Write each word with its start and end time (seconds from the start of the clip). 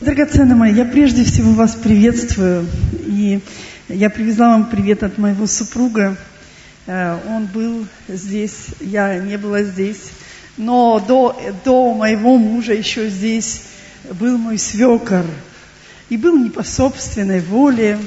Драгоценные 0.00 0.56
мои, 0.56 0.74
я 0.74 0.84
прежде 0.84 1.22
всего 1.22 1.52
вас 1.52 1.76
приветствую. 1.76 2.66
И 3.06 3.38
я 3.88 4.10
привезла 4.10 4.48
вам 4.48 4.68
привет 4.68 5.04
от 5.04 5.18
моего 5.18 5.46
супруга. 5.46 6.16
Э, 6.86 7.16
он 7.28 7.46
был 7.46 7.86
здесь, 8.08 8.70
я 8.80 9.20
не 9.20 9.38
была 9.38 9.62
здесь. 9.62 10.10
Но 10.56 10.98
до, 10.98 11.40
до 11.64 11.94
моего 11.94 12.38
мужа 12.38 12.74
еще 12.74 13.08
здесь 13.08 13.66
был 14.18 14.36
мой 14.36 14.58
свекор. 14.58 15.24
И 16.08 16.16
был 16.16 16.38
не 16.38 16.50
по 16.50 16.64
собственной 16.64 17.40
воле. 17.40 18.00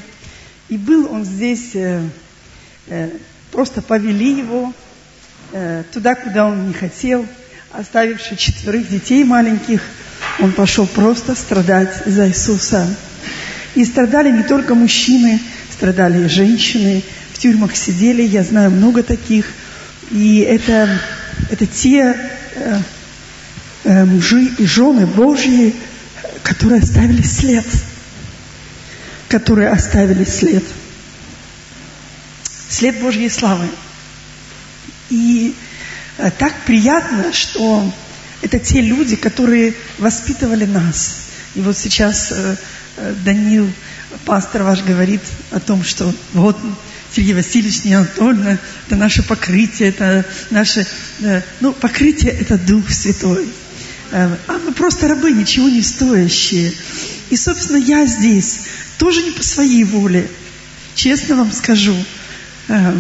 И 0.68 0.76
был 0.76 1.10
он 1.10 1.24
здесь, 1.24 1.74
э, 1.74 2.02
э, 2.88 3.12
просто 3.54 3.82
повели 3.82 4.40
его 4.40 4.74
туда, 5.94 6.16
куда 6.16 6.48
он 6.48 6.68
не 6.68 6.74
хотел, 6.74 7.26
оставивший 7.72 8.36
четверых 8.36 8.90
детей 8.90 9.24
маленьких– 9.24 9.82
он 10.40 10.52
пошел 10.52 10.86
просто 10.86 11.36
страдать 11.36 12.04
за 12.06 12.28
Иисуса. 12.28 12.88
И 13.76 13.86
страдали 13.86 14.32
не 14.32 14.44
только 14.44 14.76
мужчины, 14.76 15.40
страдали 15.72 16.26
и 16.26 16.30
женщины. 16.30 17.04
В 17.34 17.40
тюрьмах 17.40 17.76
сидели, 17.76 18.24
я 18.24 18.44
знаю 18.44 18.72
много 18.72 19.04
таких. 19.04 19.46
И 20.12 20.40
это, 20.40 21.00
это 21.52 21.66
те 21.66 22.16
э, 22.56 22.80
э, 23.84 24.06
мужи 24.06 24.50
и 24.58 24.66
жены 24.66 25.06
Божьи, 25.06 25.76
которые 26.44 26.82
оставили 26.82 27.22
след. 27.22 27.66
Которые 29.28 29.70
оставили 29.70 30.24
след. 30.24 30.64
След 32.70 33.00
Божьей 33.00 33.30
славы. 33.30 33.68
И 35.10 35.56
э, 36.18 36.32
так 36.38 36.54
приятно, 36.66 37.34
что 37.34 37.92
это 38.42 38.60
те 38.60 38.82
люди, 38.82 39.16
которые 39.16 39.74
воспитывали 39.98 40.66
нас. 40.66 41.18
И 41.56 41.62
вот 41.62 41.78
сейчас 41.78 42.32
э, 42.32 42.56
э, 42.98 43.14
Данил, 43.24 43.70
пастор 44.26 44.64
ваш, 44.64 44.84
говорит 44.84 45.22
о 45.52 45.60
том, 45.60 45.84
что 45.84 46.14
вот 46.34 46.58
Сергей 47.12 47.34
Васильевич, 47.34 47.84
не 47.84 47.94
Анатольевна, 47.94 48.60
это 48.86 48.96
наше 48.96 49.24
покрытие, 49.24 49.90
это 49.90 50.26
наше... 50.50 50.86
Э, 51.22 51.42
ну, 51.60 51.74
покрытие– 51.74 52.32
это 52.40 52.58
Дух 52.58 52.90
Святой. 52.92 53.48
А 54.12 54.38
мы 54.66 54.72
просто 54.72 55.10
рабы, 55.10 55.32
ничего 55.32 55.68
не 55.68 55.82
стоящие. 55.82 56.72
И, 57.30 57.36
собственно, 57.36 57.78
я 57.78 58.06
здесь 58.06 58.62
тоже 58.98 59.22
не 59.24 59.32
по 59.32 59.44
своей 59.44 59.84
воле. 59.84 60.30
Честно 60.96 61.36
вам 61.36 61.52
скажу. 61.52 61.96
Э, 62.68 62.94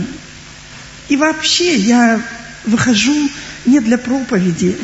и 1.09 1.15
вообще 1.15 1.75
я 1.75 2.21
выхожу 2.65 3.29
не 3.65 3.79
для 3.79 3.97
проповеди, 3.97 4.77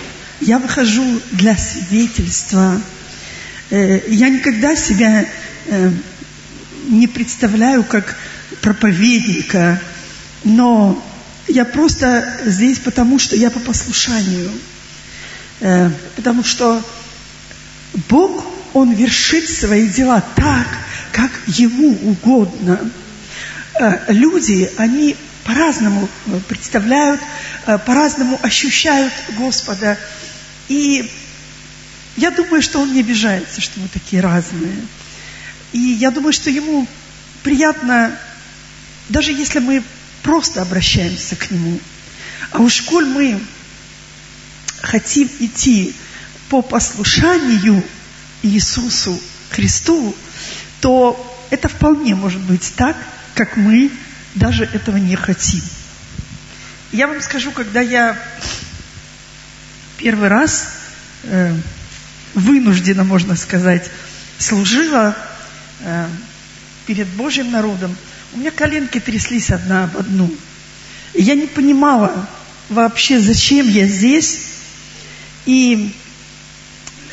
я 0.46 0.60
выхожу 0.60 1.22
для 1.32 1.58
свидетельства. 1.58 2.82
Э, 3.70 4.02
я 4.08 4.30
никогда 4.30 4.76
себя 4.76 5.26
э, 5.68 5.92
не 6.88 7.08
представляю 7.08 7.84
как 7.84 8.16
проповедника, 8.62 9.82
но 10.44 11.02
я 11.48 11.66
просто 11.66 12.42
здесь 12.46 12.80
потому, 12.80 13.20
что 13.20 13.36
я 13.36 13.50
по 13.50 13.60
послушанию. 13.60 14.52
Э, 15.62 15.90
потому 16.16 16.44
что 16.44 16.84
Бог, 18.10 18.46
Он 18.74 18.92
вершит 18.94 19.50
свои 19.50 19.88
дела 19.88 20.24
так, 20.36 20.68
как 21.12 21.32
Ему 21.48 21.98
угодно. 22.10 22.80
Люди, 24.08 24.70
они 24.78 25.16
по-разному 25.46 26.08
представляют, 26.48 27.20
по-разному 27.66 28.40
ощущают 28.44 29.14
Господа. 29.38 29.98
И 30.70 31.12
я 32.18 32.32
думаю, 32.32 32.62
что 32.62 32.80
он 32.80 32.94
не 32.94 33.00
обижается, 33.00 33.62
что 33.62 33.80
мы 33.80 33.88
такие 33.88 34.22
разные. 34.22 34.76
И 35.72 35.80
я 35.80 36.12
думаю, 36.12 36.34
что 36.34 36.50
ему 36.50 36.88
приятно, 37.44 38.18
даже 39.10 39.32
если 39.32 39.60
мы 39.60 39.84
просто 40.22 40.62
обращаемся 40.62 41.36
к 41.36 41.52
нему. 41.52 41.80
А 42.52 42.60
уж 42.60 42.82
коль 42.84 43.06
мы 43.06 43.40
хотим 44.82 45.30
идти 45.40 45.96
по 46.50 46.62
послушанию 46.62 47.84
Иисусу 48.44 49.20
Христу, 49.50 50.16
то 50.82 51.48
это 51.50 51.70
вполне 51.70 52.16
может 52.16 52.42
быть 52.42 52.74
так, 52.76 52.96
как 53.34 53.58
мы 53.58 53.92
даже 54.36 54.66
этого 54.66 54.98
не 54.98 55.16
хотим. 55.16 55.62
Я 56.92 57.08
вам 57.08 57.22
скажу, 57.22 57.52
когда 57.52 57.82
я 57.82 58.18
первый 60.04 60.28
раз 60.28 60.68
э, 61.24 61.56
вынуждена, 62.34 63.06
можно 63.06 63.38
сказать, 63.38 63.90
служила 64.38 65.16
э, 65.80 66.08
перед 66.86 67.08
Божьим 67.08 67.52
народом, 67.52 67.96
у 68.34 68.40
меня 68.40 68.52
коленки 68.52 69.00
тряслись 69.00 69.50
одна 69.50 69.86
об 69.86 69.98
одну. 69.98 70.30
И 71.14 71.22
я 71.22 71.36
не 71.36 71.48
понимала 71.48 72.28
вообще, 72.68 73.22
зачем 73.22 73.70
я 73.70 73.88
здесь. 73.88 74.42
И 75.46 75.96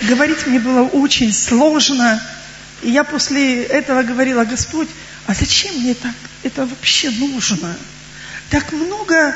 говорить 0.03 0.47
мне 0.49 0.59
было 0.59 0.83
очень 0.83 1.33
сложно. 1.33 2.21
И 2.83 2.91
я 2.91 3.05
после 3.05 3.63
этого 3.63 4.03
говорила, 4.03 4.45
Господь, 4.45 4.89
а 5.27 5.35
зачем 5.35 5.77
мне 5.77 5.95
так 5.95 6.15
это 6.43 6.67
вообще 6.67 7.11
нужно? 7.11 7.77
Так 8.49 8.73
много 8.73 9.33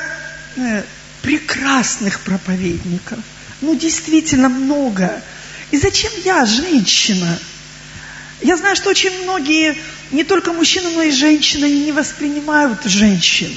э, 0.57 0.83
прекрасных 1.21 2.19
проповедников– 2.19 3.19
ну, 3.61 3.75
действительно 3.75 4.49
много. 4.49 5.21
И 5.71 5.77
зачем 5.77 6.11
я, 6.23 6.45
женщина? 6.45 7.39
Я 8.41 8.57
знаю, 8.57 8.75
что 8.75 8.89
очень 8.89 9.23
многие, 9.23 9.75
не 10.11 10.23
только 10.23 10.53
мужчины, 10.53 10.89
но 10.91 11.01
и 11.01 11.11
женщины, 11.11 11.65
не 11.65 11.91
воспринимают 11.91 12.83
женщин. 12.83 13.53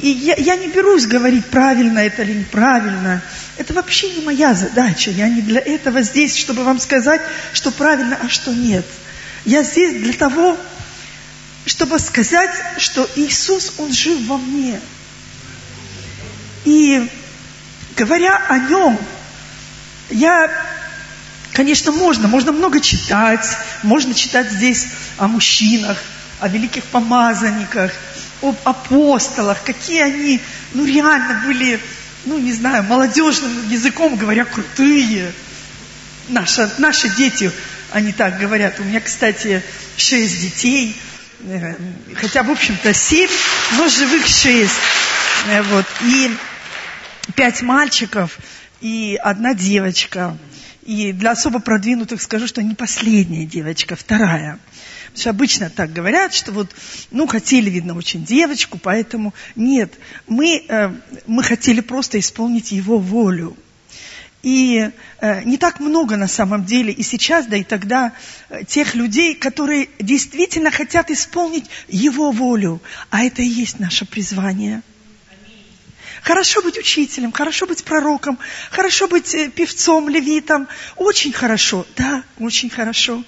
И 0.00 0.08
я, 0.08 0.34
я 0.34 0.56
не 0.56 0.68
берусь 0.68 1.06
говорить, 1.06 1.46
правильно 1.46 2.00
это 2.00 2.22
или 2.22 2.34
неправильно. 2.34 3.22
Это 3.56 3.74
вообще 3.74 4.10
не 4.10 4.22
моя 4.22 4.54
задача. 4.54 5.10
Я 5.10 5.28
не 5.28 5.40
для 5.40 5.60
этого 5.60 6.02
здесь, 6.02 6.36
чтобы 6.36 6.64
вам 6.64 6.80
сказать, 6.80 7.20
что 7.52 7.70
правильно, 7.70 8.18
а 8.22 8.28
что 8.28 8.52
нет. 8.52 8.84
Я 9.44 9.62
здесь 9.62 10.02
для 10.02 10.12
того, 10.12 10.56
чтобы 11.66 11.98
сказать, 11.98 12.50
что 12.78 13.08
Иисус, 13.16 13.74
Он 13.78 13.92
жив 13.92 14.20
во 14.26 14.38
мне. 14.38 14.80
И 16.64 17.08
говоря 17.98 18.40
о 18.48 18.58
нем, 18.58 18.98
я, 20.10 20.50
конечно, 21.52 21.90
можно, 21.92 22.28
можно 22.28 22.52
много 22.52 22.80
читать, 22.80 23.46
можно 23.82 24.14
читать 24.14 24.50
здесь 24.52 24.86
о 25.18 25.26
мужчинах, 25.26 25.98
о 26.40 26.48
великих 26.48 26.84
помазанниках, 26.84 27.92
об 28.40 28.56
апостолах, 28.64 29.58
какие 29.64 30.00
они, 30.00 30.40
ну, 30.74 30.86
реально 30.86 31.42
были, 31.44 31.80
ну, 32.24 32.38
не 32.38 32.52
знаю, 32.52 32.84
молодежным 32.84 33.68
языком 33.68 34.16
говоря, 34.16 34.44
крутые. 34.44 35.32
Наши, 36.28 36.70
наши 36.78 37.08
дети, 37.08 37.50
они 37.90 38.12
так 38.12 38.38
говорят. 38.38 38.78
У 38.78 38.84
меня, 38.84 39.00
кстати, 39.00 39.62
шесть 39.96 40.40
детей, 40.40 40.94
э, 41.40 41.74
хотя, 42.14 42.42
в 42.42 42.50
общем-то, 42.50 42.92
семь, 42.94 43.30
но 43.76 43.88
живых 43.88 44.26
шесть. 44.26 44.74
Э, 45.48 45.62
вот. 45.62 45.86
И 46.02 46.30
пять 47.34 47.62
мальчиков 47.62 48.38
и 48.80 49.18
одна 49.22 49.54
девочка. 49.54 50.36
И 50.82 51.12
для 51.12 51.32
особо 51.32 51.58
продвинутых 51.60 52.22
скажу, 52.22 52.46
что 52.46 52.62
не 52.62 52.74
последняя 52.74 53.44
девочка, 53.44 53.94
вторая. 53.94 54.58
Потому 55.08 55.20
что 55.20 55.30
обычно 55.30 55.70
так 55.70 55.92
говорят, 55.92 56.32
что 56.32 56.52
вот, 56.52 56.70
ну, 57.10 57.26
хотели, 57.26 57.68
видно, 57.68 57.94
очень 57.94 58.24
девочку, 58.24 58.78
поэтому 58.78 59.34
нет. 59.54 59.92
Мы, 60.26 60.64
э, 60.66 60.90
мы 61.26 61.42
хотели 61.42 61.80
просто 61.80 62.18
исполнить 62.18 62.72
его 62.72 62.98
волю. 62.98 63.56
И 64.42 64.90
э, 65.20 65.42
не 65.44 65.58
так 65.58 65.80
много 65.80 66.16
на 66.16 66.28
самом 66.28 66.64
деле 66.64 66.92
и 66.92 67.02
сейчас, 67.02 67.46
да 67.46 67.56
и 67.56 67.64
тогда 67.64 68.12
э, 68.48 68.64
тех 68.64 68.94
людей, 68.94 69.34
которые 69.34 69.90
действительно 69.98 70.70
хотят 70.70 71.10
исполнить 71.10 71.66
его 71.88 72.30
волю. 72.30 72.80
А 73.10 73.24
это 73.24 73.42
и 73.42 73.46
есть 73.46 73.78
наше 73.78 74.06
призвание– 74.06 74.82
Хорошо 76.22 76.62
быть 76.62 76.78
учителем, 76.78 77.32
хорошо 77.32 77.66
быть 77.66 77.84
пророком, 77.84 78.38
хорошо 78.70 79.08
быть 79.08 79.34
э, 79.34 79.50
певцом, 79.50 80.08
левитом. 80.08 80.68
Очень 80.96 81.32
хорошо, 81.32 81.86
да, 81.96 82.24
очень 82.38 82.70
хорошо. 82.70 83.24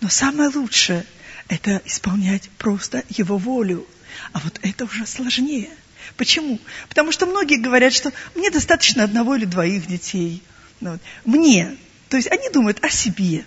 Но 0.00 0.08
самое 0.08 0.50
лучшее– 0.50 1.04
это 1.48 1.80
исполнять 1.84 2.48
просто 2.58 3.04
Его 3.08 3.38
волю. 3.38 3.86
А 4.32 4.40
вот 4.40 4.58
это 4.62 4.84
уже 4.84 5.06
сложнее. 5.06 5.70
Почему? 6.16 6.60
Потому 6.88 7.12
что 7.12 7.26
многие 7.26 7.56
говорят, 7.56 7.92
что 7.92 8.12
мне 8.34 8.50
достаточно 8.50 9.04
одного 9.04 9.34
или 9.34 9.44
двоих 9.44 9.86
детей. 9.86 10.42
Ну 10.80 10.92
вот. 10.92 11.00
Мне. 11.24 11.76
То 12.08 12.16
есть 12.16 12.30
они 12.30 12.48
думают 12.50 12.84
о 12.84 12.90
себе. 12.90 13.44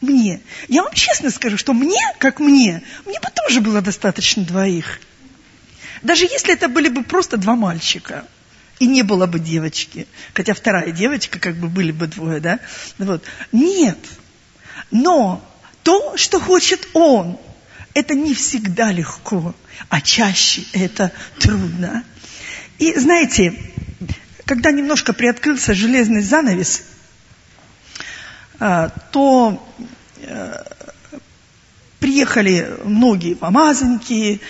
Мне. 0.00 0.40
Я 0.68 0.82
вам 0.82 0.92
честно 0.92 1.30
скажу, 1.30 1.56
что 1.56 1.72
мне, 1.72 2.00
как 2.18 2.40
мне, 2.40 2.82
мне 3.06 3.20
бы 3.20 3.28
тоже 3.34 3.60
было 3.60 3.80
достаточно 3.80 4.44
двоих. 4.44 5.00
Даже 6.04 6.26
если 6.26 6.52
это 6.52 6.68
были 6.68 6.88
бы 6.88 7.02
просто 7.02 7.36
два 7.36 7.56
мальчика. 7.56 8.24
и 8.80 8.86
не 8.86 9.02
было 9.02 9.26
бы 9.26 9.38
девочки. 9.38 10.06
Хотя 10.34 10.52
вторая 10.52 10.90
девочка, 10.90 11.38
как 11.38 11.56
бы 11.56 11.68
были 11.68 11.92
бы 11.92 12.06
двое, 12.08 12.40
да? 12.40 12.58
Вот. 12.98 13.24
Нет. 13.52 13.98
Но 14.90 15.40
то, 15.84 16.16
что 16.16 16.40
хочет 16.40 16.88
он, 16.92 17.38
это 17.94 18.14
не 18.14 18.34
всегда 18.34 18.90
легко, 18.90 19.54
а 19.88 20.00
чаще 20.00 20.64
это 20.72 21.12
трудно. 21.38 22.04
И 22.78 22.92
знаете, 22.98 23.54
когда 24.44 24.72
немножко 24.72 25.12
приоткрылся 25.12 25.72
железный 25.72 26.22
занавес, 26.22 26.82
а, 28.58 28.88
то 29.12 29.64
э, 30.18 30.64
приехали 32.00 32.76
многие 32.84 33.34
помазанники, 33.34 34.40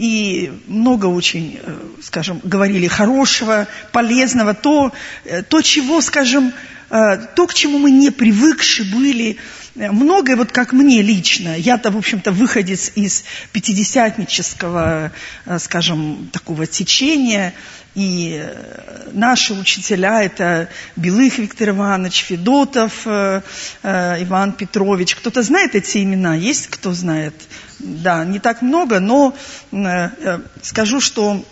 и 0.00 0.50
много 0.66 1.06
очень, 1.06 1.60
э, 1.62 1.78
скажем, 2.02 2.40
говорили 2.42 2.86
хорошего, 2.86 3.68
полезного, 3.92 4.54
то, 4.54 4.92
э, 5.26 5.42
то 5.42 5.60
чего, 5.60 6.00
скажем, 6.00 6.54
то, 6.90 7.46
к 7.46 7.54
чему 7.54 7.78
мы 7.78 7.92
не 7.92 8.10
привыкши 8.10 8.84
были, 8.84 9.36
многое, 9.76 10.36
вот 10.36 10.50
как 10.50 10.72
мне 10.72 11.02
лично, 11.02 11.56
я-то, 11.56 11.90
в 11.90 11.96
общем-то, 11.96 12.32
выходец 12.32 12.90
из 12.96 13.24
пятидесятнического, 13.52 15.12
скажем, 15.58 16.28
такого 16.32 16.66
течения, 16.66 17.54
и 17.94 18.40
э, 18.40 19.10
наши 19.12 19.52
учителя– 19.52 20.22
это 20.24 20.68
Белых 20.94 21.38
Виктор 21.38 21.70
Иванович, 21.70 22.22
Федотов 22.22 23.02
э, 23.04 23.42
э, 23.82 24.22
Иван 24.22 24.52
Петрович. 24.52 25.16
Кто-то 25.16 25.42
знает 25.42 25.74
эти 25.74 25.98
имена? 25.98 26.36
Есть 26.36 26.68
кто 26.68 26.92
знает? 26.92 27.34
Да, 27.80 28.24
не 28.24 28.38
так 28.38 28.62
много, 28.62 29.00
но 29.00 29.34
скажу, 30.62 31.00
что 31.00 31.44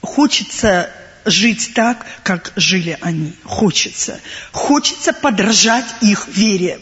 хочется 0.00 0.88
жить 1.26 1.72
так, 1.74 2.06
как 2.22 2.52
жили 2.56 2.96
они. 3.00 3.34
Хочется. 3.44 4.20
Хочется 4.52 5.12
подражать 5.12 5.86
их 6.00 6.28
вере. 6.28 6.80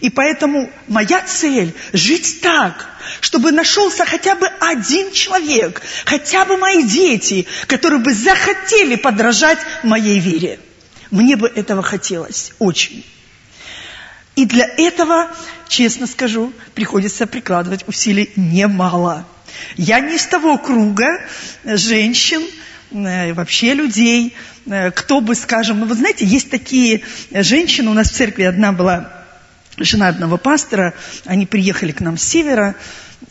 И 0.00 0.08
поэтому 0.08 0.70
моя 0.86 1.20
цель– 1.22 1.74
жить 1.92 2.40
так, 2.40 2.88
чтобы 3.20 3.50
нашелся 3.50 4.04
хотя 4.04 4.36
бы 4.36 4.46
один 4.60 5.12
человек, 5.12 5.82
хотя 6.04 6.44
бы 6.44 6.56
мои 6.56 6.84
дети, 6.84 7.46
которые 7.66 8.00
бы 8.00 8.14
захотели 8.14 8.94
подражать 8.94 9.58
моей 9.82 10.20
вере. 10.20 10.60
Мне 11.10 11.36
бы 11.36 11.48
этого 11.48 11.82
хотелось 11.82 12.52
очень. 12.60 13.04
И 14.36 14.46
для 14.46 14.66
этого, 14.76 15.30
честно 15.68 16.06
скажу, 16.06 16.52
приходится 16.74 17.26
прикладывать 17.26 17.86
усилий 17.88 18.32
немало. 18.36 19.26
Я 19.76 20.00
не 20.00 20.16
из 20.16 20.26
того 20.26 20.58
круга 20.58 21.08
женщин, 21.64 22.42
вообще 22.94 23.74
людей, 23.74 24.34
э, 24.66 24.90
кто 24.92 25.20
бы, 25.20 25.34
скажем, 25.34 25.80
ну 25.80 25.86
вы 25.86 25.94
знаете, 25.94 26.24
есть 26.24 26.50
такие 26.50 27.02
женщины, 27.32 27.90
у 27.90 27.94
нас 27.94 28.10
в 28.10 28.14
церкви 28.14 28.44
одна 28.44 28.72
была 28.72 29.24
жена 29.76 30.08
одного 30.08 30.38
пастора, 30.38 30.94
они 31.24 31.44
приехали 31.46 31.90
к 31.90 32.00
нам 32.00 32.16
с 32.16 32.22
севера, 32.22 32.76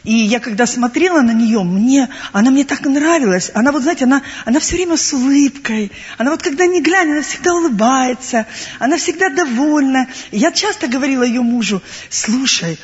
и 0.04 0.13
я 0.13 0.40
когда 0.40 0.66
смотрела 0.66 1.22
на 1.22 1.31
нее, 1.31 1.63
мне, 1.63 2.10
она 2.31 2.51
мне 2.51 2.66
так 2.66 2.81
нравилась. 2.81 3.51
Она 3.54 3.72
вот, 3.72 3.84
знаете, 3.84 4.06
она, 4.06 4.22
она 4.45 4.60
все 4.60 4.75
время 4.75 4.98
с 4.98 5.13
улыбкой. 5.13 5.92
Она 6.18 6.31
вот 6.31 6.42
когда 6.42 6.66
не 6.66 6.81
глянь, 6.81 7.12
она 7.12 7.22
всегда 7.22 7.54
улыбается. 7.54 8.45
Она 8.80 8.98
всегда 8.98 9.30
довольна. 9.30 10.07
И 10.31 10.40
я 10.40 10.51
часто 10.51 10.88
говорила 10.88 11.24
ее 11.24 11.42
мужу, 11.42 11.81
слушай, 12.10 12.78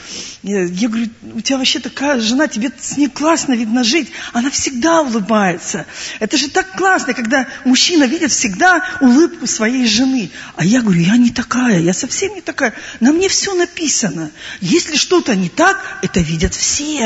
я, 0.44 0.63
я 0.63 0.88
говорю, 0.88 1.07
у 1.33 1.41
тебя 1.41 1.57
вообще 1.57 1.79
такая 1.79 2.19
жена, 2.21 2.47
тебе 2.47 2.71
с 2.79 2.95
ней 2.95 3.09
классно 3.09 3.53
видно 3.53 3.83
жить. 3.83 4.12
Она 4.31 4.50
всегда 4.50 5.01
улыбается. 5.01 5.85
Это 6.19 6.38
же 6.38 6.50
так 6.50 6.77
классно, 6.77 7.13
когда 7.13 7.47
мужчина 7.65 8.05
видит 8.05 8.31
всегда 8.31 8.83
улыбку 9.01 9.47
своей 9.47 9.85
жены. 9.88 10.31
А 10.55 10.63
я 10.63 10.81
говорю, 10.81 11.01
я 11.01 11.17
не 11.17 11.31
такая, 11.31 11.79
я 11.79 11.94
совсем 11.94 12.35
не 12.35 12.41
такая. 12.41 12.73
На 13.00 13.12
мне 13.12 13.27
все 13.27 13.53
написано. 13.55 14.31
Если 14.62 14.95
что-то 14.95 15.35
не 15.35 15.50
так, 15.50 16.00
это 16.01 16.19
видят 16.19 16.53
все. 16.53 16.99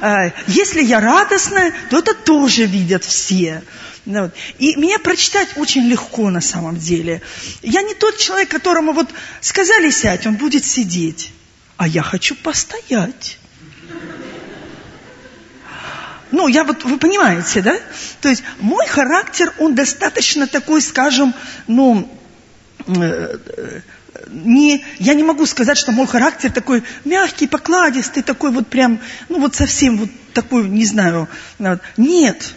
А, 0.00 0.32
если 0.46 0.82
я 0.82 1.00
радостная, 1.00 1.72
то 1.90 1.98
это 1.98 2.14
тоже 2.14 2.66
видят 2.66 3.04
все. 3.04 3.62
Ну 4.04 4.30
И 4.58 4.76
меня 4.76 4.98
прочитать 4.98 5.48
очень 5.56 5.88
легко 5.88 6.30
на 6.30 6.40
самом 6.40 6.76
деле. 6.76 7.22
Я 7.62 7.82
не 7.82 7.94
тот 7.94 8.16
человек, 8.18 8.48
которому 8.48 8.92
вот 8.92 9.08
сказали 9.40 9.90
сядь, 9.90 10.26
он 10.26 10.36
будет 10.36 10.64
сидеть. 10.64 11.32
А 11.76 11.88
я 11.88 12.02
хочу 12.02 12.34
постоять. 12.36 13.38
Ну, 16.32 16.48
я 16.48 16.64
вот, 16.64 16.84
вы 16.84 16.98
понимаете, 16.98 17.62
да? 17.62 17.78
То 18.20 18.28
есть 18.28 18.42
мой 18.58 18.86
характер, 18.86 19.52
он 19.58 19.74
достаточно 19.74 20.46
такой, 20.46 20.82
скажем, 20.82 21.34
ну, 21.66 22.10
э, 22.86 23.38
не, 24.28 24.84
я 24.98 25.14
не 25.14 25.22
могу 25.22 25.46
сказать, 25.46 25.78
что 25.78 25.92
мой 25.92 26.06
характер 26.06 26.52
такой 26.52 26.82
мягкий, 27.04 27.46
покладистый, 27.46 28.22
такой 28.22 28.50
вот 28.50 28.68
прям, 28.68 29.00
ну 29.28 29.40
вот 29.40 29.54
совсем 29.54 29.98
вот 29.98 30.10
такой, 30.32 30.68
не 30.68 30.84
знаю. 30.84 31.28
Нет. 31.96 32.54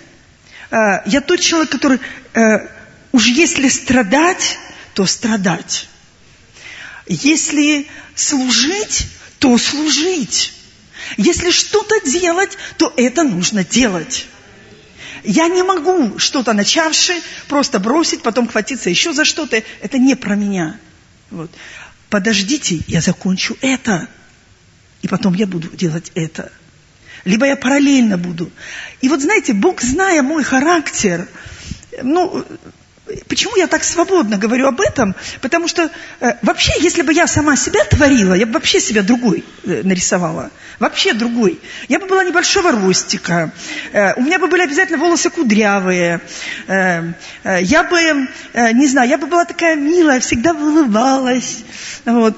А, 0.72 1.04
я 1.06 1.22
тот 1.22 1.40
человек, 1.40 1.70
который 1.70 2.00
э, 2.34 2.68
уж 3.12 3.28
если 3.28 3.68
страдать, 3.70 4.60
то 4.94 5.06
страдать. 5.06 5.88
Если 7.08 7.88
служить, 8.16 9.08
то 9.40 9.58
служить. 9.58 10.54
Если 11.18 11.50
что-то 11.52 12.00
делать, 12.10 12.58
то 12.78 12.94
это 12.96 13.24
нужно 13.24 13.64
делать. 13.64 14.28
Я 15.24 15.48
не 15.48 15.64
могу 15.64 16.20
что-то 16.20 16.54
начавши 16.54 17.14
просто 17.48 17.80
бросить, 17.80 18.22
потом 18.22 18.48
хватиться 18.48 18.90
еще 18.90 19.12
за 19.14 19.26
что-то. 19.26 19.62
Это 19.82 19.98
не 19.98 20.16
про 20.16 20.36
меня. 20.36 20.80
Вот. 21.32 21.52
Подождите, 22.10 22.82
я 22.88 23.02
закончу 23.02 23.58
это, 23.62 24.08
и 25.02 25.08
потом 25.08 25.34
я 25.34 25.46
буду 25.46 25.70
делать 25.70 26.12
это. 26.16 26.52
Либо 27.26 27.46
я 27.46 27.56
параллельно 27.56 28.18
буду. 28.18 28.52
И 29.02 29.10
вот 29.10 29.22
знаете, 29.22 29.54
Бог, 29.54 29.82
зная 29.82 30.24
мой 30.24 30.44
характер, 30.44 31.28
ну, 32.02 32.46
Почему 33.28 33.56
я 33.56 33.68
так 33.68 33.84
свободно 33.84 34.38
говорю 34.38 34.68
об 34.68 34.82
этом? 34.82 35.16
Потому 35.42 35.68
что 35.68 35.90
э, 36.20 36.34
вообще, 36.42 36.74
если 36.80 37.02
бы 37.02 37.14
я 37.14 37.28
сама 37.28 37.56
себя 37.56 37.84
творила, 37.86 38.34
я 38.34 38.46
бы 38.46 38.54
вообще 38.54 38.80
себя 38.80 39.02
другой 39.02 39.44
э, 39.64 39.82
нарисовала. 39.84 40.52
Вообще 40.80 41.14
другой. 41.14 41.60
Я 41.88 42.00
бы 42.00 42.08
была 42.08 42.24
небольшого 42.24 42.72
ростика. 42.72 43.52
Э, 43.92 44.14
у 44.16 44.22
меня 44.22 44.40
бы 44.40 44.48
были 44.48 44.64
обязательно 44.64 44.98
волосы 44.98 45.30
кудрявые. 45.30 46.22
Э, 46.68 47.14
э, 47.44 47.64
я 47.64 47.84
бы, 47.84 48.00
э, 48.54 48.72
не 48.74 48.88
знаю, 48.88 49.10
я 49.10 49.18
бы 49.18 49.28
была 49.28 49.46
такая 49.46 49.76
милая, 49.76 50.20
всегда 50.20 50.52
улыбалась. 50.54 51.64
Вот. 52.06 52.38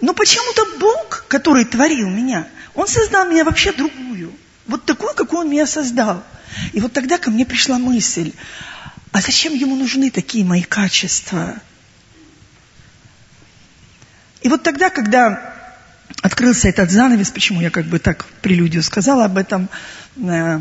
Но 0.00 0.14
почему-то 0.14 0.78
Бог, 0.78 1.24
который 1.28 1.64
творил 1.64 2.08
меня, 2.08 2.46
Он 2.74 2.86
создал 2.86 3.28
меня 3.28 3.44
вообще 3.44 3.72
другую. 3.72 4.32
Вот 4.66 4.84
такую, 4.84 5.14
какую 5.14 5.42
Он 5.42 5.50
меня 5.50 5.66
создал. 5.66 6.22
И 6.72 6.80
вот 6.80 6.92
тогда 6.92 7.18
ко 7.18 7.30
мне 7.30 7.44
пришла 7.44 7.78
мысль, 7.78 8.32
а 9.12 9.20
зачем 9.20 9.54
ему 9.54 9.76
нужны 9.76 10.10
такие 10.10 10.44
мои 10.44 10.62
качества? 10.62 11.60
И 14.42 14.48
вот 14.48 14.62
тогда, 14.62 14.90
когда 14.90 15.54
открылся 16.22 16.68
этот 16.68 16.90
занавес, 16.90 17.30
почему 17.30 17.60
я 17.60 17.70
как 17.70 17.86
бы 17.86 17.98
так 17.98 18.26
прелюдию 18.42 18.82
сказала 18.82 19.24
об 19.24 19.36
этом, 19.36 19.68
э, 20.16 20.60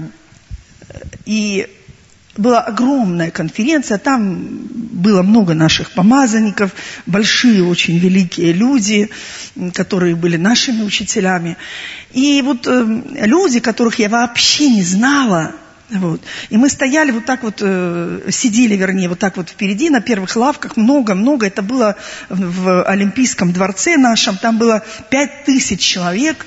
и 1.25 1.67
была 2.37 2.61
огромная 2.61 3.31
конференция, 3.31 3.97
там 3.97 4.67
было 4.71 5.23
много 5.23 5.53
наших 5.53 5.91
помазанников, 5.91 6.71
большие, 7.05 7.63
очень 7.63 7.97
великие 7.97 8.53
люди, 8.53 9.09
которые 9.73 10.15
были 10.15 10.37
нашими 10.37 10.83
учителями. 10.83 11.57
И 12.13 12.41
вот 12.41 12.65
э, 12.65 13.03
люди, 13.25 13.59
которых 13.59 13.99
я 13.99 14.09
вообще 14.09 14.69
не 14.69 14.83
знала, 14.83 15.55
вот. 15.91 16.21
И 16.49 16.57
мы 16.57 16.69
стояли 16.69 17.11
вот 17.11 17.25
так 17.25 17.43
вот, 17.43 17.61
э, 17.61 18.29
сидели, 18.31 18.75
вернее, 18.75 19.09
вот 19.09 19.19
так 19.19 19.37
вот 19.37 19.49
впереди, 19.49 19.89
на 19.89 20.01
первых 20.01 20.35
лавках, 20.35 20.77
много-много. 20.77 21.47
Это 21.47 21.61
было 21.61 21.95
в 22.29 22.83
Олимпийском 22.83 23.51
дворце 23.51 23.97
нашем, 23.97 24.37
там 24.37 24.57
было 24.57 24.83
пять 25.09 25.45
тысяч 25.45 25.79
человек. 25.79 26.45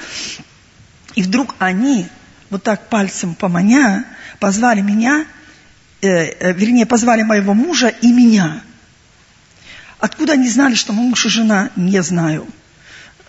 И 1.14 1.22
вдруг 1.22 1.56
они, 1.58 2.06
вот 2.50 2.62
так 2.62 2.88
пальцем 2.88 3.34
поманя, 3.34 4.04
позвали 4.38 4.80
меня, 4.80 5.26
э, 6.00 6.08
э, 6.08 6.52
вернее, 6.52 6.86
позвали 6.86 7.22
моего 7.22 7.52
мужа 7.52 7.88
и 7.88 8.12
меня. 8.12 8.62
Откуда 9.98 10.34
они 10.34 10.48
знали, 10.48 10.74
что 10.74 10.92
мы 10.92 11.02
муж 11.02 11.26
и 11.26 11.28
жена, 11.28 11.70
не 11.74 12.00
знаю. 12.02 12.46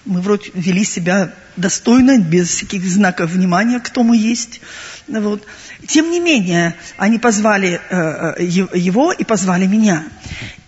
Мы 0.06 0.22
вроде 0.22 0.52
вели 0.54 0.84
себя 0.84 1.34
достойно, 1.56 2.18
без 2.18 2.50
всяких 2.50 2.84
знаков 2.86 3.32
внимания, 3.32 3.80
кто 3.80 4.04
мы 4.04 4.18
есть. 4.18 4.62
Вот. 5.08 5.46
Тем 5.88 6.12
не 6.12 6.20
менее, 6.20 6.76
они 6.98 7.20
позвали 7.20 7.80
э, 7.90 8.36
э 8.38 8.44
его 8.44 9.14
и 9.14 9.24
позвали 9.24 9.66
меня. 9.66 10.06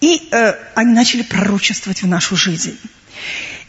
И 0.01 0.30
э, 0.32 0.54
они 0.75 0.94
начали 0.94 1.22
пророчествовать 1.22 2.04
в 2.04 2.08
нашу 2.08 2.36
жизнь. 2.36 2.77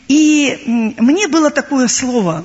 И 0.08 0.62
мне 0.66 1.26
было 1.26 1.50
такое 1.50 1.88
слово, 1.88 2.44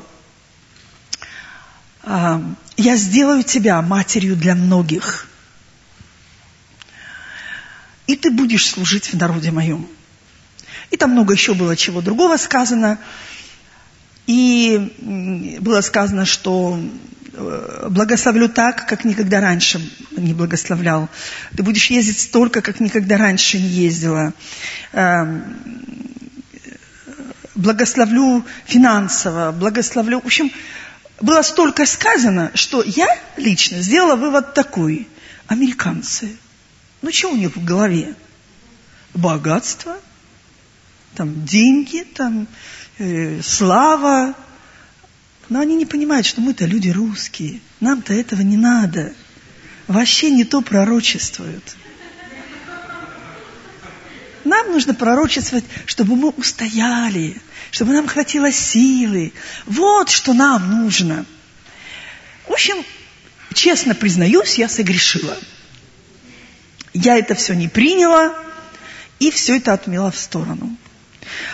э, 2.04 2.42
я 2.78 2.96
сделаю 2.96 3.44
тебя 3.44 3.82
матерью 3.82 4.36
для 4.36 4.56
многих. 4.56 5.28
и 8.12 8.16
ты 8.18 8.30
будешь 8.30 8.70
служить 8.70 9.14
в 9.14 9.18
народе 9.18 9.52
моем. 9.52 9.88
И 10.92 10.98
там 10.98 11.12
много 11.12 11.34
еще 11.34 11.54
было 11.54 11.76
чего 11.76 12.02
другого 12.02 12.38
сказано. 12.38 13.00
И 14.28 15.58
было 15.60 15.82
сказано, 15.82 16.26
что 16.26 16.80
э, 17.34 17.88
благословлю 17.90 18.50
так, 18.50 18.88
как 18.88 19.04
никогда 19.06 19.42
раньше 19.42 19.82
не 20.12 20.34
благословлял. 20.34 21.10
Ты 21.56 21.64
будешь 21.64 21.90
ездить 21.90 22.20
столько, 22.20 22.62
как 22.62 22.80
никогда 22.80 23.18
раньше 23.18 23.58
не 23.58 23.68
ездила. 23.68 24.34
Эм, 24.92 25.44
благословлю 27.56 28.46
финансово, 28.66 29.52
благословлю... 29.52 30.20
В 30.22 30.26
общем, 30.26 30.52
было 31.22 31.42
столько 31.42 31.86
сказано, 31.86 32.52
что 32.54 32.84
я 32.84 33.08
лично 33.38 33.82
сделала 33.82 34.16
вывод 34.16 34.54
такой. 34.54 35.08
Американцы, 35.48 36.38
ну 37.02 37.12
что 37.12 37.32
у 37.32 37.36
них 37.36 37.56
в 37.56 37.64
голове? 37.64 38.16
Богатство, 39.14 39.98
там 41.16 41.46
деньги, 41.46 42.04
там 42.16 42.48
э, 42.98 43.42
слава. 43.42 44.36
Но 45.50 45.60
они 45.60 45.76
не 45.76 45.86
понимают, 45.86 46.26
что 46.26 46.42
мы-то 46.42 46.66
люди 46.66 46.90
русские. 46.90 47.60
Нам-то 47.80 48.14
этого 48.14 48.42
не 48.42 48.58
надо. 48.58 49.14
Вообще 49.88 50.32
не 50.32 50.46
то 50.46 50.62
пророчествуют. 50.62 51.76
Нам 54.44 54.72
нужно 54.72 54.94
пророчествовать, 54.94 55.66
чтобы 55.86 56.16
мы 56.16 56.30
устояли, 56.30 57.40
чтобы 57.70 57.94
нам 57.94 58.08
хватило 58.08 58.52
силы. 58.52 59.34
Вот 59.66 60.10
что 60.10 60.34
нам 60.34 60.84
нужно. 60.84 61.26
В 62.48 62.52
общем, 62.52 62.84
честно 63.54 63.94
признаюсь, 63.94 64.56
я 64.56 64.68
согрешила. 64.68 65.38
Я 66.94 67.18
это 67.18 67.36
все 67.36 67.54
не 67.54 67.68
приняла 67.68 68.34
и 69.20 69.30
все 69.32 69.58
это 69.58 69.74
отмела 69.74 70.12
в 70.12 70.18
сторону. 70.18 70.76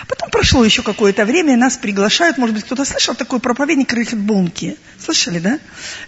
Потом 0.06 0.30
прошло 0.30 0.64
еще 0.64 0.82
какое-то 0.82 1.24
время, 1.24 1.56
нас 1.56 1.76
приглашают, 1.76 2.38
может 2.38 2.54
быть, 2.54 2.64
кто-то 2.64 2.84
слышал 2.84 3.14
такой 3.14 3.40
проповедник 3.40 3.92
Рихард 3.92 4.20
Бунки. 4.20 4.76
Слышали, 4.98 5.38
да? 5.38 5.58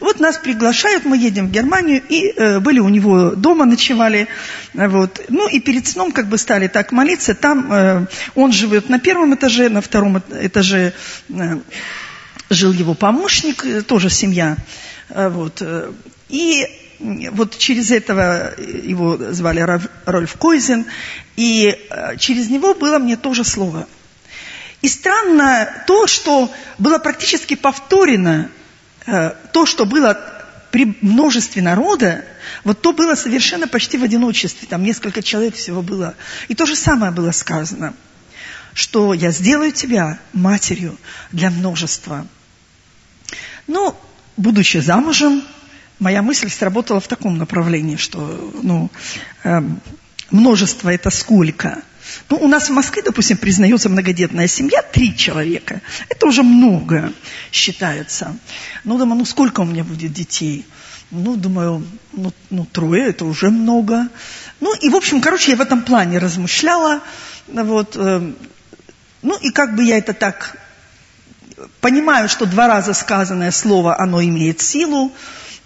Вот 0.00 0.20
нас 0.20 0.38
приглашают, 0.38 1.04
мы 1.04 1.16
едем 1.16 1.48
в 1.48 1.50
Германию, 1.50 2.02
и 2.08 2.32
э, 2.36 2.60
были 2.60 2.78
у 2.78 2.88
него 2.88 3.30
дома, 3.30 3.64
ночевали. 3.64 4.28
Вот. 4.74 5.20
Ну 5.28 5.48
и 5.48 5.60
перед 5.60 5.86
сном 5.86 6.12
как 6.12 6.28
бы 6.28 6.38
стали 6.38 6.68
так 6.68 6.92
молиться. 6.92 7.34
Там 7.34 7.72
э, 7.72 8.06
он 8.34 8.52
живет 8.52 8.88
на 8.88 8.98
первом 8.98 9.34
этаже, 9.34 9.68
на 9.68 9.80
втором 9.80 10.18
этаже 10.18 10.92
э, 11.28 11.58
жил 12.48 12.72
его 12.72 12.94
помощник, 12.94 13.64
э, 13.64 13.82
тоже 13.82 14.10
семья. 14.10 14.56
Э, 15.10 15.28
вот. 15.28 15.62
И 16.28 16.66
вот 17.00 17.56
через 17.56 17.90
этого 17.90 18.52
его 18.58 19.16
звали 19.32 19.80
Рольф 20.04 20.34
Койзен, 20.36 20.86
и 21.36 21.76
э, 21.90 22.16
через 22.18 22.50
него 22.50 22.74
было 22.74 22.98
мне 22.98 23.16
тоже 23.16 23.44
слово. 23.44 23.88
И 24.82 24.88
странно 24.88 25.84
то, 25.86 26.06
что 26.06 26.50
было 26.78 26.98
практически 26.98 27.54
повторено, 27.54 28.50
э, 29.06 29.32
то, 29.52 29.66
что 29.66 29.86
было 29.86 30.18
при 30.70 30.96
множестве 31.00 31.62
народа, 31.62 32.24
вот 32.64 32.80
то 32.80 32.92
было 32.92 33.14
совершенно 33.14 33.66
почти 33.66 33.98
в 33.98 34.04
одиночестве, 34.04 34.68
там 34.68 34.82
несколько 34.82 35.22
человек 35.22 35.54
всего 35.54 35.82
было. 35.82 36.14
И 36.48 36.54
то 36.54 36.66
же 36.66 36.76
самое 36.76 37.12
было 37.12 37.32
сказано, 37.32 37.94
что 38.74 39.14
я 39.14 39.30
сделаю 39.30 39.72
тебя 39.72 40.18
матерью 40.32 40.96
для 41.32 41.50
множества. 41.50 42.26
Ну, 43.66 43.96
будучи 44.36 44.78
замужем, 44.78 45.42
моя 46.00 46.22
мысль 46.22 46.50
сработала 46.50 47.00
в 47.00 47.06
таком 47.06 47.38
направлении, 47.38 47.96
что 47.96 48.52
ну, 48.62 48.90
э, 49.44 49.60
множество 50.30 50.90
это 50.90 51.10
сколько? 51.10 51.82
Ну, 52.28 52.38
у 52.38 52.48
нас 52.48 52.68
в 52.68 52.72
Москве, 52.72 53.02
допустим, 53.02 53.36
признается 53.36 53.88
многодетная 53.88 54.48
семья, 54.48 54.82
три 54.82 55.16
человека. 55.16 55.80
Это 56.08 56.26
уже 56.26 56.42
много 56.42 57.12
считается. 57.52 58.36
Ну, 58.84 58.98
думаю, 58.98 59.18
ну 59.18 59.24
сколько 59.24 59.60
у 59.60 59.64
меня 59.64 59.84
будет 59.84 60.12
детей? 60.12 60.66
Ну, 61.10 61.36
думаю, 61.36 61.86
ну, 62.12 62.32
ну 62.50 62.64
трое, 62.64 63.08
это 63.08 63.24
уже 63.24 63.50
много. 63.50 64.08
Ну, 64.60 64.74
и, 64.74 64.88
в 64.88 64.96
общем, 64.96 65.20
короче, 65.20 65.52
я 65.52 65.56
в 65.56 65.60
этом 65.60 65.82
плане 65.82 66.18
размышляла. 66.18 67.00
Вот, 67.46 67.96
э, 67.96 68.32
ну, 69.22 69.38
и 69.38 69.50
как 69.50 69.76
бы 69.76 69.84
я 69.84 69.98
это 69.98 70.14
так 70.14 70.56
понимаю, 71.80 72.28
что 72.28 72.46
два 72.46 72.68
раза 72.68 72.94
сказанное 72.94 73.50
слово, 73.50 73.98
оно 74.00 74.22
имеет 74.22 74.60
силу. 74.60 75.12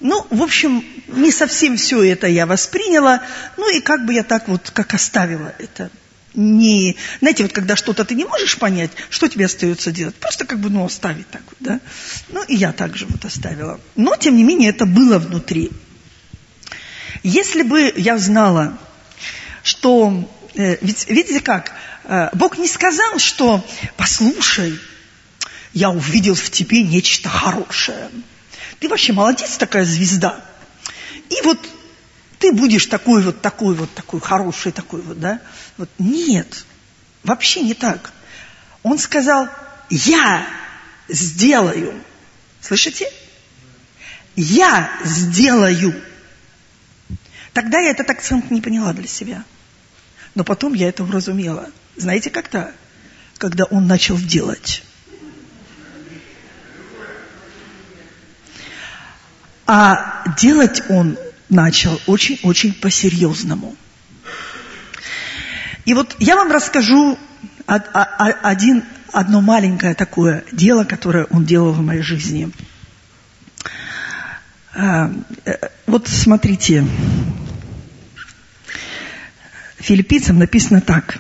Ну, 0.05 0.27
в 0.29 0.43
общем, 0.43 0.85
не 1.09 1.33
совсем 1.33 1.79
все 1.79 2.03
это 2.05 2.27
я 2.27 2.45
восприняла, 2.45 3.23
ну 3.57 3.75
и 3.75 3.81
как 3.81 4.05
бы 4.05 4.13
я 4.13 4.23
так 4.23 4.49
вот, 4.49 4.71
как 4.71 4.93
оставила 4.93 5.55
это. 5.59 5.91
Не, 6.35 6.97
знаете, 7.21 7.45
вот 7.45 7.55
когда 7.55 7.75
что-то 7.75 8.05
ты 8.05 8.15
не 8.15 8.27
можешь 8.27 8.59
понять, 8.59 8.91
что 9.09 9.29
тебе 9.29 9.47
остается 9.47 9.93
делать? 9.93 10.15
Просто 10.17 10.45
как 10.45 10.59
бы, 10.59 10.69
ну, 10.69 10.85
оставить 10.85 11.27
так 11.31 11.41
вот, 11.47 11.57
да? 11.61 11.81
Ну, 12.29 12.45
и 12.45 12.55
я 12.55 12.73
также 12.73 13.07
вот 13.07 13.25
оставила. 13.25 13.81
Но, 13.97 14.15
тем 14.17 14.37
не 14.37 14.43
менее, 14.43 14.69
это 14.69 14.85
было 14.85 15.19
внутри. 15.19 15.71
Если 17.23 17.63
бы 17.63 17.91
я 17.97 18.19
знала, 18.19 18.77
что... 19.63 20.31
Э, 20.55 20.77
ведь, 20.83 21.09
видите 21.09 21.41
как? 21.41 21.73
Э, 22.05 22.29
Бог 22.35 22.59
не 22.59 22.69
сказал, 22.69 23.19
что, 23.19 23.65
послушай, 23.97 24.79
я 25.73 25.89
увидел 25.89 26.35
в 26.35 26.51
тебе 26.51 26.83
нечто 26.83 27.31
хорошее 27.31 28.11
ты 28.85 28.91
вообще 28.91 29.15
молодец, 29.15 29.57
такая 29.57 29.87
звезда. 29.87 30.45
И 31.31 31.41
вот 31.43 31.59
ты 32.39 32.53
будешь 32.53 32.85
такой 32.85 33.23
вот, 33.23 33.41
такой 33.41 33.75
вот, 33.75 33.91
такой 33.95 34.21
хороший, 34.21 34.73
такой 34.73 35.01
вот, 35.01 35.19
да? 35.19 35.41
Вот 35.79 35.89
нет, 35.99 36.67
вообще 37.23 37.63
не 37.63 37.73
так. 37.73 38.13
Он 38.83 38.99
сказал, 38.99 39.49
я 39.89 40.47
сделаю. 41.09 41.99
Слышите? 42.61 43.11
Я 44.37 44.91
сделаю. 45.03 45.95
Тогда 47.55 47.79
я 47.79 47.89
этот 47.89 48.11
акцент 48.11 48.51
не 48.51 48.61
поняла 48.61 48.93
для 48.93 49.09
себя. 49.09 49.45
Но 50.35 50.45
потом 50.45 50.75
я 50.75 50.91
это 50.91 51.05
уразумела. 51.05 51.71
Знаете, 51.97 52.29
когда? 52.29 52.71
Когда 53.39 53.65
он 53.65 53.87
начал 53.87 54.19
делать. 54.19 54.83
А 59.67 60.25
делать 60.39 60.83
он 60.89 61.17
начал 61.49 62.01
очень-очень 62.07 62.75
по-серьезному. 62.75 63.77
И 65.85 65.95
вот 65.95 66.17
я 66.19 66.37
вам 66.37 66.51
расскажу 66.51 67.19
один, 67.67 68.85
одно 69.13 69.41
маленькое 69.41 69.95
такое 69.95 70.45
дело, 70.53 70.85
которое 70.85 71.25
он 71.25 71.45
делал 71.45 71.73
в 71.73 71.81
моей 71.81 72.03
жизни. 72.03 72.51
А, 74.75 75.13
э, 75.45 75.55
вот 75.87 76.09
смотрите, 76.09 76.85
филиппийцам 79.79 80.39
написано 80.39 80.81
так, 80.81 81.19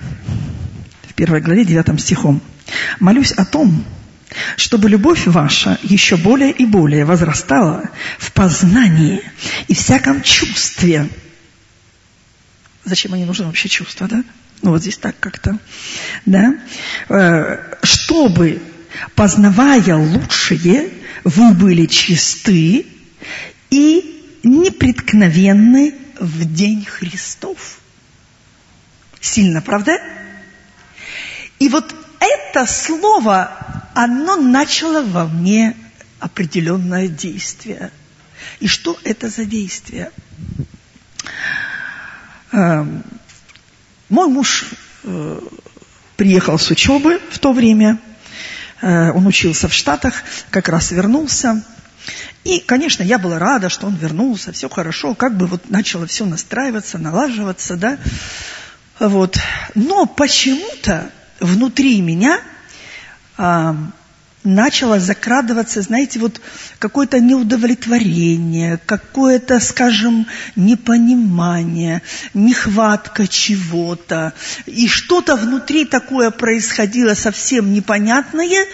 в 1.08 1.14
первой 1.14 1.40
главе, 1.40 1.64
девятым 1.64 1.98
стихом. 1.98 2.40
«Молюсь 2.98 3.32
о 3.32 3.44
том, 3.44 3.84
чтобы 4.56 4.88
любовь 4.88 5.26
ваша 5.26 5.78
еще 5.82 6.16
более 6.16 6.50
и 6.50 6.66
более 6.66 7.04
возрастала 7.04 7.90
в 8.18 8.32
познании 8.32 9.22
и 9.68 9.74
всяком 9.74 10.22
чувстве. 10.22 11.08
Зачем 12.84 13.14
они 13.14 13.24
нужны 13.24 13.46
вообще 13.46 13.68
чувства, 13.68 14.08
да? 14.08 14.22
Ну 14.62 14.70
вот 14.70 14.82
здесь 14.82 14.98
так 14.98 15.18
как-то, 15.18 15.58
да? 16.26 16.54
Э, 17.08 17.76
чтобы, 17.82 18.62
познавая 19.14 19.96
лучшее, 19.96 20.90
вы 21.24 21.52
были 21.54 21.86
чисты 21.86 22.86
и 23.70 24.38
непреткновенны 24.42 25.94
в 26.20 26.44
день 26.52 26.84
Христов. 26.84 27.78
Сильно, 29.20 29.62
правда? 29.62 29.98
И 31.58 31.68
вот 31.68 31.94
это 32.24 32.66
слово 32.66 33.50
оно 33.94 34.36
начало 34.36 35.02
во 35.02 35.26
мне 35.26 35.76
определенное 36.18 37.08
действие. 37.08 37.90
И 38.60 38.66
что 38.66 38.98
это 39.04 39.28
за 39.28 39.44
действие? 39.44 40.10
Эм, 42.52 43.02
мой 44.08 44.28
муж 44.28 44.66
э, 45.04 45.40
приехал 46.16 46.58
с 46.58 46.70
учебы 46.70 47.20
в 47.30 47.38
то 47.38 47.52
время, 47.52 47.98
э, 48.80 49.10
он 49.10 49.26
учился 49.26 49.68
в 49.68 49.74
Штатах, 49.74 50.14
как 50.50 50.68
раз 50.68 50.90
вернулся. 50.90 51.64
И, 52.44 52.60
конечно, 52.60 53.02
я 53.02 53.18
была 53.18 53.38
рада, 53.38 53.68
что 53.68 53.86
он 53.86 53.96
вернулся, 53.96 54.52
все 54.52 54.68
хорошо, 54.68 55.14
как 55.14 55.36
бы 55.36 55.46
вот 55.46 55.70
начало 55.70 56.06
все 56.06 56.26
настраиваться, 56.26 56.98
налаживаться, 56.98 57.76
да. 57.76 57.98
Вот. 59.00 59.38
Но 59.74 60.06
почему-то 60.06 61.10
внутри 61.40 62.00
меня 62.00 62.40
начало 64.44 65.00
закрадываться, 65.00 65.80
знаете, 65.80 66.18
вот 66.18 66.40
какое-то 66.78 67.18
неудовлетворение, 67.18 68.78
какое-то, 68.84 69.58
скажем, 69.58 70.26
непонимание, 70.54 72.02
нехватка 72.34 73.26
чего-то. 73.26 74.34
И 74.66 74.86
что-то 74.86 75.36
внутри 75.36 75.86
такое 75.86 76.30
происходило 76.30 77.14
совсем 77.14 77.72
непонятное, 77.72 78.66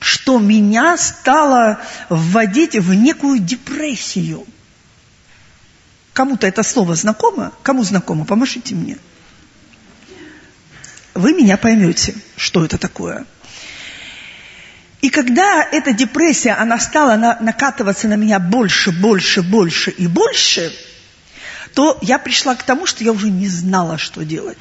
что 0.00 0.38
меня 0.38 0.96
стало 0.98 1.80
вводить 2.10 2.76
в 2.76 2.92
некую 2.92 3.40
депрессию. 3.40 4.46
Кому-то 6.12 6.46
это 6.46 6.62
слово 6.62 6.94
знакомо? 6.94 7.52
Кому 7.62 7.82
знакомо? 7.84 8.24
Помашите 8.24 8.74
мне. 8.74 8.98
Вы 11.18 11.32
меня 11.32 11.56
поймете, 11.56 12.14
что 12.36 12.64
это 12.64 12.78
такое. 12.78 13.26
И 15.00 15.10
когда 15.10 15.64
эта 15.64 15.92
депрессия, 15.92 16.52
она 16.52 16.78
стала 16.78 17.16
на, 17.16 17.36
накатываться 17.40 18.06
на 18.06 18.14
меня 18.14 18.38
больше, 18.38 18.92
больше, 18.92 19.42
больше 19.42 19.90
и 19.90 20.06
больше, 20.06 20.72
то 21.74 21.98
я 22.02 22.20
пришла 22.20 22.54
к 22.54 22.62
тому, 22.62 22.86
что 22.86 23.02
я 23.02 23.10
уже 23.10 23.30
не 23.30 23.48
знала, 23.48 23.98
что 23.98 24.24
делать. 24.24 24.58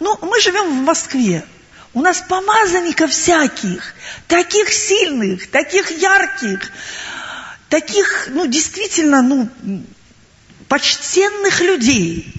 Ну, 0.00 0.18
мы 0.20 0.38
живем 0.42 0.68
в 0.68 0.84
Москве. 0.84 1.46
У 1.94 2.02
нас 2.02 2.22
помазанников 2.28 3.10
всяких, 3.10 3.94
таких 4.28 4.70
сильных, 4.74 5.50
таких 5.50 5.90
ярких, 5.92 6.72
таких, 7.70 8.28
ну, 8.28 8.46
действительно, 8.46 9.22
ну, 9.22 9.48
почтенных 10.68 11.62
людей. 11.62 12.34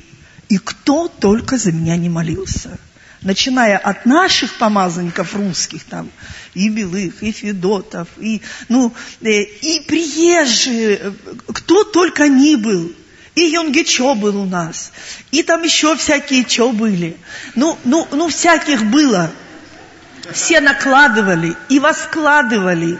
И 0.48 0.60
кто 0.60 1.07
только 1.07 1.57
за 1.57 1.71
меня 1.71 1.98
не 1.98 2.10
молился– 2.10 2.77
начиная 3.22 3.78
от 3.78 4.06
наших 4.06 4.56
помазанников 4.56 5.36
русских, 5.36 5.84
там, 5.84 6.10
и 6.54 6.70
Белых, 6.70 7.22
и 7.22 7.32
Федотов, 7.32 8.08
и, 8.18 8.42
ну, 8.68 8.94
э, 9.22 9.42
и 9.42 9.82
приезжие, 9.88 11.13
кто 11.54 11.84
только 11.84 12.28
ни 12.28 12.56
был. 12.56 12.94
И 13.34 13.44
Йонгичо 13.44 14.13
был 14.16 14.42
у 14.42 14.46
нас, 14.46 14.92
и 15.32 15.42
там 15.42 15.63
еще 15.63 15.96
всякие 15.96 16.44
чо 16.44 16.74
были. 16.74 17.16
Ну, 17.56 17.78
ну, 17.86 18.06
ну, 18.12 18.28
всяких 18.28 18.84
было. 18.84 19.32
Все 20.34 20.60
накладывали 20.60 21.56
и 21.70 21.80
воскладывали. 21.80 23.00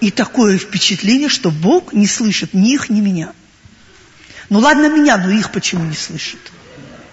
И 0.00 0.12
такое 0.12 0.58
впечатление, 0.58 1.28
что 1.28 1.50
Бог 1.50 1.92
не 1.92 2.06
слышит 2.06 2.54
ни 2.54 2.72
их, 2.72 2.88
ни 2.88 3.00
меня. 3.00 3.32
Ну 4.48 4.60
ладно 4.60 4.88
меня, 4.88 5.16
но 5.16 5.30
их 5.30 5.50
почему 5.50 5.84
не 5.84 5.96
слышит? 5.96 6.38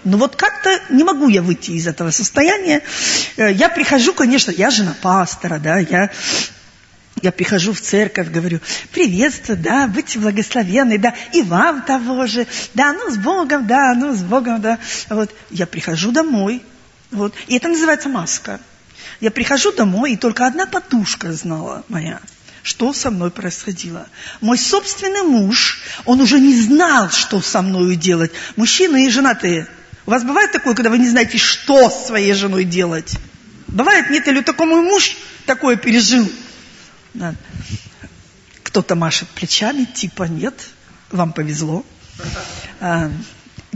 Но 0.06 0.18
вот 0.18 0.36
как-то 0.36 0.70
не 0.88 1.02
могу 1.02 1.28
я 1.28 1.42
выйти 1.42 1.72
из 1.72 1.88
этого 1.88 2.12
состояния. 2.12 2.80
Э, 3.36 3.52
я 3.52 3.68
прихожу, 3.68 4.14
конечно, 4.14 4.52
я 4.52 4.70
жена 4.70 4.94
пастора, 5.02 5.58
да, 5.58 5.78
я 5.78 6.10
я 7.22 7.32
прихожу 7.32 7.72
в 7.72 7.80
церковь, 7.80 8.30
говорю, 8.30 8.60
приветствую, 8.92 9.58
да, 9.58 9.88
будьте 9.88 10.18
благословенны, 10.18 10.98
да, 10.98 11.14
и 11.32 11.42
вам 11.42 11.82
того 11.82 12.26
же, 12.26 12.46
да, 12.74 12.92
ну 12.92 13.10
с 13.10 13.16
Богом, 13.16 13.66
да, 13.66 13.94
ну 13.94 14.14
с 14.14 14.22
Богом, 14.22 14.60
да. 14.60 14.78
Вот, 15.08 15.34
я 15.50 15.66
прихожу 15.66 16.12
домой, 16.12 16.62
вот, 17.10 17.34
и 17.48 17.56
это 17.56 17.68
называется 17.68 18.08
маска. 18.08 18.60
Я 19.20 19.30
прихожу 19.30 19.72
домой, 19.72 20.12
и 20.12 20.16
только 20.16 20.46
одна 20.46 20.66
подушка 20.66 21.32
знала 21.32 21.84
моя, 21.88 22.20
что 22.62 22.92
со 22.92 23.10
мной 23.10 23.30
происходило. 23.30 24.06
Мой 24.42 24.58
собственный 24.58 25.22
муж, 25.22 25.80
он 26.04 26.20
уже 26.20 26.38
не 26.38 26.54
знал, 26.60 27.10
что 27.10 27.40
со 27.40 27.62
мной 27.62 27.96
делать. 27.96 28.30
Мужчины 28.56 29.06
и 29.06 29.10
женатые– 29.10 29.66
у 30.06 30.10
вас 30.10 30.22
бывает 30.22 30.52
такое, 30.52 30.74
когда 30.74 30.90
вы 30.90 30.98
не 30.98 31.08
знаете, 31.08 31.36
что 31.36 31.90
с 31.90 32.06
своей 32.06 32.32
женой 32.32 32.64
делать? 32.64 33.16
Бывает, 33.66 34.08
нет, 34.10 34.26
или 34.28 34.40
такой 34.40 34.66
мой 34.66 34.82
муж 34.82 35.16
такое 35.46 35.76
пережил? 35.76 36.30
Да. 37.14 37.34
Кто-то 38.62 38.94
машет 38.94 39.28
плечами, 39.28 39.84
типа 39.84 40.24
нет, 40.24 40.54
вам 41.10 41.32
повезло. 41.32 41.84
А, 42.80 43.10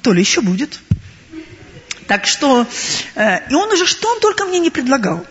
то 0.02 0.12
ли 0.12 0.20
еще 0.20 0.40
будет. 0.40 0.80
Так 2.10 2.26
что, 2.26 2.66
э, 3.14 3.48
и 3.48 3.54
он 3.54 3.70
уже, 3.70 3.86
что 3.86 4.08
он 4.08 4.18
только 4.18 4.44
мне 4.44 4.58
не 4.58 4.70
предлагал. 4.70 5.24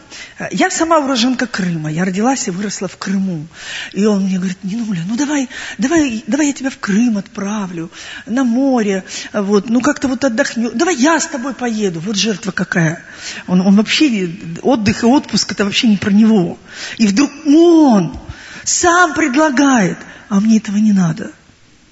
Я 0.49 0.69
сама 0.69 0.99
уроженка 0.99 1.45
Крыма, 1.45 1.91
я 1.91 2.05
родилась 2.05 2.47
и 2.47 2.51
выросла 2.51 2.87
в 2.87 2.95
Крыму. 2.95 3.47
И 3.91 4.05
он 4.05 4.23
мне 4.23 4.37
говорит, 4.37 4.59
Нинуля, 4.63 5.01
ну 5.05 5.17
давай, 5.17 5.49
давай, 5.77 6.23
давай 6.25 6.47
я 6.47 6.53
тебя 6.53 6.69
в 6.69 6.77
Крым 6.77 7.17
отправлю, 7.17 7.91
на 8.25 8.45
море, 8.45 9.03
вот, 9.33 9.69
ну 9.69 9.81
как-то 9.81 10.07
вот 10.07 10.23
отдохнем, 10.23 10.71
давай 10.73 10.95
я 10.95 11.19
с 11.19 11.27
тобой 11.27 11.53
поеду, 11.53 11.99
вот 11.99 12.15
жертва 12.15 12.51
какая. 12.51 13.03
Он, 13.47 13.59
он 13.59 13.75
вообще, 13.75 14.29
отдых 14.61 15.03
и 15.03 15.05
отпуск, 15.05 15.51
это 15.51 15.65
вообще 15.65 15.89
не 15.89 15.97
про 15.97 16.11
него. 16.11 16.57
И 16.97 17.07
вдруг 17.07 17.29
он 17.45 18.17
сам 18.63 19.15
предлагает, 19.15 19.97
а 20.29 20.39
мне 20.39 20.59
этого 20.59 20.77
не 20.77 20.93
надо. 20.93 21.33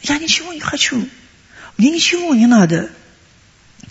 Я 0.02 0.18
ничего 0.18 0.54
не 0.54 0.62
хочу, 0.62 1.10
мне 1.78 1.92
ничего 1.92 2.34
не 2.34 2.48
надо. 2.48 2.90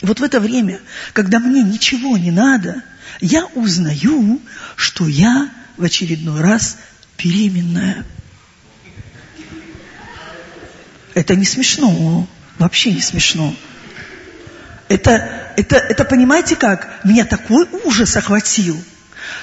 Вот 0.03 0.21
в 0.21 0.23
это 0.23 0.41
время, 0.41 0.81
когда 1.13 1.39
мне 1.39 1.63
ничего 1.63 2.17
не 2.19 2.31
надо– 2.31 2.83
я 3.21 3.47
узнаю, 3.55 4.41
что 4.77 5.07
я 5.07 5.51
в 5.77 5.85
очередной 5.85 6.41
раз 6.41 6.79
беременная. 7.19 8.05
Это 11.15 11.35
не 11.35 11.45
смешно, 11.45 12.29
вообще 12.59 12.93
не 12.93 13.01
смешно. 13.01 13.55
Это, 14.89 15.53
это, 15.57 15.77
это 15.77 16.05
понимаете 16.05 16.57
как? 16.57 17.05
Меня 17.05 17.25
такой 17.25 17.67
ужас 17.85 18.17
охватил, 18.17 18.83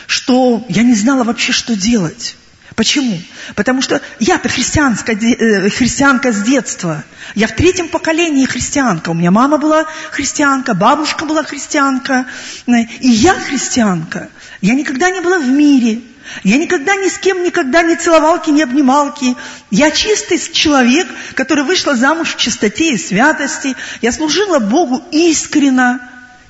что 0.05 0.65
я 0.69 0.83
не 0.83 0.95
знала 0.95 1.23
вообще, 1.23 1.51
что 1.51 1.75
делать. 1.75 2.35
Почему? 2.75 3.19
Потому 3.55 3.81
что 3.81 4.01
я-то 4.19 4.49
христианка, 4.49 5.11
э, 5.11 5.69
христианка 5.69 6.31
с 6.31 6.41
детства. 6.41 7.03
Я 7.35 7.47
в 7.47 7.55
третьем 7.55 7.87
поколении 7.89 8.45
христианка. 8.45 9.09
У 9.09 9.13
меня 9.13 9.31
мама 9.31 9.57
была 9.57 9.85
христианка, 10.11 10.73
бабушка 10.73 11.25
была 11.25 11.43
христианка. 11.43 12.25
И 12.67 13.09
я 13.09 13.33
христианка. 13.33 14.29
Я 14.61 14.73
никогда 14.73 15.09
не 15.09 15.21
была 15.21 15.39
в 15.39 15.47
мире. 15.47 16.01
Я 16.43 16.57
никогда 16.57 16.95
ни 16.95 17.09
с 17.09 17.17
кем 17.17 17.43
никогда 17.43 17.83
не 17.83 17.95
целовалки, 17.95 18.49
не 18.49 18.63
обнималки. 18.63 19.35
Я 19.69 19.91
чистый 19.91 20.39
человек, 20.39 21.07
который 21.35 21.63
вышла 21.65 21.95
замуж 21.95 22.35
в 22.35 22.37
чистоте 22.37 22.93
и 22.93 22.97
святости. 22.97 23.75
Я 24.01 24.11
служила 24.11 24.59
Богу 24.59 25.03
искренно. 25.11 25.99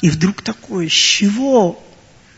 И 0.01 0.09
вдруг 0.09 0.41
такое, 0.41 0.87
с 0.89 0.91
чего? 0.91 1.83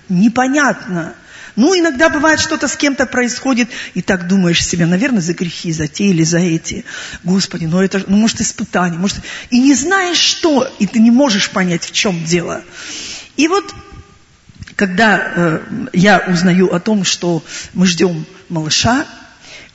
Непонятно. 0.08 1.14
Ну, 1.56 1.78
иногда 1.78 2.10
бывает, 2.10 2.40
что-то 2.40 2.68
с 2.68 2.76
кем-то 2.76 3.06
происходит, 3.06 3.70
и 3.94 4.02
так 4.02 4.28
думаешь 4.28 4.66
себе, 4.66 4.86
наверное, 4.86 5.22
за 5.22 5.34
грехи, 5.34 5.72
за 5.72 5.88
те 5.88 6.06
или 6.06 6.24
за 6.24 6.40
эти. 6.40 6.84
Господи, 7.24 7.66
ну 7.66 7.82
это, 7.82 8.04
ну 8.08 8.18
может 8.18 8.42
испытание, 8.42 9.00
может... 9.00 9.18
И 9.50 9.60
не 9.60 9.74
знаешь 9.74 10.18
что, 10.18 10.70
и 10.80 10.88
ты 10.88 11.00
не 11.00 11.12
можешь 11.12 11.50
понять, 11.50 11.86
в 11.86 11.92
чем 11.92 12.24
дело. 12.26 12.62
И 13.38 13.48
вот, 13.48 13.74
когда 14.76 15.18
э, 15.18 15.60
я 15.94 16.26
узнаю 16.28 16.74
о 16.74 16.80
том, 16.80 17.06
что 17.06 17.44
мы 17.74 17.88
ждем 17.88 18.26
малыша, 18.50 19.06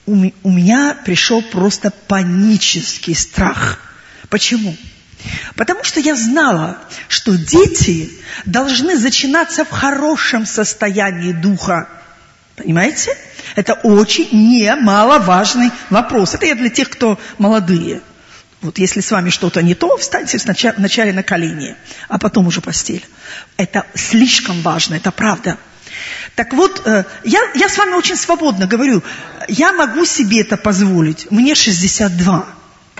у, 0.05 0.31
у 0.43 0.51
меня 0.51 0.99
пришел 1.05 1.41
просто 1.41 1.91
панический 2.09 3.15
страх. 3.15 3.81
Почему? 4.29 4.77
Потому 5.57 5.85
что 5.85 6.01
я 6.01 6.15
знала, 6.15 6.79
что 7.09 7.37
дети 7.37 8.11
должны 8.45 8.97
зачинаться 8.97 9.65
в 9.65 9.71
хорошем 9.71 10.47
состоянии 10.47 11.33
духа. 11.33 11.89
Понимаете? 12.57 13.17
Это 13.57 13.75
очень 13.75 14.29
немаловажный 14.33 15.71
вопрос. 15.89 16.35
Это 16.35 16.47
я 16.47 16.55
для 16.55 16.71
тех, 16.71 16.91
кто 16.91 17.19
молодые. 17.39 18.03
Вот 18.63 18.79
если 18.79 19.01
с 19.01 19.11
вами 19.11 19.31
что-то 19.31 19.63
не 19.63 19.75
то, 19.75 19.97
встаньте 19.97 20.39
вначале 20.77 21.13
на 21.13 21.23
колени, 21.23 21.77
а 22.09 22.19
потом 22.19 22.47
уже 22.47 22.61
постель. 22.61 23.07
Это 23.57 23.87
слишком 23.95 24.61
важно, 24.61 24.97
это 24.97 25.11
правда. 25.11 25.57
Так 26.35 26.53
вот, 26.53 26.83
э, 26.85 27.05
я, 27.25 27.41
я 27.55 27.69
с 27.69 27.79
вами 27.79 27.95
очень 27.95 28.17
свободно 28.17 28.67
говорю, 28.67 29.03
я 29.49 29.73
могу 29.73 30.05
себе 30.05 30.43
это 30.43 30.57
позволить. 30.57 31.31
Мне 31.31 31.55
62. 31.55 32.47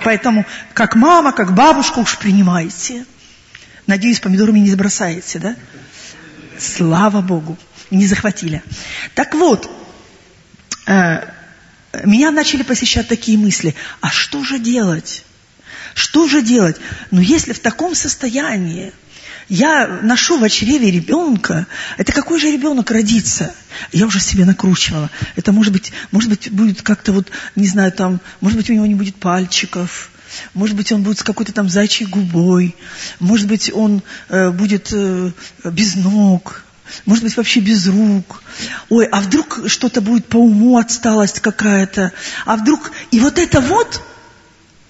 Поэтому 0.03 0.45
как 0.73 0.95
мама, 0.95 1.31
как 1.31 1.53
бабушка 1.53 1.99
уж 1.99 2.17
принимайте. 2.17 3.05
Надеюсь, 3.87 4.19
помидорами 4.19 4.59
не 4.59 4.69
забросаете, 4.69 5.39
да? 5.39 5.55
Слава 6.59 7.21
Богу, 7.21 7.57
не 7.89 8.05
захватили. 8.07 8.61
Так 9.15 9.33
вот, 9.33 9.69
э, 10.87 11.27
меня 12.03 12.31
начали 12.31 12.63
посещать 12.63 13.07
такие 13.07 13.37
мысли. 13.37 13.75
А 13.99 14.09
что 14.09 14.43
же 14.43 14.59
делать? 14.59 15.23
Что 15.93 16.27
же 16.27 16.41
делать? 16.41 16.77
Ну, 17.09 17.19
если 17.19 17.53
в 17.53 17.59
таком 17.59 17.95
состоянии 17.95 18.93
я 19.51 19.99
ношу 20.01 20.37
в 20.37 20.49
чреве 20.49 20.91
ребенка, 20.91 21.67
это 21.97 22.13
какой 22.13 22.39
же 22.39 22.49
ребенок 22.49 22.89
родится? 22.89 23.53
Я 23.91 24.05
уже 24.05 24.21
себе 24.21 24.45
накручивала. 24.45 25.09
Это 25.35 25.51
может 25.51 25.73
быть, 25.73 25.91
может 26.11 26.29
быть, 26.29 26.49
будет 26.49 26.81
как-то 26.81 27.11
вот, 27.11 27.29
не 27.57 27.67
знаю, 27.67 27.91
там, 27.91 28.21
может 28.39 28.57
быть, 28.57 28.69
у 28.69 28.73
него 28.73 28.85
не 28.85 28.95
будет 28.95 29.17
пальчиков, 29.17 30.09
может 30.53 30.77
быть, 30.77 30.93
он 30.93 31.03
будет 31.03 31.19
с 31.19 31.23
какой-то 31.23 31.51
там 31.51 31.67
зайчьей 31.67 32.07
губой, 32.07 32.77
может 33.19 33.49
быть, 33.49 33.69
он 33.73 34.03
э, 34.29 34.51
будет 34.51 34.87
э, 34.93 35.31
без 35.65 35.95
ног, 35.95 36.63
может 37.05 37.25
быть, 37.25 37.35
вообще 37.35 37.59
без 37.59 37.85
рук. 37.87 38.41
Ой, 38.87 39.05
а 39.05 39.19
вдруг 39.19 39.63
что-то 39.67 39.99
будет 39.99 40.27
по 40.27 40.37
уму, 40.37 40.77
отсталость 40.77 41.41
какая-то. 41.41 42.13
А 42.45 42.55
вдруг... 42.55 42.91
И 43.11 43.19
вот 43.19 43.37
это 43.37 43.59
вот 43.59 44.01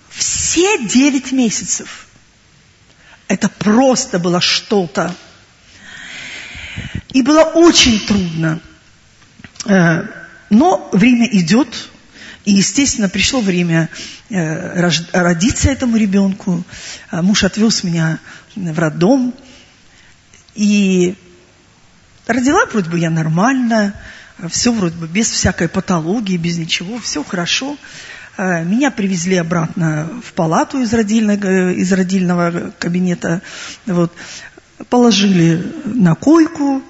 все 0.09 0.87
девять 0.87 1.31
месяцев. 1.31 2.07
Это 3.31 3.47
просто 3.47 4.19
было 4.19 4.41
что-то. 4.41 5.15
И 7.13 7.21
было 7.21 7.43
очень 7.43 8.05
трудно. 8.05 8.59
Э, 9.67 10.01
но 10.49 10.89
время 10.91 11.27
идет, 11.27 11.89
и, 12.43 12.51
естественно, 12.51 13.07
пришло 13.07 13.39
время 13.39 13.87
э, 14.29 14.89
родиться 15.13 15.69
этому 15.69 15.95
ребенку. 15.95 16.65
Э, 17.09 17.21
муж 17.21 17.45
отвез 17.45 17.85
меня 17.85 18.19
в 18.53 18.77
роддом. 18.77 19.33
И 20.53 21.15
родила 22.27 22.65
вроде 22.65 22.89
бы 22.89 22.99
я 22.99 23.09
нормально, 23.09 23.93
все 24.49 24.73
вроде 24.73 24.97
бы 24.97 25.07
без 25.07 25.29
всякой 25.29 25.69
патологии, 25.69 26.35
без 26.35 26.57
ничего, 26.57 26.99
все 26.99 27.23
хорошо. 27.23 27.77
Меня 28.37 28.91
привезли 28.91 29.35
обратно 29.35 30.09
в 30.23 30.33
палату 30.33 30.79
из 30.81 30.93
родильного, 30.93 31.71
из 31.73 31.91
родильного 31.91 32.71
кабинета. 32.79 33.41
Вот. 33.85 34.11
Положили 34.89 35.63
на 35.85 36.15
койку, 36.15 36.81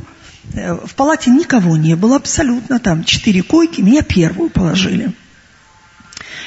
Э, 0.54 0.74
в 0.74 0.96
палате 0.96 1.32
никого 1.32 1.78
не 1.78 1.96
было 1.96 2.18
абсолютно, 2.18 2.80
там 2.80 3.04
четыре 3.04 3.44
койки, 3.44 3.82
меня 3.82 4.02
первую 4.02 4.50
положили. 4.50 5.14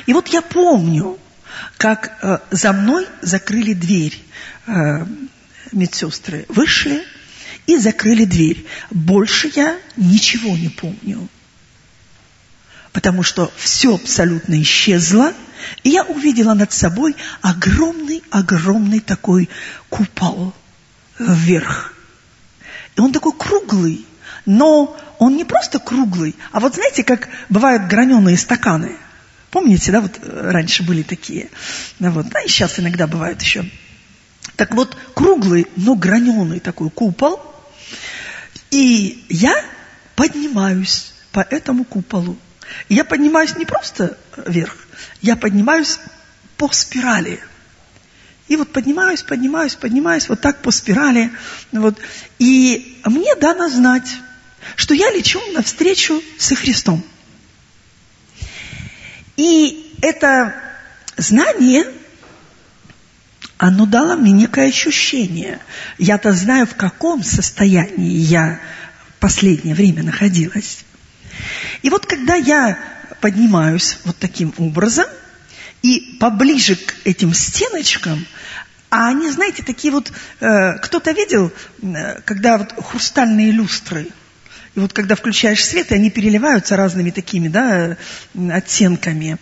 И 0.07 0.13
вот 0.13 0.29
я 0.29 0.43
помню, 0.43 1.19
как 1.77 2.19
э, 2.23 2.39
за 2.51 2.73
мной 2.73 3.07
закрыли 3.23 3.73
дверь 3.73 4.19
э, 4.67 5.07
медсестры. 5.73 6.47
Вышли 6.49 7.03
и 7.67 7.79
закрыли 7.79 8.25
дверь. 8.25 8.67
Больше 8.91 9.51
я 9.55 9.79
ничего 9.97 10.57
не 10.57 10.69
помню. 10.69 11.29
Потому 12.95 13.25
что 13.25 13.51
все 13.57 13.97
абсолютно 13.97 14.63
исчезло, 14.63 15.33
и 15.83 15.91
я 15.91 16.05
увидела 16.05 16.55
над 16.55 16.73
собой 16.73 17.17
огромный-огромный 17.43 19.01
такой 19.01 19.51
купол 19.89 20.55
вверх. 21.19 21.93
И 22.95 23.01
он 23.01 23.13
такой 23.13 23.33
круглый, 23.37 24.07
но 24.47 24.97
он 25.19 25.37
не 25.37 25.45
просто 25.45 25.81
круглый, 25.81 26.37
а 26.53 26.61
вот 26.61 26.77
знаете, 26.77 27.03
как 27.03 27.29
бывают 27.49 27.89
граненые 27.89 28.39
стаканы. 28.39 28.93
Помните, 29.51 29.91
да, 29.91 30.01
вот 30.01 30.21
э, 30.23 30.51
раньше 30.53 30.85
были 30.85 31.03
такие. 31.03 31.49
Да, 31.99 32.13
вот, 32.13 32.29
да, 32.29 32.43
и 32.43 32.49
сейчас 32.49 32.79
иногда 32.79 33.09
бывают 33.09 33.43
еще. 33.43 33.69
Так 34.55 34.73
вот, 34.73 34.97
круглый, 35.15 35.67
но 35.75 35.97
граненый 35.97 36.61
такой 36.61 36.91
купол. 36.91 37.41
И 38.71 39.25
я 39.29 39.65
поднимаюсь 40.15 41.13
по 41.33 41.41
этому 41.41 41.83
куполу. 41.85 42.39
Я 42.89 43.05
поднимаюсь 43.05 43.57
не 43.57 43.65
просто 43.65 44.17
вверх, 44.37 44.77
я 45.23 45.37
поднимаюсь 45.37 45.99
по 46.57 46.71
спирали– 46.73 47.41
и 48.47 48.57
вот 48.57 48.73
поднимаюсь, 48.73 49.23
поднимаюсь, 49.23 49.75
поднимаюсь, 49.75 50.29
вот 50.29 50.41
так 50.41 50.61
по 50.61 50.71
спирали. 50.71 51.31
Вот. 51.73 51.99
И 52.39 52.99
мне 53.05 53.35
дано 53.37 53.71
знать, 53.71 54.09
что 54.77 54.95
я 54.95 55.11
лечу 55.11 55.41
навстречу 55.53 56.23
со 56.39 56.55
Христом. 56.55 57.03
И 59.37 59.97
это 60.03 60.55
знание, 61.17 61.87
оно 63.57 63.87
дало 63.87 64.17
мне 64.17 64.33
некое 64.33 64.69
ощущение. 64.69 65.59
Я-то 65.97 66.33
знаю, 66.33 66.67
в 66.67 66.75
каком 66.75 67.25
состоянии 67.25 68.19
я 68.19 68.61
в 69.09 69.21
последнее 69.21 69.75
время 69.75 70.03
находилась. 70.03 70.85
И 71.83 71.91
вот 71.91 72.07
когда 72.07 72.35
я 72.35 72.79
поднимаюсь 73.21 73.99
вот 74.05 74.17
таким 74.19 74.55
образом– 74.59 75.07
и 75.85 76.17
поближе 76.19 76.77
к 76.77 76.95
этим 77.05 77.35
стеночкам, 77.35 78.27
а 78.89 79.09
они, 79.09 79.31
знаете, 79.31 79.63
такие 79.63 79.93
вот, 79.93 80.11
э, 80.41 80.79
кто-то 80.79 81.13
видел, 81.13 81.53
э, 81.83 82.23
когда 82.23 82.57
вот 82.57 82.73
хрустальные 82.83 83.51
люстры, 83.51 84.09
и 84.75 84.81
вот 84.81 84.95
когда 84.95 85.15
включаешь 85.15 85.63
свет, 85.63 85.93
и 85.93 85.95
они 85.95 86.11
переливаются 86.11 86.77
разными 86.77 87.11
такими, 87.11 87.49
да, 87.49 87.99
оттенками. 88.51 89.37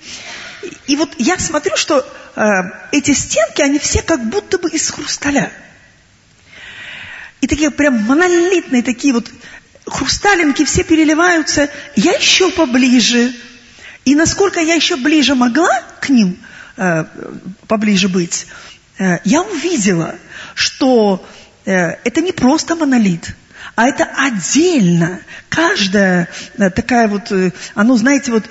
И, 0.62 0.94
и 0.94 0.96
вот 0.96 1.14
я 1.18 1.38
смотрю, 1.38 1.76
что 1.76 2.04
э, 2.34 2.42
эти 2.90 3.12
стенки, 3.12 3.62
они 3.62 3.78
все 3.78 4.02
как 4.02 4.28
будто 4.28 4.58
бы 4.58 4.68
из 4.68 4.90
хрусталя. 4.90 5.52
И 7.40 7.46
такие 7.46 7.70
прям 7.70 8.02
монолитные, 8.02 8.82
такие 8.82 9.14
вот 9.14 9.30
хрусталинки 9.86 10.64
все 10.64 10.84
переливаются. 10.84 11.68
Я 11.96 12.12
еще 12.12 12.50
поближе, 12.50 13.32
и 14.04 14.14
насколько 14.14 14.60
я 14.60 14.74
еще 14.74 14.96
ближе 14.96 15.34
могла 15.34 15.82
к 16.00 16.08
ним, 16.08 16.38
э, 16.76 17.04
поближе 17.68 18.08
быть, 18.08 18.46
э, 18.98 19.18
я 19.24 19.42
увидела, 19.42 20.16
что 20.54 21.24
э, 21.64 21.72
это 22.04 22.20
не 22.20 22.32
просто 22.32 22.74
монолит, 22.74 23.34
а 23.74 23.88
это 23.88 24.04
отдельно. 24.04 25.20
Каждая 25.48 26.28
э, 26.58 26.70
такая 26.70 27.08
вот, 27.08 27.30
э, 27.30 27.52
оно, 27.74 27.96
знаете, 27.96 28.32
вот 28.32 28.44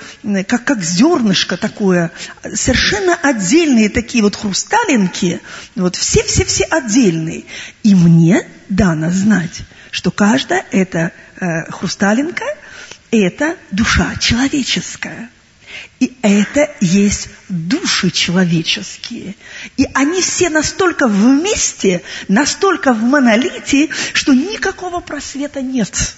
как, 0.48 0.64
как 0.64 0.84
зернышко 0.84 1.58
такое, 1.58 2.12
совершенно 2.54 3.16
отдельные 3.16 3.90
такие 3.90 4.24
вот 4.24 4.36
хрусталинки, 4.36 5.42
вот 5.76 5.96
все-все-все 5.96 6.64
отдельные. 6.66 7.46
И 7.84 7.96
мне 7.96 8.48
дано 8.70 9.10
знать, 9.12 9.62
что 9.92 10.10
каждая 10.10 10.66
эта 10.72 11.12
э, 11.40 11.72
хрусталинка– 11.72 12.46
это 13.12 13.58
душа 13.72 14.16
человеческая. 14.16 15.30
И 16.00 16.18
это 16.22 16.70
есть 16.82 17.30
души 17.50 18.10
человеческие. 18.10 19.36
И 19.78 19.88
они 19.94 20.22
все 20.22 20.50
настолько 20.50 21.08
вместе, 21.08 22.02
настолько 22.28 22.94
в 22.94 23.02
монолите, 23.02 23.90
что 24.14 24.34
никакого 24.34 25.00
просвета 25.00 25.62
нет. 25.62 26.16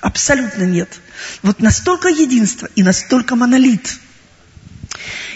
Абсолютно 0.00 0.64
нет. 0.64 0.88
Вот 1.42 1.60
настолько 1.60 2.08
единство 2.08 2.68
и 2.76 2.82
настолько 2.82 3.36
монолит. 3.36 3.98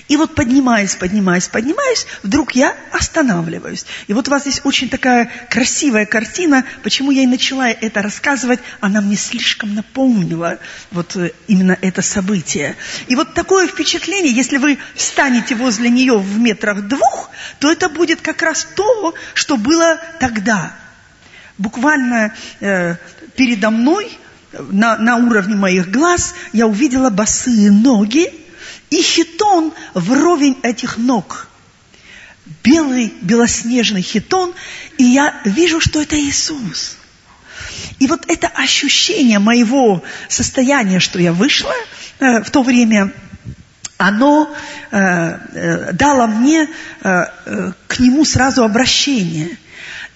И 0.09 0.17
вот 0.17 0.35
поднимаясь, 0.35 0.95
поднимаясь, 0.95 1.49
поднимаясь, 1.49 2.07
вдруг 2.23 2.53
я 2.53 2.75
останавливаюсь. 2.93 3.85
И 4.07 4.15
вот 4.15 4.27
у 4.27 4.31
вас 4.31 4.43
здесь 4.43 4.63
очень 4.65 4.89
такая 4.89 5.31
красивая 5.51 6.07
картина. 6.07 6.65
Почему 6.83 7.11
я 7.11 7.23
и 7.23 7.27
начала 7.27 7.69
это 7.69 8.01
рассказывать? 8.01 8.61
Она 8.81 9.03
мне 9.03 9.17
слишком 9.17 9.75
напомнила 9.75 10.59
вот 10.91 11.15
э, 11.17 11.33
именно 11.47 11.77
это 11.83 12.01
событие. 12.01 12.75
И 13.09 13.17
вот 13.17 13.35
такое 13.35 13.69
впечатление, 13.69 14.33
если 14.33 14.57
вы 14.57 14.79
встанете 14.95 15.55
возле 15.55 15.91
нее 15.91 16.19
в 16.19 16.39
метрах 16.39 16.89
двух, 16.89 17.31
то 17.59 17.71
это 17.71 17.91
будет 17.91 18.23
как 18.23 18.41
раз 18.41 18.67
то, 18.75 19.15
что 19.35 19.59
было 19.59 20.01
тогда. 20.21 20.75
Буквально 21.59 22.35
э, 22.61 22.97
передо 23.37 23.71
мной, 23.71 24.11
на, 24.71 24.97
на 24.97 25.17
уровне 25.17 25.55
моих 25.55 25.91
глаз, 25.91 26.35
я 26.55 26.67
увидела 26.67 27.11
босые 27.11 27.71
ноги, 27.71 28.48
и 28.91 29.03
хитон 29.03 29.73
вровень 29.95 30.59
этих 30.63 30.97
ног. 30.99 31.49
Белый, 32.65 33.13
белоснежный 33.21 34.03
хитон, 34.03 34.55
и 34.97 35.05
я 35.05 35.41
вижу, 35.45 35.81
что 35.81 36.01
это 36.01 36.19
Иисус. 36.19 36.97
И 37.99 38.07
вот 38.07 38.25
это 38.29 38.49
ощущение 38.49 39.39
моего 39.39 40.03
состояния, 40.29 41.01
что 41.01 41.19
я 41.19 41.33
вышла 41.33 41.75
э, 42.21 42.43
в 42.43 42.51
то 42.51 42.63
время, 42.63 43.13
оно 43.99 44.55
э, 44.91 44.97
э, 44.97 45.93
дало 45.93 46.27
мне 46.27 46.69
э, 47.03 47.25
э, 47.45 47.73
к 47.87 47.99
нему 47.99 48.25
сразу 48.25 48.65
обращение. 48.65 49.59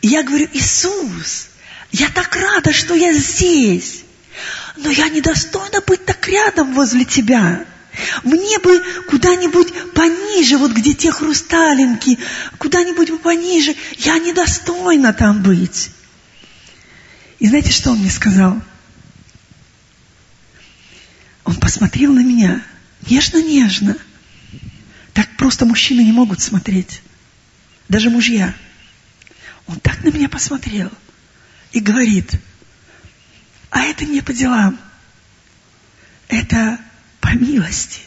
И 0.00 0.08
я 0.08 0.22
говорю, 0.22 0.48
Иисус, 0.52 1.48
я 1.90 2.08
так 2.08 2.35
рада, 2.37 2.72
что 2.72 2.94
я 2.94 3.12
здесь, 3.12 4.04
но 4.76 4.88
я 4.88 5.08
недостойна 5.08 5.80
быть 5.87 6.04
так 6.06 6.26
рядом 6.28 6.74
возле 6.74 7.04
Тебя. 7.04 7.64
Мне 8.22 8.59
бы 8.59 8.83
куда-нибудь 9.09 9.92
пониже, 9.92 10.57
вот 10.57 10.72
где 10.72 10.94
те 10.94 11.12
хрусталинки, 11.12 12.18
куда-нибудь 12.59 13.20
пониже. 13.20 13.74
Я 13.98 14.18
недостойна 14.18 15.12
там 15.12 15.42
быть. 15.42 15.90
И 17.38 17.48
знаете, 17.48 17.70
что 17.70 17.90
он 17.90 17.98
мне 17.98 18.11
сказал? 18.11 18.61
Он 21.44 21.57
посмотрел 21.57 22.12
на 22.12 22.22
меня 22.22 22.64
нежно-нежно. 23.09 23.96
Так 25.12 25.28
просто 25.37 25.66
мужчины 25.66 26.00
не 26.00 26.12
могут 26.12 26.40
смотреть. 26.40 27.02
Даже 27.88 28.09
мужья. 28.09 28.55
Он 29.66 29.78
так 29.81 30.02
на 30.02 30.09
меня 30.09 30.28
посмотрел 30.28 30.90
и 31.72 31.81
говорит, 31.81 32.31
а 33.70 33.83
это 33.83 34.05
не 34.05 34.20
по 34.22 34.33
делам. 34.33 34.78
Это 36.28 36.78
по 37.22 37.28
милости. 37.28 38.00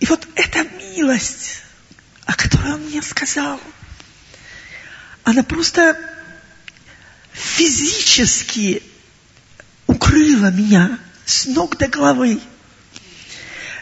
И 0.00 0.06
вот 0.06 0.28
эта 0.34 0.64
милость, 0.94 1.62
о 2.26 2.34
которой 2.34 2.74
он 2.74 2.80
мне 2.82 3.00
сказал, 3.00 3.60
она 5.22 5.44
просто 5.44 5.96
физически 7.32 8.82
укрыла 9.86 10.50
меня 10.50 10.98
с 11.24 11.46
ног 11.46 11.78
до 11.78 11.86
головы. 11.86 12.40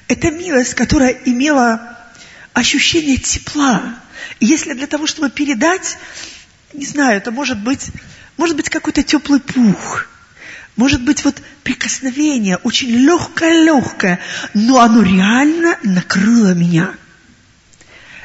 Это 0.07 0.31
милость, 0.31 0.75
которая 0.75 1.13
имела 1.13 1.99
ощущение 2.53 3.17
тепла. 3.17 3.99
И 4.39 4.47
если 4.47 4.75
для 4.75 4.87
того, 4.87 5.07
чтобы 5.07 5.31
передать, 5.31 5.97
не 6.75 6.85
знаю, 6.85 7.17
это 7.17 7.31
может 7.31 7.59
быть, 7.59 7.91
может 8.37 8.57
быть 8.57 8.69
какой-то 8.69 9.03
теплый 9.03 9.41
пух, 9.41 10.07
может 10.81 11.03
быть 11.03 11.25
вот 11.25 11.43
прикосновение, 11.63 12.57
очень 12.57 12.89
легкое-легкое, 12.89 14.19
но 14.55 14.81
оно 14.81 15.03
реально 15.03 15.79
накрыло 15.83 16.55
меня. 16.55 16.95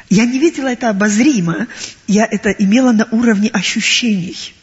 Я 0.08 0.24
не 0.24 0.38
видела 0.38 0.68
это 0.68 0.88
обозримо, 0.88 1.66
я 2.06 2.24
это 2.24 2.48
имела 2.48 2.92
на 2.92 3.04
уровне 3.10 3.50
ощущений. 3.50 4.54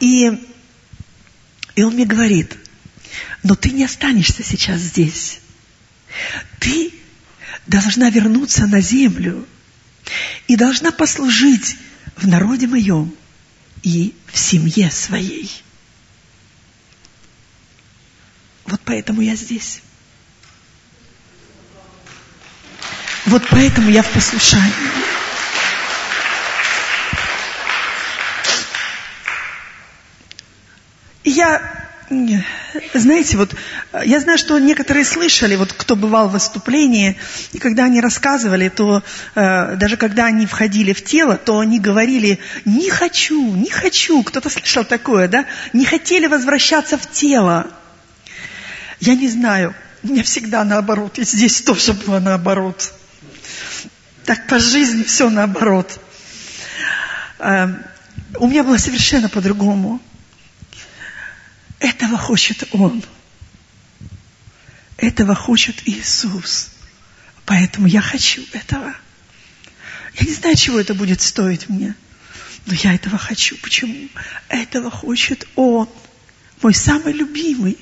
И, 0.00 0.38
и 1.76 1.82
он 1.82 1.94
мне 1.94 2.04
говорит, 2.04 2.58
но 3.42 3.54
ты 3.54 3.70
не 3.70 3.84
останешься 3.84 4.42
сейчас 4.42 4.82
здесь. 4.82 5.40
Ты 6.60 6.92
должна 7.66 8.10
вернуться 8.10 8.66
на 8.66 8.82
землю 8.82 9.46
и 10.46 10.56
должна 10.56 10.92
послужить 10.92 11.78
в 12.16 12.28
народе 12.28 12.66
моем 12.66 13.14
и 13.82 14.12
в 14.30 14.38
семье 14.38 14.90
своей. 14.90 15.50
Вот 18.72 18.80
поэтому 18.86 19.20
я 19.20 19.36
здесь. 19.36 19.82
Вот 23.26 23.42
поэтому 23.50 23.90
я 23.90 24.02
в 24.02 24.08
послушании. 24.08 24.72
Я 31.22 31.60
знаете, 32.94 33.36
вот 33.36 33.54
я 34.04 34.20
знаю, 34.20 34.38
что 34.38 34.58
некоторые 34.58 35.04
слышали, 35.04 35.54
вот 35.56 35.74
кто 35.74 35.94
бывал 35.94 36.30
в 36.30 36.32
выступлении, 36.32 37.18
и 37.52 37.58
когда 37.58 37.84
они 37.84 38.00
рассказывали, 38.00 38.70
то 38.70 39.02
э, 39.34 39.76
даже 39.76 39.98
когда 39.98 40.24
они 40.26 40.46
входили 40.46 40.94
в 40.94 41.04
тело, 41.04 41.36
то 41.36 41.58
они 41.58 41.78
говорили, 41.78 42.38
не 42.64 42.88
хочу, 42.88 43.54
не 43.54 43.68
хочу. 43.68 44.22
Кто-то 44.22 44.48
слышал 44.48 44.84
такое, 44.84 45.28
да? 45.28 45.44
Не 45.74 45.84
хотели 45.84 46.26
возвращаться 46.26 46.96
в 46.96 47.10
тело. 47.10 47.70
Я 49.02 49.16
не 49.16 49.28
знаю, 49.28 49.74
у 50.04 50.06
меня 50.06 50.22
всегда 50.22 50.62
наоборот, 50.62 51.18
и 51.18 51.24
здесь 51.24 51.62
тоже 51.62 51.92
было 51.92 52.20
наоборот. 52.20 52.94
Так 54.24 54.46
по 54.46 54.60
жизни 54.60 55.02
все 55.02 55.28
наоборот. 55.28 56.00
Э, 57.40 57.66
у 58.36 58.46
меня 58.46 58.62
было 58.62 58.76
совершенно 58.76 59.28
по-другому. 59.28 60.00
Этого 61.80 62.16
хочет 62.16 62.62
Он. 62.70 63.02
Этого 64.98 65.34
хочет 65.34 65.82
Иисус. 65.88 66.70
Поэтому 67.44 67.88
я 67.88 68.02
хочу 68.02 68.42
этого. 68.52 68.94
Я 70.14 70.26
не 70.26 70.32
знаю, 70.32 70.54
чего 70.54 70.78
это 70.78 70.94
будет 70.94 71.22
стоить 71.22 71.68
мне. 71.68 71.96
Но 72.66 72.74
я 72.74 72.94
этого 72.94 73.18
хочу. 73.18 73.56
Почему? 73.56 74.08
Этого 74.48 74.92
хочет 74.92 75.48
Он. 75.56 75.88
Мой 76.62 76.72
самый 76.72 77.12
любимый, 77.14 77.76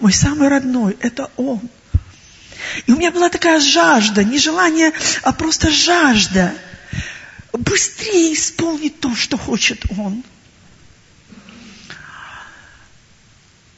мой 0.00 0.12
самый 0.12 0.48
родной, 0.48 0.96
это 1.00 1.30
Он. 1.36 1.60
И 2.86 2.92
у 2.92 2.96
меня 2.96 3.10
была 3.10 3.28
такая 3.28 3.60
жажда, 3.60 4.24
не 4.24 4.38
желание, 4.38 4.92
а 5.22 5.32
просто 5.32 5.70
жажда 5.70 6.54
быстрее 7.52 8.34
исполнить 8.34 9.00
то, 9.00 9.14
что 9.14 9.36
хочет 9.36 9.84
Он. 9.96 10.22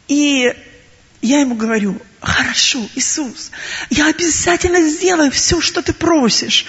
И 0.09 0.55
я 1.21 1.41
ему 1.41 1.55
говорю, 1.55 2.01
хорошо, 2.21 2.81
Иисус, 2.95 3.51
я 3.91 4.07
обязательно 4.07 4.89
сделаю 4.89 5.31
все, 5.31 5.61
что 5.61 5.83
ты 5.83 5.93
просишь. 5.93 6.65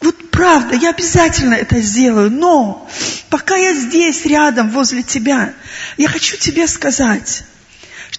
Вот 0.00 0.30
правда, 0.30 0.76
я 0.76 0.90
обязательно 0.90 1.54
это 1.54 1.80
сделаю, 1.80 2.30
но 2.30 2.88
пока 3.28 3.56
я 3.56 3.74
здесь, 3.74 4.24
рядом, 4.24 4.70
возле 4.70 5.02
тебя, 5.02 5.54
я 5.96 6.08
хочу 6.08 6.36
тебе 6.36 6.66
сказать, 6.66 7.44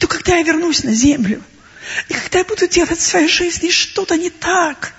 что 0.02 0.08
когда 0.08 0.36
я 0.36 0.42
вернусь 0.42 0.84
на 0.84 0.94
землю, 0.94 1.44
и 2.10 2.14
когда 2.16 2.40
я 2.40 2.46
буду 2.46 2.68
делать 2.68 2.98
в 2.98 3.04
своей 3.04 3.28
жизни 3.28 3.70
что-то 3.70 4.18
не 4.18 4.32
так, 4.32 4.96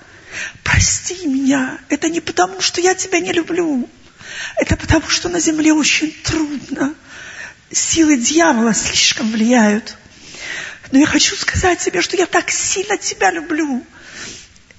прости 0.63 1.27
меня. 1.27 1.77
Это 1.89 2.07
не 2.07 2.21
потому, 2.21 2.61
что 2.61 2.79
я 2.79 2.95
тебя 2.95 3.19
не 3.19 3.33
люблю. 3.33 3.89
Это 4.55 4.77
потому, 4.77 5.09
что 5.09 5.27
на 5.27 5.41
земле 5.41 5.73
очень 5.73 6.09
трудно 6.23 6.95
силы 7.69 8.15
дьявола 8.15 8.73
слишком 8.73 9.29
влияют. 9.29 9.97
Но 10.93 10.99
я 10.99 11.05
хочу 11.05 11.35
сказать 11.35 11.79
тебе, 11.79 12.01
что 12.01 12.15
я 12.15 12.25
так 12.25 12.49
сильно 12.49 12.97
тебя 12.97 13.29
люблю. 13.29 13.85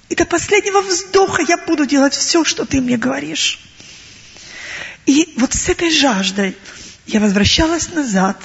И 0.09 0.15
до 0.15 0.25
последнего 0.25 0.81
вздоха 0.81 1.43
я 1.43 1.57
буду 1.57 1.85
делать 1.85 2.15
все, 2.15 2.43
что 2.43 2.65
ты 2.65 2.81
мне 2.81 2.97
говоришь. 2.97 3.59
И 5.05 5.35
вот 5.37 5.53
с 5.53 5.69
этой 5.69 5.91
жаждой 5.91 6.57
я 7.05 7.19
возвращалась 7.19 7.89
назад. 7.93 8.41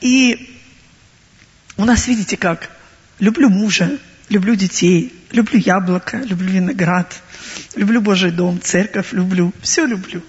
И 0.00 0.56
у 1.80 1.84
нас, 1.84 2.06
видите 2.06 2.36
как, 2.36 2.70
люблю 3.18 3.48
мужа, 3.48 3.98
люблю 4.28 4.54
детей, 4.54 5.12
люблю 5.32 5.58
яблоко, 5.58 6.18
люблю 6.18 6.52
виноград, 6.52 7.20
люблю 7.74 8.00
Божий 8.00 8.30
дом, 8.30 8.60
церковь 8.60 9.12
люблю, 9.12 9.52
все 9.62 9.86
люблю. 9.86 10.22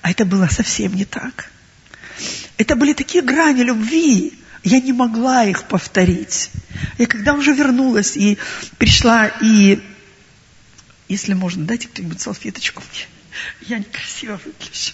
А 0.00 0.10
это 0.10 0.24
было 0.24 0.48
совсем 0.48 0.94
не 0.94 1.04
так. 1.04 1.50
Это 2.58 2.74
были 2.76 2.92
такие 2.92 3.22
грани 3.22 3.62
любви, 3.62 4.32
я 4.64 4.80
не 4.80 4.92
могла 4.92 5.44
их 5.44 5.64
повторить. 5.64 6.50
Я 6.98 7.06
когда 7.06 7.34
уже 7.34 7.52
вернулась 7.52 8.16
и 8.16 8.38
пришла, 8.78 9.28
и 9.40 9.80
если 11.08 11.34
можно, 11.34 11.64
дайте 11.64 11.88
кто-нибудь 11.88 12.20
салфеточку 12.20 12.82
мне. 12.82 13.06
Я 13.68 13.78
некрасиво 13.78 14.40
выгляжу. 14.44 14.92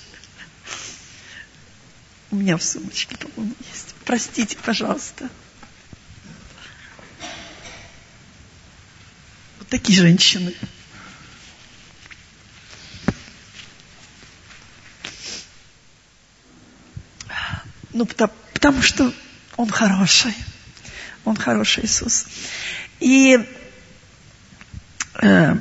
У 2.31 2.37
меня 2.37 2.57
в 2.59 2.63
сумочке, 2.63 3.17
по-моему, 3.17 3.55
есть. 3.73 3.95
Простите, 4.05 4.57
пожалуйста. 4.59 5.31
Вот 9.59 9.69
такие 9.69 9.99
женщины. 9.99 10.55
Ну, 17.93 18.05
потому, 18.05 18.33
потому 18.53 18.83
что 18.83 19.13
Он 19.57 19.71
хороший. 19.71 20.35
Он 21.25 21.35
хороший 21.35 21.85
Иисус. 21.85 22.27
И 23.01 23.39
э, 25.23 25.55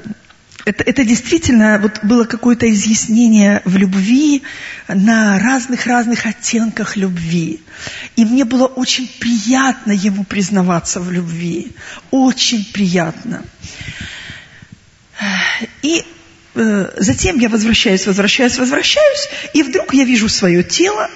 это, 0.67 0.84
это 0.84 1.06
действительно 1.06 1.80
вот 1.82 2.03
было 2.03 2.25
какое-то 2.25 2.69
изъяснение 2.69 3.62
в 3.63 3.77
любви 3.77 4.43
на 4.89 5.39
разных-разных 5.39 6.25
оттенках 6.25 6.97
любви. 6.97 7.62
И 8.17 8.25
мне 8.25 8.43
было 8.43 8.65
очень 8.65 9.08
приятно 9.19 9.93
ему 9.93 10.25
признаваться 10.25 10.99
в 10.99 11.10
любви. 11.10 11.71
Очень 12.12 12.65
приятно. 12.65 13.43
И 15.84 16.03
э, 16.56 16.91
затем 16.97 17.39
я 17.39 17.47
возвращаюсь, 17.47 18.06
возвращаюсь, 18.06 18.58
возвращаюсь, 18.58 19.30
и 19.53 19.63
вдруг 19.63 19.93
я 19.93 20.03
вижу 20.03 20.27
свое 20.27 20.63
тело, 20.63 21.10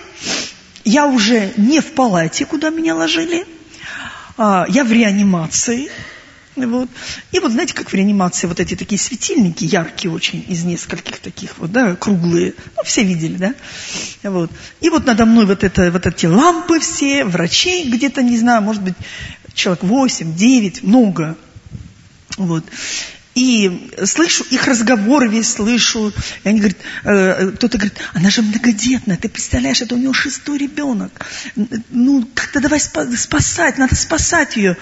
я 0.85 1.07
уже 1.07 1.51
не 1.57 1.81
в 1.81 1.91
палате, 1.91 2.45
куда 2.45 2.69
меня 2.69 2.95
ложили, 2.95 3.45
а, 4.37 4.65
я 4.69 4.85
в 4.85 4.91
реанимации. 4.93 5.91
Вот. 6.55 6.89
И 7.31 7.39
вот 7.39 7.51
знаете, 7.53 7.73
как 7.73 7.89
в 7.89 7.93
реанимации 7.93 8.45
вот 8.47 8.59
эти 8.59 8.75
такие 8.75 8.99
светильники, 8.99 9.63
яркие 9.63 10.13
очень, 10.13 10.43
из 10.49 10.63
нескольких 10.65 11.19
таких 11.19 11.57
вот, 11.57 11.71
да, 11.71 11.95
круглые, 11.95 12.55
ну, 12.75 12.83
все 12.83 13.03
видели, 13.03 13.37
да, 13.37 13.53
вот. 14.29 14.51
И 14.81 14.89
вот 14.89 15.05
надо 15.05 15.25
мной 15.25 15.45
вот, 15.45 15.63
это, 15.63 15.89
вот 15.91 16.05
эти 16.05 16.25
лампы 16.25 16.79
все, 16.79 17.23
врачей 17.23 17.89
где-то, 17.89 18.21
не 18.21 18.37
знаю, 18.37 18.61
может 18.61 18.83
быть, 18.83 18.95
человек 19.53 19.83
восемь, 19.83 20.35
девять, 20.35 20.83
много, 20.83 21.37
вот. 22.37 22.65
И 23.33 23.89
слышу 24.03 24.43
их 24.49 24.67
разговоры 24.67 25.29
весь 25.29 25.53
слышу. 25.53 26.11
И 26.43 26.49
они 26.49 26.59
говорят, 26.59 26.77
э, 27.05 27.51
кто-то 27.51 27.77
говорит, 27.77 27.97
она 28.13 28.29
же 28.29 28.41
многодетная, 28.41 29.15
ты 29.15 29.29
представляешь, 29.29 29.81
это 29.81 29.95
у 29.95 29.97
нее 29.97 30.13
шестой 30.13 30.57
ребенок. 30.57 31.25
Ну, 31.89 32.27
как-то 32.33 32.59
давай 32.59 32.81
спасать, 32.81 33.77
надо 33.77 33.95
спасать 33.95 34.57
ее. 34.57 34.75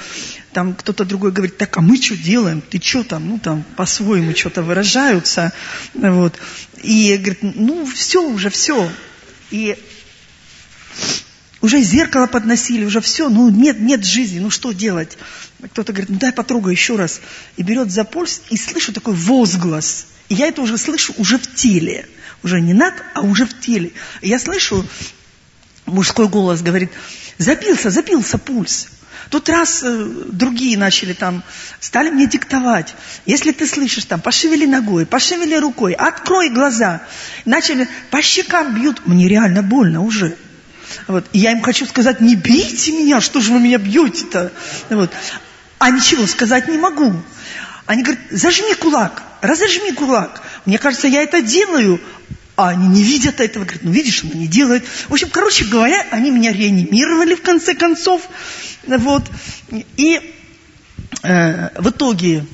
Там 0.54 0.74
кто-то 0.74 1.06
другой 1.06 1.32
говорит, 1.32 1.58
так, 1.58 1.78
а 1.78 1.82
мы 1.82 2.02
что 2.02 2.18
делаем? 2.18 2.62
Ты 2.62 2.82
что 2.82 3.04
там? 3.04 3.28
Ну, 3.28 3.40
там 3.40 3.64
по-своему 3.76 4.36
что-то 4.36 4.64
выражаются. 4.64 5.54
Вот. 5.94 6.40
И 6.82 7.16
говорит, 7.18 7.40
ну, 7.42 7.86
все 7.86 8.24
уже, 8.24 8.50
все. 8.50 8.90
И 9.52 9.78
Уже 11.62 11.82
зеркало 11.82 12.28
подносили, 12.28 12.86
уже 12.86 13.02
все, 13.02 13.30
ну 13.30 13.50
нет, 13.50 13.80
нет 13.80 14.06
жизни, 14.06 14.40
ну 14.40 14.50
что 14.50 14.72
делать? 14.72 15.18
Кто-то 15.72 15.92
говорит, 15.92 16.10
ну 16.10 16.18
дай 16.18 16.32
потрогай 16.32 16.74
еще 16.74 16.96
раз. 16.96 17.20
И 17.58 17.64
берет 17.64 17.92
за 17.92 18.06
пульс, 18.06 18.42
и 18.50 18.56
слышу 18.56 18.94
такой 18.94 19.14
возглас. 19.14 20.08
И 20.30 20.36
я 20.36 20.48
это 20.48 20.62
уже 20.62 20.78
слышу 20.78 21.14
уже 21.18 21.38
в 21.38 21.54
теле. 21.56 22.08
Уже 22.44 22.62
не 22.62 22.74
над, 22.74 22.94
а 23.14 23.22
уже 23.22 23.46
в 23.46 23.60
теле. 23.60 23.92
И 24.22 24.30
я 24.30 24.40
слышу, 24.40 24.86
мужской 25.86 26.30
голос 26.30 26.62
говорит, 26.62 26.92
забился, 27.38 27.90
забился 27.90 28.38
пульс. 28.38 28.88
Тут 29.30 29.48
раз 29.48 29.84
э, 29.84 30.06
другие 30.32 30.78
начали 30.78 31.14
там, 31.14 31.44
стали 31.80 32.10
мне 32.10 32.26
диктовать. 32.26 32.96
Если 33.28 33.52
ты 33.52 33.68
слышишь 33.68 34.06
там, 34.06 34.22
пошевели 34.22 34.66
ногой, 34.66 35.06
пошевели 35.06 35.56
рукой, 35.56 35.94
открой 35.94 36.50
глаза. 36.50 37.02
Начали, 37.46 37.88
по 38.10 38.22
щекам 38.24 38.74
бьют. 38.74 39.06
Мне 39.06 39.28
реально 39.28 39.62
больно 39.62 40.02
уже. 40.02 40.36
Вот. 41.08 41.26
И 41.32 41.40
я 41.40 41.52
им 41.52 41.62
хочу 41.62 41.86
сказать, 41.86 42.22
не 42.22 42.36
бейте 42.36 42.92
меня, 42.92 43.22
что 43.22 43.40
же 43.40 43.54
вы 43.54 43.60
меня 43.60 43.78
бьете-то? 43.78 44.52
Вот. 44.90 45.12
А 45.78 45.92
ничего 45.92 46.26
сказать 46.26 46.68
не 46.68 46.80
могу. 46.80 47.14
Они 47.86 48.02
говорят, 48.02 48.24
зажми 48.32 48.74
кулак, 48.74 49.22
разожми 49.42 49.92
кулак. 49.92 50.42
Мне 50.66 50.80
кажется, 50.80 51.08
я 51.08 51.22
это 51.22 51.42
делаю, 51.42 52.02
а 52.60 52.72
они 52.72 52.90
не 52.90 53.04
видят 53.04 53.40
этого. 53.40 53.64
Говорят, 53.64 53.84
ну 53.84 53.92
видишь, 53.92 54.26
она 54.26 54.34
не 54.34 54.48
делает. 54.48 54.86
В 55.08 55.14
общем, 55.14 55.30
короче 55.30 55.64
говоря, 55.64 56.06
они 56.12 56.30
меня 56.30 56.52
реанимировали 56.52 57.36
в 57.36 57.42
конце 57.42 57.74
концов. 57.74 58.22
Вот. 58.86 59.24
И 59.96 60.20
э, 61.24 61.82
в 61.82 61.90
итоге 61.90 62.46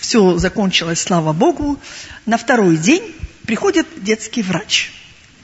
все 0.00 0.38
закончилось, 0.38 1.02
слава 1.02 1.34
Богу. 1.34 1.78
На 2.24 2.38
второй 2.38 2.78
день 2.78 3.14
приходит 3.44 3.86
детский 3.98 4.40
врач. 4.40 4.92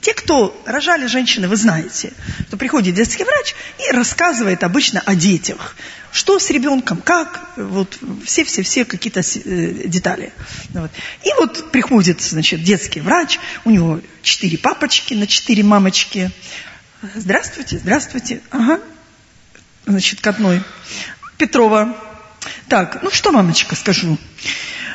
Те, 0.00 0.14
кто 0.14 0.58
рожали 0.64 1.06
женщины, 1.06 1.46
вы 1.46 1.56
знаете, 1.56 2.12
что 2.48 2.56
приходит 2.56 2.94
детский 2.94 3.24
врач 3.24 3.54
и 3.78 3.92
рассказывает 3.92 4.64
обычно 4.64 5.00
о 5.00 5.14
детях. 5.14 5.76
Что 6.10 6.38
с 6.38 6.50
ребенком, 6.50 7.02
как, 7.02 7.50
вот 7.56 7.98
все-все-все 8.24 8.84
какие-то 8.84 9.20
э, 9.20 9.86
детали. 9.86 10.32
Вот. 10.70 10.90
И 11.24 11.28
вот 11.38 11.70
приходит, 11.70 12.20
значит, 12.22 12.64
детский 12.64 13.00
врач, 13.00 13.38
у 13.64 13.70
него 13.70 14.00
четыре 14.22 14.56
папочки 14.58 15.14
на 15.14 15.26
четыре 15.26 15.62
мамочки. 15.62 16.30
Здравствуйте, 17.14 17.78
здравствуйте. 17.78 18.40
Ага. 18.50 18.80
Значит, 19.86 20.20
к 20.20 20.26
одной. 20.26 20.62
Петрова. 21.36 21.96
Так, 22.68 23.02
ну 23.02 23.10
что, 23.10 23.32
мамочка, 23.32 23.76
скажу. 23.76 24.18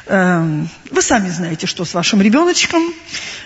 Эм, 0.07 0.69
вы 0.91 1.01
сами 1.01 1.29
знаете, 1.29 1.65
что 1.65 1.83
с 1.83 1.93
вашим 1.93 2.21
ребеночком. 2.21 2.93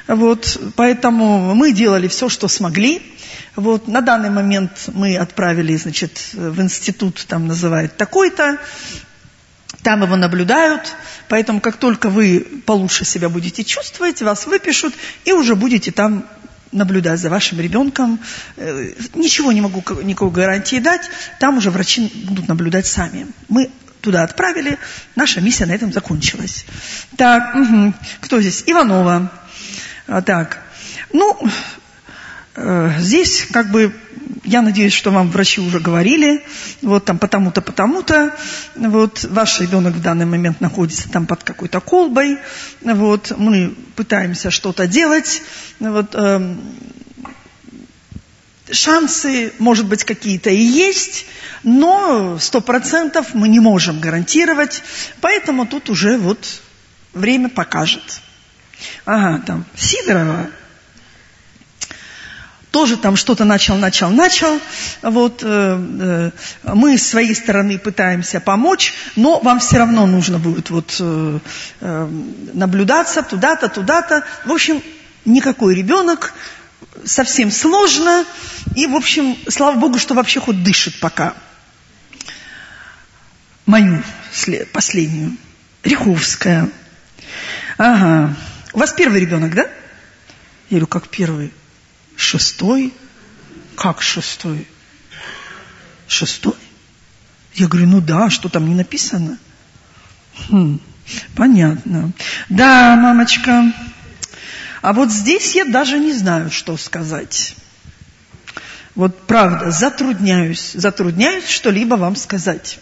Вот, 0.08 0.60
поэтому 0.76 1.56
мы 1.56 1.72
делали 1.72 2.08
все, 2.08 2.28
что 2.28 2.48
смогли. 2.48 3.02
Вот, 3.56 3.88
на 3.88 4.02
данный 4.02 4.30
момент 4.30 4.90
мы 4.94 5.18
отправили 5.18 5.76
значит, 5.76 6.34
в 6.34 6.62
институт, 6.62 7.26
там 7.28 7.48
называют 7.48 7.96
такой-то, 7.98 8.60
там 9.84 10.04
его 10.04 10.16
наблюдают, 10.16 10.94
поэтому 11.30 11.62
как 11.62 11.78
только 11.78 12.10
вы 12.10 12.46
получше 12.66 13.06
себя 13.06 13.30
будете 13.30 13.64
чувствовать, 13.64 14.22
вас 14.22 14.46
выпишут, 14.46 14.94
и 15.26 15.32
уже 15.32 15.56
будете 15.56 15.92
там 15.92 16.26
наблюдать 16.72 17.20
за 17.20 17.30
вашим 17.30 17.60
ребенком. 17.60 18.20
Э, 18.58 18.92
ничего 19.16 19.52
не 19.52 19.62
могу 19.62 19.84
никакой 20.04 20.32
гарантии 20.32 20.80
дать, 20.80 21.10
там 21.40 21.58
уже 21.58 21.72
врачи 21.72 22.12
будут 22.26 22.48
наблюдать 22.48 22.88
сами. 22.88 23.28
Мы 23.48 23.72
туда 24.02 24.24
отправили, 24.24 24.78
наша 25.16 25.42
миссия 25.42 25.66
на 25.66 25.74
этом 25.74 25.92
закончилась. 25.92 26.66
Так, 27.18 27.56
угу. 27.56 27.94
кто 28.22 28.42
здесь? 28.42 28.64
Иванова. 28.66 29.32
А, 30.08 30.22
так, 30.22 30.60
ну, 31.14 31.38
э, 32.56 32.92
здесь 33.00 33.48
как 33.52 33.70
бы, 33.72 33.94
я 34.44 34.62
надеюсь, 34.62 34.94
что 34.94 35.12
вам 35.12 35.30
врачи 35.30 35.62
уже 35.62 35.80
говорили, 35.80 36.44
вот 36.82 37.06
там 37.06 37.20
потому-то, 37.20 37.62
потому-то, 37.62 38.36
вот 38.76 39.24
ваш 39.26 39.62
ребенок 39.62 39.94
в 39.94 40.02
данный 40.02 40.26
момент 40.26 40.62
находится 40.62 41.10
там 41.10 41.26
под 41.28 41.44
какой-то 41.44 41.80
колбой, 41.80 42.40
вот 42.82 43.34
мы 43.38 43.76
пытаемся 43.96 44.50
что-то 44.50 44.88
делать, 44.88 45.44
вот 45.80 46.16
э, 46.16 46.56
шансы, 48.72 49.54
может 49.60 49.86
быть, 49.88 50.04
какие-то 50.04 50.50
и 50.50 50.62
есть, 50.62 51.26
но 51.64 52.38
сто 52.40 52.62
процентов 52.62 53.34
мы 53.34 53.48
не 53.48 53.60
можем 53.60 54.00
гарантировать, 54.00 54.84
поэтому 55.22 55.66
тут 55.66 55.90
уже 55.90 56.18
вот 56.18 56.62
время 57.14 57.50
покажет. 57.50 58.22
Ага, 59.06 59.44
там 59.46 59.66
Сидорова 59.76 60.50
тоже 62.72 62.98
там 62.98 63.16
что-то 63.16 63.46
начал, 63.46 63.78
начал, 63.78 64.10
начал. 64.10 64.60
Вот, 65.02 65.42
э, 65.44 65.80
э, 66.00 66.32
мы 66.64 66.98
с 66.98 67.08
своей 67.08 67.34
стороны 67.34 67.80
пытаемся 67.80 68.40
помочь, 68.40 68.94
но 69.16 69.40
вам 69.40 69.60
все 69.60 69.78
равно 69.78 70.06
нужно 70.06 70.38
будет 70.38 70.70
вот, 70.70 70.96
э, 71.00 71.40
э, 71.82 72.10
наблюдаться 72.54 73.24
туда-то, 73.24 73.70
туда-то. 73.70 74.24
В 74.46 74.52
общем, 74.52 74.84
никакой 75.26 75.76
ребенок 75.76 76.34
совсем 77.06 77.52
сложно. 77.52 78.26
И, 78.76 78.86
в 78.88 78.96
общем, 78.96 79.38
слава 79.48 79.78
Богу, 79.78 80.00
что 80.00 80.14
вообще 80.14 80.40
хоть 80.40 80.64
дышит 80.64 81.00
пока. 81.00 81.36
Мою 83.66 84.04
последнюю. 84.74 85.38
Риховская. 85.84 86.70
Ага. 87.78 88.36
У 88.74 88.80
вас 88.80 88.94
первый 88.94 89.22
ребенок, 89.22 89.54
да? 89.56 89.64
Я 90.70 90.78
говорю, 90.78 90.88
как 90.88 91.08
первый? 91.08 91.54
Шестой? 92.16 92.94
Как 93.76 94.02
шестой? 94.02 94.68
Шестой? 96.08 96.56
Я 97.54 97.68
говорю, 97.68 97.88
ну 97.88 98.02
да, 98.02 98.30
что 98.30 98.50
там 98.50 98.68
не 98.68 98.76
написано? 98.76 99.38
Хм, 100.50 100.80
понятно. 101.36 102.12
Да, 102.50 102.96
мамочка, 102.96 103.74
а 104.82 104.94
вот 104.94 105.12
здесь 105.12 105.56
я 105.56 105.66
даже 105.66 106.00
не 106.00 106.14
знаю, 106.14 106.52
что 106.52 106.78
сказать. 106.78 107.56
Вот 108.96 109.28
правда, 109.28 109.72
затрудняюсь, 109.72 110.72
затрудняюсь 110.74 111.48
что-либо 111.48 111.96
вам 111.96 112.16
сказать. 112.16 112.80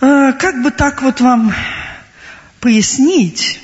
А, 0.00 0.32
как 0.32 0.62
бы 0.62 0.70
так 0.70 1.02
вот 1.02 1.20
вам 1.20 1.54
пояснить? 2.60 3.60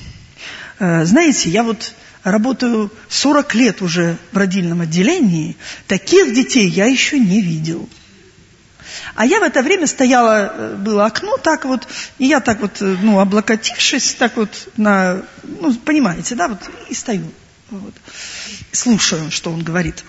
А, 0.78 1.04
знаете, 1.04 1.50
я 1.50 1.62
вот 1.62 1.94
работаю 2.22 2.90
40 3.08 3.54
лет 3.54 3.82
уже 3.82 4.16
в 4.32 4.36
родильном 4.36 4.80
отделении, 4.80 5.56
таких 5.86 6.34
детей 6.34 6.68
я 6.68 6.86
еще 6.86 7.18
не 7.18 7.40
видел. 7.40 7.88
А 9.14 9.26
я 9.26 9.40
в 9.40 9.42
это 9.42 9.62
время 9.62 9.86
стояла, 9.86 10.52
э, 10.54 10.76
было 10.76 11.06
окно 11.06 11.36
так 11.36 11.64
вот, 11.64 11.86
и 12.18 12.26
я 12.26 12.40
так 12.40 12.60
вот, 12.60 12.80
э, 12.80 12.96
ну, 13.02 13.20
облокотившись, 13.20 14.14
так 14.14 14.36
вот 14.36 14.68
на, 14.76 15.22
ну, 15.42 15.74
понимаете, 15.74 16.34
да, 16.34 16.48
вот, 16.48 16.60
и 16.88 16.94
стою, 16.94 17.30
вот, 17.70 17.94
слушаю, 18.72 19.30
что 19.30 19.52
он 19.52 19.62
говорит. 19.62 20.04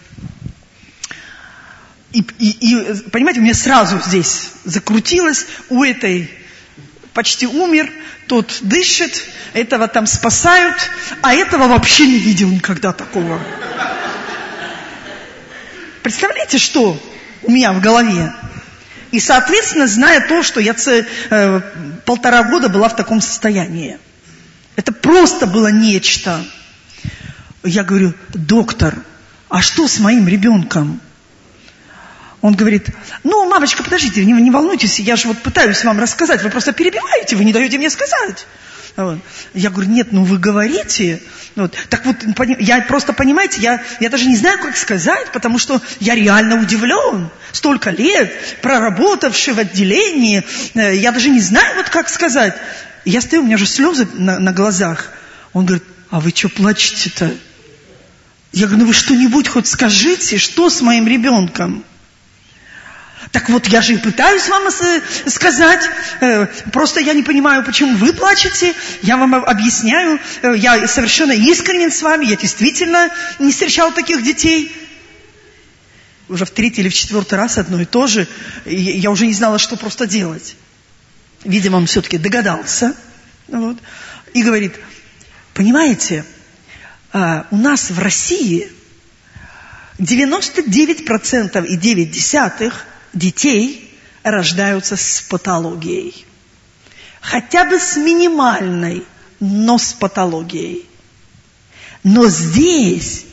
И, 2.12 2.26
и, 2.40 2.50
и, 2.60 2.94
понимаете, 3.10 3.42
у 3.42 3.44
меня 3.44 3.54
сразу 3.54 4.00
здесь 4.06 4.52
закрутилось, 4.64 5.46
у 5.70 5.84
этой 5.84 6.30
почти 7.14 7.48
умер, 7.48 7.92
тот 8.28 8.60
дышит, 8.62 9.24
этого 9.54 9.88
там 9.88 10.06
спасают, 10.06 10.76
а 11.22 11.34
этого 11.34 11.68
вообще 11.68 12.08
не 12.08 12.18
видел 12.18 12.50
никогда 12.50 12.92
такого. 12.92 13.40
Представляете, 16.04 16.58
что 16.58 17.02
у 17.44 17.52
меня 17.52 17.74
в 17.74 17.82
голове? 17.82 18.34
И, 19.16 19.20
соответственно, 19.22 19.88
зная 19.88 20.28
то, 20.28 20.44
что 20.44 20.60
я 20.60 20.74
ц... 20.74 21.06
э, 21.30 21.62
полтора 22.04 22.44
года 22.44 22.68
была 22.68 22.90
в 22.90 22.98
таком 22.98 23.22
состоянии. 23.22 23.98
Это 24.76 24.92
просто 24.92 25.48
было 25.48 25.70
нечто. 25.70 26.44
Я 27.64 27.86
говорю, 27.86 28.14
доктор, 28.34 28.94
а 29.48 29.62
что 29.62 29.88
с 29.88 30.00
моим 30.00 30.28
ребенком? 30.28 31.00
Он 32.42 32.56
говорит, 32.56 32.90
ну, 33.24 33.48
мамочка, 33.50 33.84
подождите, 33.84 34.26
не, 34.26 34.34
не 34.34 34.52
волнуйтесь, 34.52 35.00
я 35.00 35.16
же 35.16 35.30
вот 35.30 35.42
пытаюсь 35.42 35.86
вам 35.86 35.98
рассказать, 35.98 36.44
вы 36.44 36.50
просто 36.50 36.74
перебиваете, 36.74 37.38
вы 37.38 37.46
не 37.46 37.54
даете 37.54 37.78
мне 37.78 37.90
сказать. 37.90 38.46
Вот. 38.96 39.20
Я 39.54 39.72
говорю, 39.72 39.90
нет, 39.90 40.10
ну 40.12 40.24
вы 40.24 40.38
говорите. 40.38 41.22
Вот. 41.56 41.76
Так 41.90 42.06
вот, 42.06 42.18
я 42.60 42.82
просто, 42.82 43.12
понимаете, 43.14 43.62
я, 43.62 43.84
я 44.00 44.10
даже 44.10 44.26
не 44.26 44.38
знаю, 44.38 44.60
как 44.60 44.78
сказать, 44.78 45.32
потому 45.34 45.60
что 45.60 45.82
я 46.00 46.16
реально 46.16 46.62
удивлен. 46.62 47.30
Столько 47.52 47.90
лет, 47.90 48.34
проработавший 48.62 49.54
в 49.54 49.60
отделении, 49.60 50.44
э, 50.76 50.96
я 50.96 51.12
даже 51.12 51.30
не 51.30 51.42
знаю, 51.42 51.76
вот 51.76 51.90
как 51.90 52.08
сказать. 52.10 52.56
Я 53.04 53.22
стою, 53.22 53.42
у 53.42 53.46
меня 53.46 53.58
же 53.58 53.66
слезы 53.66 54.08
на, 54.14 54.40
на 54.40 54.54
глазах. 54.54 55.12
Он 55.52 55.66
говорит, 55.66 55.86
а 56.10 56.20
вы 56.22 56.32
что 56.34 56.50
плачете-то? 56.50 57.34
Я 58.54 58.68
говорю, 58.68 58.84
ну 58.84 58.88
вы 58.88 58.94
что-нибудь 58.94 59.50
хоть 59.50 59.68
скажите, 59.68 60.38
что 60.38 60.70
с 60.70 60.82
моим 60.82 61.08
ребенком? 61.08 61.84
Так 63.36 63.50
вот, 63.50 63.68
я 63.68 63.82
же 63.82 63.96
и 63.96 63.98
пытаюсь 63.98 64.48
вам 64.48 64.72
сказать, 65.28 65.90
э, 66.22 66.46
просто 66.72 67.02
я 67.02 67.12
не 67.12 67.22
понимаю, 67.22 67.66
почему 67.66 67.98
вы 67.98 68.14
плачете, 68.14 68.74
я 69.02 69.18
вам 69.18 69.36
объясняю, 69.36 70.22
э, 70.42 70.54
я 70.56 70.88
совершенно 70.88 71.34
искренен 71.34 71.92
с 71.92 72.02
вами, 72.02 72.28
я 72.28 72.38
действительно 72.38 73.10
не 73.40 73.52
встречал 73.52 73.92
таких 73.92 74.24
детей. 74.24 74.74
уже 76.30 76.46
в 76.46 76.52
третий 76.52 76.80
или 76.80 76.88
в 76.88 76.94
четвертый 76.94 77.34
раз 77.34 77.58
одно 77.58 77.82
и 77.82 77.84
то 77.84 78.08
же. 78.08 78.26
И 78.64 78.74
я 78.74 79.12
уже 79.12 79.28
не 79.28 79.34
знала, 79.34 79.60
что 79.60 79.76
просто 79.76 80.08
делать. 80.08 80.56
Видимо, 81.44 81.76
он 81.76 81.88
все-таки 81.88 82.18
догадался. 82.18 82.96
Вот, 83.50 83.78
и 84.34 84.44
говорит, 84.44 84.76
понимаете, 85.54 86.24
а, 87.12 87.48
у 87.52 87.58
нас 87.58 87.90
в 87.90 88.00
России 88.00 88.72
99% 90.00 91.66
и 91.66 91.76
9 91.76 92.12
десятых 92.12 92.86
детей 93.16 93.92
рождаются 94.22 94.96
с 94.96 95.22
патологией. 95.22 96.26
Хотя 97.22 97.66
бы 97.66 97.80
с 97.80 97.98
минимальной, 97.98 99.04
но 99.40 99.80
с 99.80 99.94
патологией. 99.94 100.88
Но 102.04 102.28
здесь 102.28 103.26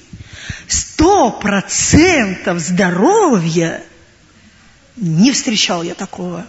сто 0.66 1.30
процентов 1.30 2.59
здоровья 2.59 3.83
не 4.97 5.33
встречал 5.33 5.83
я 5.83 5.95
такого. 5.95 6.47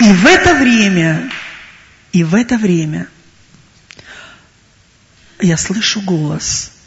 И 0.00 0.12
в 0.12 0.26
это 0.26 0.54
время, 0.54 1.28
и 2.12 2.22
в 2.22 2.36
это 2.36 2.56
время 2.56 3.08
я 5.40 5.56
слышу 5.56 6.00
голос. 6.02 6.77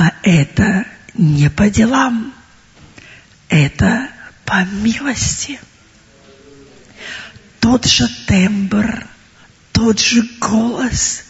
А 0.00 0.14
это 0.22 0.86
не 1.12 1.50
по 1.50 1.68
делам, 1.68 2.32
это 3.50 4.08
по 4.46 4.64
милости. 4.64 5.60
Тот 7.60 7.84
же 7.84 8.08
тембр, 8.26 9.06
тот 9.72 10.00
же 10.00 10.22
голос, 10.40 11.24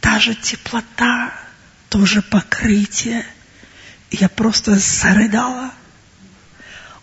та 0.00 0.18
же 0.20 0.34
теплота, 0.34 1.34
то 1.90 2.06
же 2.06 2.22
покрытие. 2.22 3.26
Я 4.10 4.30
просто 4.30 4.78
зарыдала. 4.78 5.70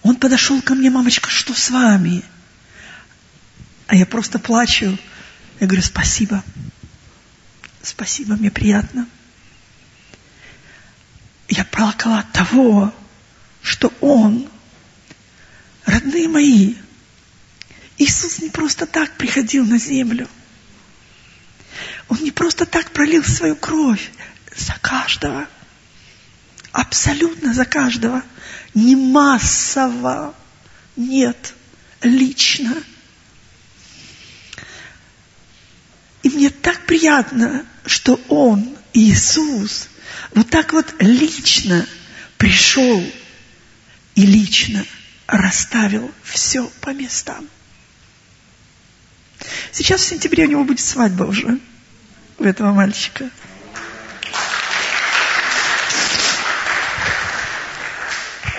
Он 0.01 0.15
подошел 0.15 0.59
ко 0.59 0.73
мне, 0.73 0.89
мамочка, 0.89 1.29
что 1.29 1.53
с 1.53 1.69
вами? 1.69 2.23
А 3.85 3.95
я 3.95 4.07
просто 4.07 4.39
плачу. 4.39 4.97
Я 5.59 5.67
говорю, 5.67 5.83
спасибо. 5.83 6.43
Спасибо, 7.83 8.33
мне 8.37 8.49
приятно. 8.49 9.07
Я 11.49 11.65
плакала 11.65 12.19
от 12.19 12.31
того, 12.31 12.93
что 13.63 13.91
Он, 14.01 14.47
родные 15.85 16.27
мои, 16.27 16.75
Иисус 17.97 18.39
не 18.39 18.49
просто 18.49 18.85
так 18.85 19.17
приходил 19.17 19.65
на 19.65 19.79
землю. 19.79 20.29
Он 22.07 22.17
не 22.19 22.31
просто 22.31 22.65
так 22.65 22.91
пролил 22.91 23.23
свою 23.23 23.55
кровь 23.55 24.11
за 24.55 24.73
каждого. 24.79 25.47
Абсолютно 26.71 27.53
за 27.53 27.65
каждого 27.65 28.23
не 28.75 28.95
массово, 28.95 30.35
нет, 30.95 31.55
лично. 32.01 32.75
И 36.21 36.29
мне 36.29 36.51
так 36.51 36.85
приятно, 36.85 37.65
что 37.85 38.19
Он, 38.27 38.77
Иисус, 38.93 39.89
вот 40.33 40.49
так 40.49 40.73
вот 40.73 40.93
лично 40.99 41.85
пришел 42.37 43.03
и 44.15 44.25
лично 44.25 44.85
расставил 45.27 46.11
все 46.23 46.69
по 46.81 46.89
местам. 46.89 47.47
Сейчас 49.71 50.01
в 50.01 50.05
сентябре 50.05 50.45
у 50.45 50.49
него 50.49 50.63
будет 50.63 50.79
свадьба 50.79 51.23
уже, 51.23 51.59
у 52.37 52.43
этого 52.43 52.73
мальчика. 52.73 53.29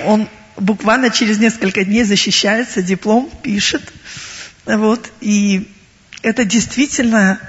он 0.04 0.28
буквально 0.56 1.10
через 1.10 1.38
несколько 1.38 1.84
дней 1.84 2.04
защищается, 2.04 2.82
диплом 2.82 3.30
пишет. 3.42 3.82
Вот, 4.66 5.10
и 5.20 5.68
это 6.22 6.44
действительно 6.44 7.40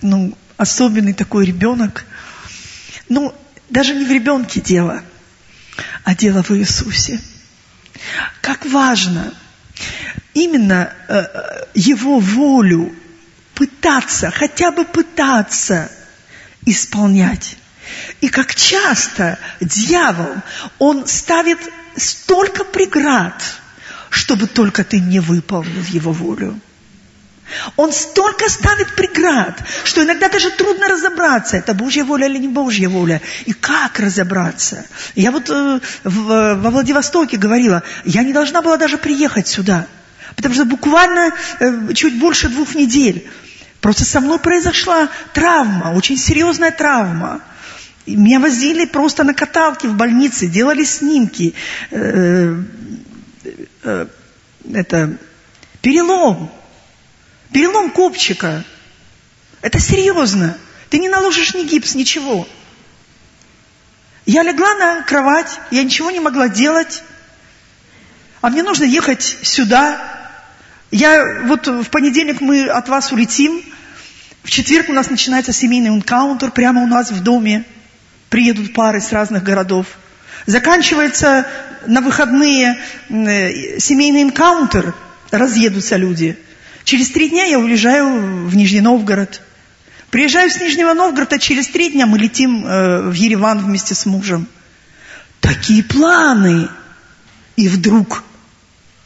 ну, 0.00 0.36
особенный 0.56 1.12
такой 1.12 1.46
ребенок. 1.46 2.04
Ну, 3.08 3.34
даже 3.72 3.94
не 3.94 4.04
в 4.04 4.10
ребенке 4.10 4.60
дело, 4.60 5.02
а 6.04 6.14
дело 6.14 6.42
в 6.42 6.50
Иисусе. 6.50 7.18
Как 8.42 8.66
важно 8.66 9.32
именно 10.34 10.92
э, 11.08 11.24
Его 11.74 12.18
волю 12.18 12.94
пытаться, 13.54 14.30
хотя 14.30 14.72
бы 14.72 14.84
пытаться 14.84 15.90
исполнять. 16.66 17.56
И 18.20 18.28
как 18.28 18.54
часто 18.54 19.38
дьявол, 19.60 20.34
он 20.78 21.06
ставит 21.06 21.58
столько 21.96 22.64
преград, 22.64 23.42
чтобы 24.10 24.48
только 24.48 24.84
ты 24.84 25.00
не 25.00 25.20
выполнил 25.20 25.82
его 25.84 26.12
волю. 26.12 26.60
Он 27.76 27.92
столько 27.92 28.48
ставит 28.48 28.94
преград, 28.94 29.58
что 29.84 30.02
иногда 30.02 30.28
даже 30.28 30.50
трудно 30.50 30.88
разобраться, 30.88 31.56
это 31.56 31.74
Божья 31.74 32.04
воля 32.04 32.26
или 32.26 32.38
не 32.38 32.48
Божья 32.48 32.88
воля. 32.88 33.20
И 33.46 33.52
как 33.52 34.00
разобраться? 34.00 34.84
Я 35.14 35.30
вот 35.30 35.50
э, 35.50 35.80
в, 36.04 36.54
во 36.54 36.70
Владивостоке 36.70 37.36
говорила, 37.36 37.82
я 38.04 38.22
не 38.22 38.32
должна 38.32 38.62
была 38.62 38.76
даже 38.76 38.98
приехать 38.98 39.48
сюда, 39.48 39.86
потому 40.36 40.54
что 40.54 40.64
буквально 40.64 41.32
э, 41.60 41.94
чуть 41.94 42.18
больше 42.18 42.48
двух 42.48 42.74
недель 42.74 43.28
просто 43.80 44.04
со 44.04 44.20
мной 44.20 44.38
произошла 44.38 45.08
травма, 45.34 45.92
очень 45.94 46.16
серьезная 46.16 46.70
травма. 46.70 47.42
Меня 48.06 48.40
возили 48.40 48.84
просто 48.84 49.22
на 49.24 49.34
каталке 49.34 49.88
в 49.88 49.94
больнице, 49.94 50.46
делали 50.46 50.84
снимки. 50.84 51.54
Э, 51.90 52.56
э, 53.82 54.06
это 54.72 55.16
перелом. 55.80 56.50
Перелом 57.52 57.90
копчика. 57.90 58.64
Это 59.60 59.78
серьезно. 59.78 60.56
Ты 60.90 60.98
не 60.98 61.08
наложишь 61.08 61.54
ни 61.54 61.64
гипс, 61.64 61.94
ничего. 61.94 62.48
Я 64.26 64.42
легла 64.42 64.74
на 64.74 65.02
кровать, 65.02 65.60
я 65.70 65.82
ничего 65.82 66.10
не 66.10 66.20
могла 66.20 66.48
делать. 66.48 67.02
А 68.40 68.50
мне 68.50 68.62
нужно 68.62 68.84
ехать 68.84 69.38
сюда. 69.42 70.00
Я 70.90 71.42
вот 71.44 71.66
в 71.66 71.88
понедельник 71.90 72.40
мы 72.40 72.66
от 72.66 72.88
вас 72.88 73.12
улетим. 73.12 73.62
В 74.42 74.50
четверг 74.50 74.88
у 74.88 74.92
нас 74.92 75.10
начинается 75.10 75.52
семейный 75.52 75.90
энкаунтер 75.90 76.50
прямо 76.50 76.82
у 76.82 76.86
нас 76.86 77.10
в 77.10 77.22
доме 77.22 77.64
приедут 78.28 78.72
пары 78.72 79.00
с 79.00 79.12
разных 79.12 79.42
городов. 79.42 79.86
Заканчивается 80.46 81.46
на 81.86 82.00
выходные 82.00 82.80
э, 83.08 83.78
семейный 83.78 84.22
энкаунтер, 84.22 84.94
разъедутся 85.30 85.96
люди. 85.96 86.38
Через 86.84 87.10
три 87.10 87.28
дня 87.28 87.44
я 87.44 87.58
уезжаю 87.58 88.46
в 88.46 88.56
Нижний 88.56 88.80
Новгород. 88.80 89.42
Приезжаю 90.10 90.50
с 90.50 90.60
Нижнего 90.60 90.92
Новгорода, 90.92 91.38
через 91.38 91.68
три 91.68 91.90
дня 91.90 92.06
мы 92.06 92.18
летим 92.18 92.66
э, 92.66 93.08
в 93.08 93.12
Ереван 93.12 93.58
вместе 93.58 93.94
с 93.94 94.04
мужем. 94.04 94.46
Такие 95.40 95.82
планы. 95.82 96.68
И 97.56 97.68
вдруг 97.68 98.24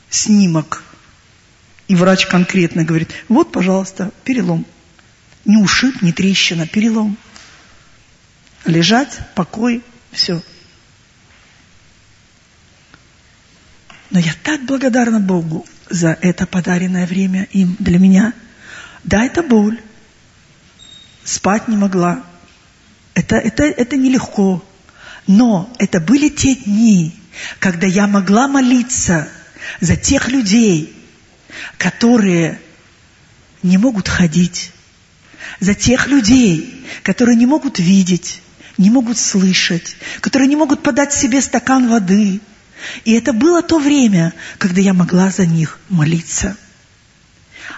снимок. 0.09 0.83
И 1.89 1.95
врач 1.95 2.27
конкретно 2.27 2.85
говорит, 2.85 3.11
вот, 3.29 3.53
пожалуйста, 3.53 4.13
перелом. 4.25 4.67
Не 5.45 5.57
ушиб, 5.57 6.03
не 6.03 6.13
трещина, 6.13 6.67
перелом 6.67 7.17
лежать, 8.67 9.19
покой, 9.35 9.83
все. 10.13 10.43
Но 14.11 14.19
я 14.19 14.33
так 14.43 14.65
благодарна 14.65 15.21
Богу 15.21 15.67
за 15.89 16.17
это 16.21 16.47
подаренное 16.47 17.07
время 17.07 17.45
им 17.53 17.77
для 17.79 17.99
меня. 17.99 18.33
Да, 19.05 19.25
это 19.25 19.43
боль. 19.43 19.81
Спать 21.25 21.69
не 21.69 21.77
могла. 21.77 22.25
Это, 23.15 23.37
это, 23.37 23.65
это 23.65 23.97
нелегко. 23.97 24.65
Но 25.27 25.73
это 25.79 26.01
были 26.01 26.29
те 26.29 26.55
дни, 26.55 27.15
когда 27.59 27.87
я 27.87 28.07
могла 28.07 28.49
молиться 28.49 29.29
за 29.81 29.97
тех 29.97 30.29
людей, 30.29 30.95
которые 31.79 32.61
не 33.63 33.79
могут 33.79 34.09
ходить, 34.09 34.73
за 35.61 35.75
тех 35.75 36.07
людей, 36.07 36.87
которые 37.03 37.37
не 37.37 37.47
могут 37.47 37.79
видеть, 37.79 38.43
не 38.79 38.91
могут 38.91 39.19
слышать, 39.19 39.97
которые 40.21 40.49
не 40.49 40.57
могут 40.57 40.83
подать 40.83 41.13
себе 41.13 41.41
стакан 41.41 41.89
воды. 41.89 42.41
И 43.05 43.13
это 43.13 43.33
было 43.33 43.63
то 43.63 43.79
время, 43.79 44.33
когда 44.59 44.81
я 44.81 44.95
могла 44.95 45.31
за 45.31 45.47
них 45.47 45.79
молиться. 45.89 46.57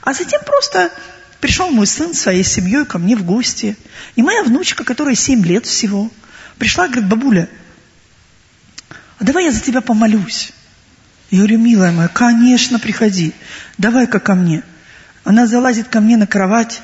А 0.03 0.15
затем 0.15 0.41
просто 0.45 0.93
пришел 1.41 1.71
мой 1.71 1.87
сын 1.87 2.15
своей 2.15 2.45
семьей 2.45 2.85
ко 2.85 2.99
мне 2.99 3.17
в 3.17 3.25
гости. 3.25 3.77
И 4.17 4.23
моя 4.23 4.43
внучка, 4.43 4.85
которая 4.85 5.15
семь 5.15 5.45
лет 5.45 5.67
всего, 5.67 6.11
пришла 6.59 6.87
и 6.87 6.91
говорит, 6.91 7.09
бабуля, 7.09 7.49
а 9.19 9.25
давай 9.25 9.45
я 9.45 9.53
за 9.53 9.61
тебя 9.61 9.81
помолюсь. 9.81 10.53
Я 11.31 11.39
говорю, 11.39 11.59
милая 11.59 11.93
моя, 11.93 12.09
конечно, 12.09 12.79
приходи, 12.79 13.35
давай-ка 13.77 14.21
ко 14.21 14.35
мне. 14.35 14.63
Она 15.25 15.47
залазит 15.47 15.89
ко 15.89 16.01
мне 16.01 16.17
на 16.17 16.27
кровать, 16.27 16.81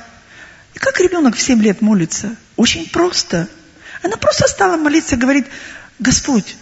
И 0.75 0.79
как 0.79 0.99
ребенок 0.99 1.35
в 1.35 1.41
7 1.41 1.61
лет 1.61 1.81
молится? 1.81 2.35
Очень 2.57 2.87
просто. 2.89 3.47
Она 4.03 4.17
просто 4.17 4.47
стала 4.47 4.77
молиться, 4.77 5.17
говорит, 5.17 5.47
Господь, 5.99 6.55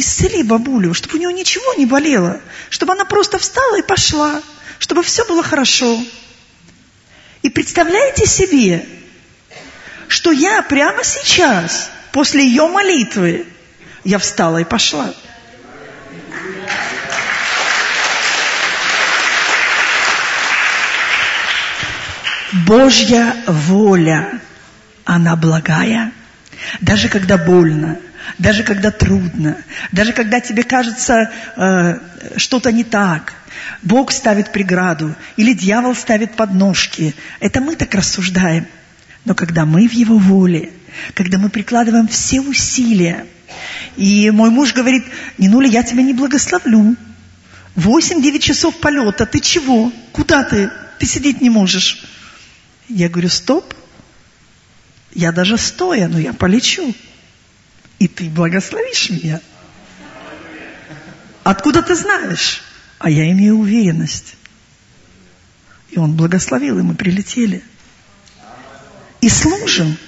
исцели 0.00 0.42
бабулю, 0.42 0.94
чтобы 0.94 1.16
у 1.16 1.18
нее 1.18 1.32
ничего 1.32 1.74
не 1.74 1.86
болело, 1.86 2.40
чтобы 2.68 2.92
она 2.92 3.04
просто 3.04 3.38
встала 3.38 3.78
и 3.78 3.82
пошла, 3.82 4.42
чтобы 4.78 5.02
все 5.02 5.24
было 5.26 5.42
хорошо. 5.42 6.02
И 7.42 7.48
представляете 7.48 8.26
себе, 8.26 8.86
что 10.08 10.32
я 10.32 10.62
прямо 10.62 11.04
сейчас, 11.04 11.90
после 12.12 12.44
ее 12.44 12.68
молитвы, 12.68 13.46
я 14.04 14.18
встала 14.18 14.58
и 14.58 14.64
пошла. 14.64 15.14
Божья 22.66 23.36
воля, 23.46 24.40
она 25.04 25.36
благая. 25.36 26.12
Даже 26.80 27.08
когда 27.08 27.38
больно, 27.38 27.98
даже 28.38 28.62
когда 28.62 28.90
трудно, 28.90 29.56
даже 29.92 30.12
когда 30.12 30.40
тебе 30.40 30.62
кажется 30.62 31.30
э, 31.56 31.98
что-то 32.36 32.72
не 32.72 32.84
так, 32.84 33.34
Бог 33.82 34.12
ставит 34.12 34.52
преграду 34.52 35.14
или 35.36 35.52
дьявол 35.52 35.94
ставит 35.94 36.34
подножки. 36.34 37.14
Это 37.40 37.60
мы 37.60 37.76
так 37.76 37.94
рассуждаем. 37.94 38.66
Но 39.24 39.34
когда 39.34 39.66
мы 39.66 39.88
в 39.88 39.92
Его 39.92 40.18
воле, 40.18 40.70
когда 41.14 41.38
мы 41.38 41.50
прикладываем 41.50 42.08
все 42.08 42.40
усилия, 42.40 43.26
и 43.96 44.30
мой 44.30 44.50
муж 44.50 44.72
говорит, 44.72 45.04
не 45.38 45.46
Нинуля, 45.46 45.68
я 45.68 45.82
тебя 45.82 46.02
не 46.02 46.14
благословлю. 46.14 46.96
Восемь-девять 47.74 48.42
часов 48.42 48.78
полета, 48.78 49.26
ты 49.26 49.40
чего? 49.40 49.92
Куда 50.12 50.44
ты? 50.44 50.70
Ты 50.98 51.06
сидеть 51.06 51.40
не 51.40 51.50
можешь. 51.50 52.02
Я 52.88 53.08
говорю, 53.08 53.28
стоп. 53.28 53.74
Я 55.12 55.32
даже 55.32 55.58
стоя, 55.58 56.08
но 56.08 56.18
я 56.18 56.32
полечу. 56.32 56.94
И 58.00 58.08
ты 58.08 58.30
благословишь 58.30 59.10
меня. 59.10 59.40
Откуда 61.44 61.82
ты 61.82 61.94
знаешь? 61.94 62.62
А 62.98 63.10
я 63.10 63.30
имею 63.30 63.58
уверенность. 63.58 64.36
И 65.90 65.98
он 65.98 66.14
благословил, 66.14 66.78
и 66.78 66.82
мы 66.82 66.94
прилетели. 66.94 67.62
И 69.20 69.28
служим. 69.28 69.98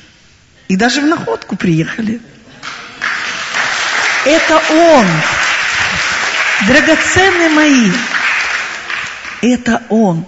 И 0.69 0.77
даже 0.77 1.03
в 1.03 1.07
находку 1.07 1.55
приехали. 1.55 2.21
Это 4.25 4.63
Он. 4.71 5.07
Драгоценные 6.67 7.51
мои. 7.51 7.93
Это 9.43 9.83
Он. 9.91 10.27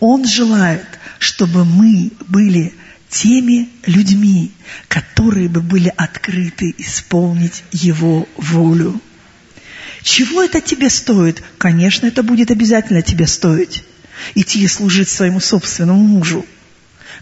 Он 0.00 0.24
желает, 0.24 0.86
чтобы 1.20 1.64
мы 1.64 2.10
были 2.26 2.74
теми 3.10 3.68
людьми, 3.86 4.52
которые 4.88 5.48
бы 5.48 5.60
были 5.60 5.92
открыты 5.96 6.74
исполнить 6.78 7.64
Его 7.72 8.28
волю. 8.36 9.00
Чего 10.02 10.42
это 10.42 10.60
тебе 10.60 10.90
стоит? 10.90 11.42
Конечно, 11.58 12.06
это 12.06 12.22
будет 12.22 12.50
обязательно 12.50 13.02
тебе 13.02 13.26
стоить. 13.26 13.84
Идти 14.34 14.62
и 14.62 14.68
служить 14.68 15.08
своему 15.08 15.40
собственному 15.40 16.02
мужу, 16.02 16.44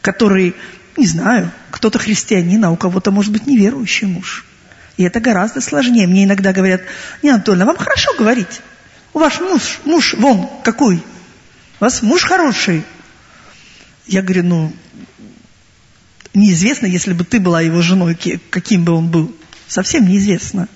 который, 0.01 0.55
не 0.97 1.07
знаю, 1.07 1.51
кто-то 1.71 1.99
христианин, 1.99 2.65
а 2.65 2.71
у 2.71 2.77
кого-то, 2.77 3.11
может 3.11 3.33
быть, 3.33 3.47
неверующий 3.47 4.07
муж. 4.07 4.45
И 4.97 5.05
это 5.05 5.21
гораздо 5.21 5.61
сложнее. 5.61 6.07
Мне 6.07 6.25
иногда 6.25 6.53
говорят, 6.53 6.83
не, 7.23 7.31
Анатольевна, 7.31 7.67
вам 7.67 7.77
хорошо 7.77 8.13
говорить. 8.19 8.61
У 9.13 9.19
вас 9.19 9.41
муж, 9.41 9.79
муж 9.85 10.15
вон 10.15 10.49
какой. 10.65 10.97
У 10.97 11.01
вас 11.85 12.03
муж 12.03 12.23
хороший. 12.23 12.83
Я 14.07 14.23
говорю, 14.23 14.45
ну, 14.45 14.73
неизвестно, 16.37 16.87
если 16.87 17.15
бы 17.15 17.25
ты 17.25 17.41
была 17.41 17.61
его 17.63 17.83
женой, 17.83 18.15
каким 18.51 18.85
бы 18.85 18.93
он 18.93 19.09
был. 19.09 19.35
Совсем 19.67 20.07
неизвестно. 20.07 20.69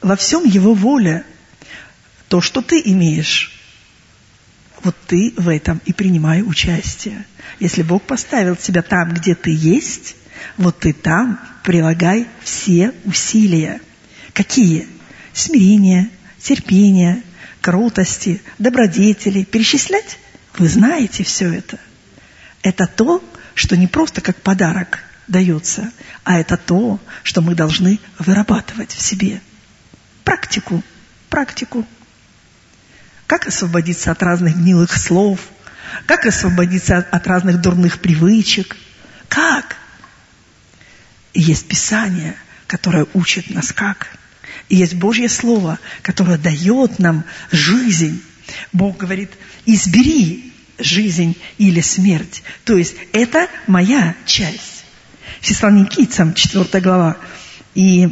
Во 0.00 0.16
всем 0.16 0.44
его 0.44 0.74
воля. 0.74 1.24
То, 2.28 2.40
что 2.40 2.62
ты 2.62 2.80
имеешь, 2.84 3.52
вот 4.82 4.96
ты 5.06 5.34
в 5.36 5.48
этом 5.48 5.80
и 5.84 5.92
принимай 5.92 6.42
участие. 6.42 7.26
Если 7.60 7.82
Бог 7.82 8.02
поставил 8.02 8.56
тебя 8.56 8.82
там, 8.82 9.12
где 9.12 9.34
ты 9.34 9.50
есть, 9.54 10.16
вот 10.56 10.80
ты 10.80 10.92
там 10.92 11.38
прилагай 11.62 12.26
все 12.42 12.92
усилия. 13.04 13.80
Какие? 14.32 14.88
Смирение, 15.32 16.10
терпение, 16.40 17.22
крутости, 17.60 18.42
добродетели. 18.58 19.44
Перечислять? 19.44 20.18
Вы 20.58 20.68
знаете 20.68 21.22
все 21.22 21.52
это. 21.52 21.78
Это 22.62 22.86
то, 22.86 23.22
что 23.54 23.76
не 23.76 23.86
просто 23.86 24.20
как 24.20 24.40
подарок 24.42 25.00
дается, 25.26 25.90
а 26.22 26.38
это 26.38 26.56
то, 26.56 27.00
что 27.22 27.40
мы 27.40 27.54
должны 27.54 27.98
вырабатывать 28.18 28.92
в 28.92 29.00
себе. 29.00 29.40
Практику, 30.24 30.82
практику. 31.30 31.86
Как 33.26 33.46
освободиться 33.46 34.10
от 34.10 34.22
разных 34.22 34.56
гнилых 34.56 34.96
слов, 34.96 35.40
как 36.06 36.26
освободиться 36.26 36.98
от 36.98 37.26
разных 37.26 37.60
дурных 37.60 38.00
привычек. 38.00 38.76
Как? 39.28 39.76
И 41.32 41.40
есть 41.40 41.66
Писание, 41.66 42.36
которое 42.66 43.06
учит 43.14 43.50
нас 43.50 43.72
как. 43.72 44.08
И 44.68 44.76
есть 44.76 44.94
Божье 44.94 45.28
Слово, 45.28 45.78
которое 46.02 46.38
дает 46.38 46.98
нам 46.98 47.24
жизнь. 47.50 48.22
Бог 48.72 48.98
говорит, 48.98 49.32
избери 49.66 50.53
жизнь 50.78 51.36
или 51.58 51.80
смерть. 51.80 52.42
То 52.64 52.76
есть 52.76 52.94
это 53.12 53.48
моя 53.66 54.14
часть. 54.26 54.84
Фессалоникийцам, 55.40 56.34
4 56.34 56.80
глава. 56.80 57.16
И 57.74 58.08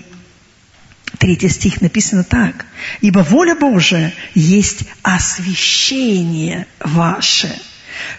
третий 1.18 1.48
стих 1.48 1.80
написано 1.80 2.24
так. 2.24 2.66
«Ибо 3.00 3.20
воля 3.20 3.54
Божия 3.54 4.12
есть 4.34 4.84
освящение 5.02 6.66
ваше, 6.80 7.56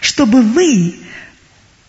чтобы 0.00 0.42
вы 0.42 0.94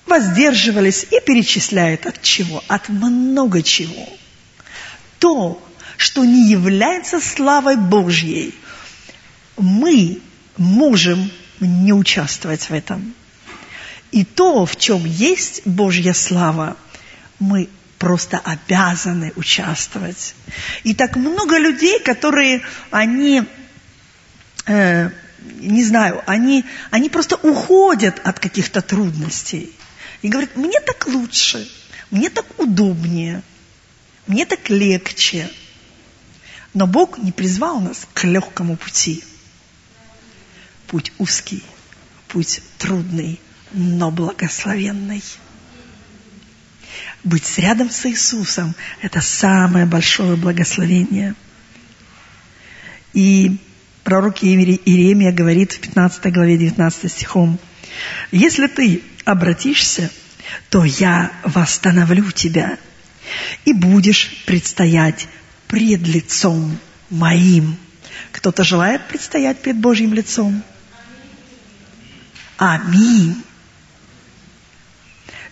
воздерживались 0.06 1.06
и 1.12 1.20
перечисляет 1.26 2.06
от 2.06 2.22
чего? 2.22 2.64
От 2.68 2.90
много 2.90 3.64
чего. 3.64 4.08
То, 5.20 5.62
что 5.98 6.26
не 6.26 6.50
является 6.50 7.20
славой 7.20 7.78
Божьей, 7.78 8.54
мы 9.58 10.20
можем 10.58 11.32
не 11.60 11.94
участвовать 11.94 12.70
в 12.70 12.74
этом. 12.74 13.14
И 14.12 14.24
то, 14.24 14.66
в 14.66 14.76
чем 14.78 15.06
есть 15.06 15.62
Божья 15.66 16.14
слава, 16.14 16.78
мы 17.40 17.70
просто 18.00 18.38
обязаны 18.38 19.34
участвовать. 19.36 20.36
И 20.84 20.94
так 20.94 21.16
много 21.16 21.58
людей, 21.58 22.00
которые, 22.00 22.62
они, 22.92 23.44
э, 24.68 25.10
не 25.60 25.84
знаю, 25.84 26.24
они, 26.28 26.66
они 26.92 27.10
просто 27.10 27.36
уходят 27.36 28.20
от 28.24 28.40
каких-то 28.40 28.82
трудностей. 28.82 29.74
И 30.22 30.30
говорит, 30.30 30.56
мне 30.56 30.80
так 30.80 31.08
лучше, 31.08 31.68
мне 32.12 32.30
так 32.30 32.46
удобнее, 32.60 33.42
мне 34.28 34.46
так 34.46 34.70
легче. 34.70 35.50
Но 36.74 36.88
Бог 36.88 37.18
не 37.18 37.32
призвал 37.32 37.80
нас 37.80 38.08
к 38.14 38.24
легкому 38.26 38.76
пути. 38.76 39.24
Путь 40.88 41.12
узкий, 41.18 41.64
путь 42.28 42.62
трудный, 42.78 43.40
но 43.72 44.12
благословенный. 44.12 45.24
Быть 47.24 47.58
рядом 47.58 47.90
с 47.90 48.06
Иисусом– 48.06 48.76
это 49.02 49.20
самое 49.22 49.86
большое 49.86 50.36
благословение. 50.36 51.36
И 53.14 53.58
пророк 54.04 54.44
Иеремия 54.44 55.32
говорит 55.32 55.74
в 55.74 55.80
15 55.80 56.32
главе 56.32 56.58
19 56.58 57.12
стихом, 57.12 57.60
«Если 58.32 58.68
ты 58.68 59.02
обратишься, 59.26 60.12
то 60.70 60.86
я 60.86 61.32
восстановлю 61.44 62.32
тебя, 62.32 62.78
и 63.66 63.74
будешь 63.74 64.44
предстоять 64.46 65.28
пред 65.68 66.02
лицом 66.08 66.78
моим. 67.10 67.78
Кто-то 68.32 68.64
желает 68.64 69.08
предстоять 69.08 69.60
пред 69.60 69.78
Божьим 69.78 70.14
лицом? 70.14 70.64
Аминь. 72.58 73.44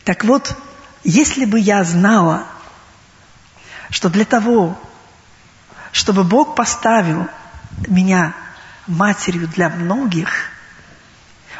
Так 0.04 0.24
вот, 0.24 0.56
если 1.04 1.46
бы 1.46 1.60
я 1.60 1.84
знала, 1.84 2.46
что 3.90 4.10
для 4.10 4.26
того, 4.26 4.80
чтобы 5.92 6.24
Бог 6.24 6.56
поставил 6.56 7.28
меня 7.88 8.36
матерью 8.88 9.48
для 9.48 9.70
многих– 9.70 10.30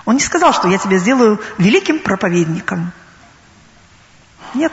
он 0.06 0.16
не 0.16 0.22
сказал, 0.22 0.54
что 0.54 0.68
я 0.68 0.78
тебя 0.78 0.98
сделаю 0.98 1.42
великим 1.58 2.00
проповедником. 2.00 2.92
Нет. 4.54 4.72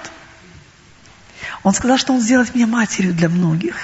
Он 1.63 1.73
сказал, 1.73 1.99
что 1.99 2.13
он 2.13 2.21
сделает 2.21 2.55
меня 2.55 2.67
матерью 2.67 3.15
для 3.15 3.29
многих. 3.29 3.77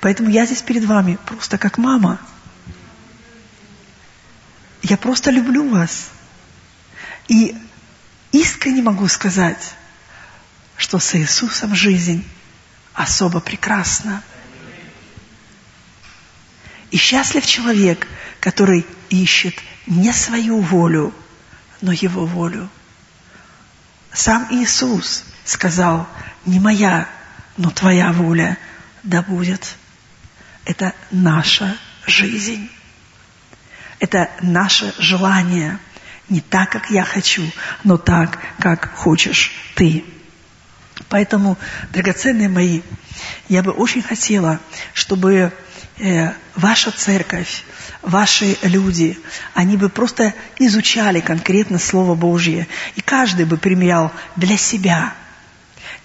Поэтому 0.00 0.30
я 0.30 0.46
здесь 0.46 0.62
перед 0.62 0.84
вами 0.84 1.18
просто 1.26 1.58
как 1.58 1.78
мама. 1.78 2.18
Я 4.88 4.96
просто 4.96 5.32
люблю 5.32 5.68
вас. 5.68 6.10
И 7.26 7.56
искренне 8.30 8.82
могу 8.82 9.08
сказать, 9.08 9.74
что 10.76 11.00
с 11.00 11.16
Иисусом 11.16 11.74
жизнь 11.74 12.24
особо 12.94 13.40
прекрасна. 13.40 14.22
И 16.92 16.98
счастлив 16.98 17.44
человек, 17.44 18.06
который 18.38 18.86
ищет 19.10 19.54
не 19.88 20.12
свою 20.12 20.60
волю, 20.60 21.12
но 21.80 21.90
его 21.90 22.24
волю. 22.24 22.70
Сам 24.12 24.46
Иисус 24.52 25.24
сказал, 25.44 26.08
не 26.44 26.60
моя, 26.60 27.08
но 27.56 27.70
твоя 27.70 28.12
воля 28.12 28.56
да 29.02 29.22
будет. 29.22 29.74
Это 30.64 30.94
наша 31.10 31.76
жизнь. 32.06 32.70
Это 33.98 34.30
наше 34.42 34.94
желание. 34.98 35.78
Не 36.28 36.40
так, 36.40 36.70
как 36.70 36.90
я 36.90 37.04
хочу, 37.04 37.44
но 37.84 37.96
так, 37.96 38.38
как 38.58 38.92
хочешь 38.94 39.52
ты. 39.76 40.04
Поэтому, 41.08 41.56
драгоценные 41.92 42.48
мои, 42.48 42.80
я 43.48 43.62
бы 43.62 43.70
очень 43.70 44.02
хотела, 44.02 44.58
чтобы 44.92 45.52
э, 45.98 46.32
ваша 46.56 46.90
церковь, 46.90 47.64
ваши 48.02 48.56
люди, 48.62 49.18
они 49.54 49.76
бы 49.76 49.88
просто 49.88 50.34
изучали 50.58 51.20
конкретно 51.20 51.78
Слово 51.78 52.16
Божье. 52.16 52.66
И 52.96 53.00
каждый 53.00 53.44
бы 53.44 53.56
примерял 53.56 54.12
для 54.34 54.56
себя– 54.56 55.14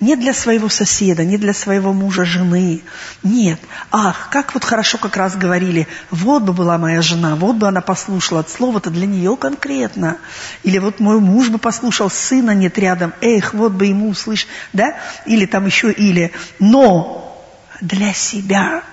не 0.02 0.16
для 0.16 0.34
своего 0.34 0.68
соседа, 0.68 1.24
не 1.24 1.38
для 1.38 1.54
своего 1.54 1.94
мужа, 1.94 2.26
жены. 2.26 2.82
Нет. 3.22 3.60
Ах, 3.92 4.30
как 4.32 4.54
вот 4.56 4.66
хорошо 4.66 4.98
как 4.98 5.16
раз 5.16 5.36
говорили, 5.36 5.88
вот 6.10 6.42
бы 6.42 6.54
была 6.54 6.80
моя 6.80 7.04
жена, 7.04 7.36
вот 7.36 7.56
бы 7.56 7.68
она 7.68 7.82
послушала. 7.82 8.42
От 8.42 8.50
слова-то 8.50 8.90
для 8.90 9.06
нее 9.06 9.38
конкретно. 9.38 10.18
Или 10.64 10.80
вот 10.80 11.00
мой 11.00 11.20
муж 11.20 11.50
бы 11.50 11.60
послушал, 11.60 12.10
сына 12.10 12.52
нет 12.52 12.78
рядом. 12.80 13.14
Эх, 13.22 13.54
вот 13.54 13.74
бы 13.74 13.86
ему 13.86 14.10
услышать. 14.10 14.48
Да? 14.74 14.98
Или 15.28 15.46
там 15.46 15.68
еще 15.68 15.92
или. 15.92 16.32
Но 16.58 17.40
для 17.80 18.12
себя. 18.14 18.84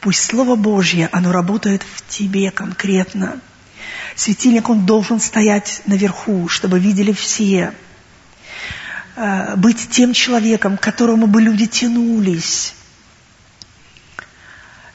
Пусть 0.00 0.24
Слово 0.24 0.56
Божье, 0.56 1.08
оно 1.12 1.30
работает 1.30 1.82
в 1.82 2.06
тебе 2.08 2.50
конкретно. 2.50 3.40
Светильник, 4.16 4.68
он 4.68 4.86
должен 4.86 5.20
стоять 5.20 5.82
наверху, 5.86 6.48
чтобы 6.48 6.80
видели 6.80 7.12
все. 7.12 7.72
Э, 9.20 9.56
быть 9.56 9.90
тем 9.90 10.12
человеком, 10.12 10.76
к 10.76 10.80
которому 10.80 11.26
бы 11.26 11.42
люди 11.42 11.66
тянулись. 11.66 12.72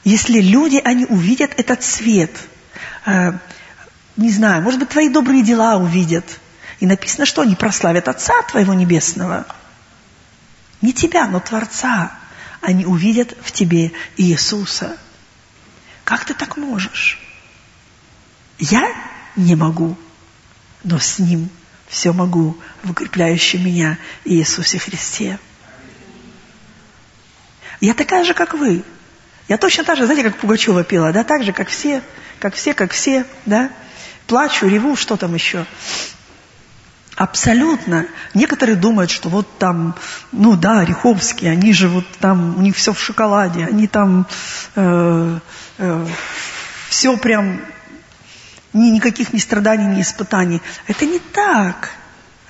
Если 0.02 0.40
люди, 0.40 0.80
они 0.82 1.04
увидят 1.04 1.52
этот 1.58 1.82
свет, 1.82 2.30
э, 3.04 3.32
не 4.16 4.30
знаю, 4.30 4.62
может 4.62 4.80
быть, 4.80 4.88
твои 4.88 5.10
добрые 5.10 5.42
дела 5.42 5.76
увидят. 5.76 6.24
И 6.80 6.86
написано, 6.86 7.26
что 7.26 7.42
они 7.42 7.54
прославят 7.54 8.08
Отца 8.08 8.32
Твоего 8.50 8.72
Небесного. 8.72 9.46
Не 10.80 10.94
тебя, 10.94 11.26
но 11.26 11.38
Творца. 11.40 12.10
Они 12.62 12.86
увидят 12.86 13.36
в 13.42 13.52
тебе 13.52 13.92
Иисуса. 14.16 14.96
Как 16.04 16.24
ты 16.24 16.32
так 16.32 16.56
можешь? 16.56 17.18
Я 18.58 18.90
не 19.36 19.54
могу, 19.54 19.98
но 20.82 20.98
с 20.98 21.18
Ним 21.18 21.50
все 21.88 22.12
могу 22.12 22.56
в 22.82 22.90
укрепляющем 22.90 23.64
меня 23.64 23.98
Иисусе 24.24 24.78
Христе. 24.78 25.38
Я 27.80 27.94
такая 27.94 28.24
же, 28.24 28.34
как 28.34 28.54
вы. 28.54 28.82
Я 29.48 29.58
точно 29.58 29.84
так 29.84 29.96
же, 29.96 30.06
знаете, 30.06 30.24
как 30.24 30.38
Пугачева 30.38 30.84
пела, 30.84 31.12
да, 31.12 31.22
так 31.22 31.42
же, 31.42 31.52
как 31.52 31.68
все, 31.68 32.02
как 32.38 32.54
все, 32.54 32.72
как 32.72 32.92
все, 32.92 33.26
да. 33.44 33.70
Плачу, 34.26 34.66
реву, 34.66 34.96
что 34.96 35.16
там 35.16 35.34
еще. 35.34 35.66
Абсолютно. 37.16 38.06
Некоторые 38.32 38.76
думают, 38.76 39.10
что 39.10 39.28
вот 39.28 39.58
там, 39.58 39.94
ну 40.32 40.56
да, 40.56 40.84
Риховские, 40.84 41.52
они 41.52 41.72
же 41.72 41.88
вот 41.88 42.06
там, 42.18 42.56
у 42.56 42.60
них 42.60 42.74
все 42.74 42.92
в 42.92 43.00
шоколаде, 43.00 43.66
они 43.66 43.86
там 43.86 44.26
э, 44.74 45.38
э, 45.78 46.06
все 46.88 47.16
прям 47.16 47.60
ни 48.74 48.90
никаких 48.90 49.32
ни 49.32 49.38
страданий, 49.38 49.86
ни 49.86 50.02
испытаний. 50.02 50.60
Это 50.86 51.06
не 51.06 51.18
так. 51.18 51.90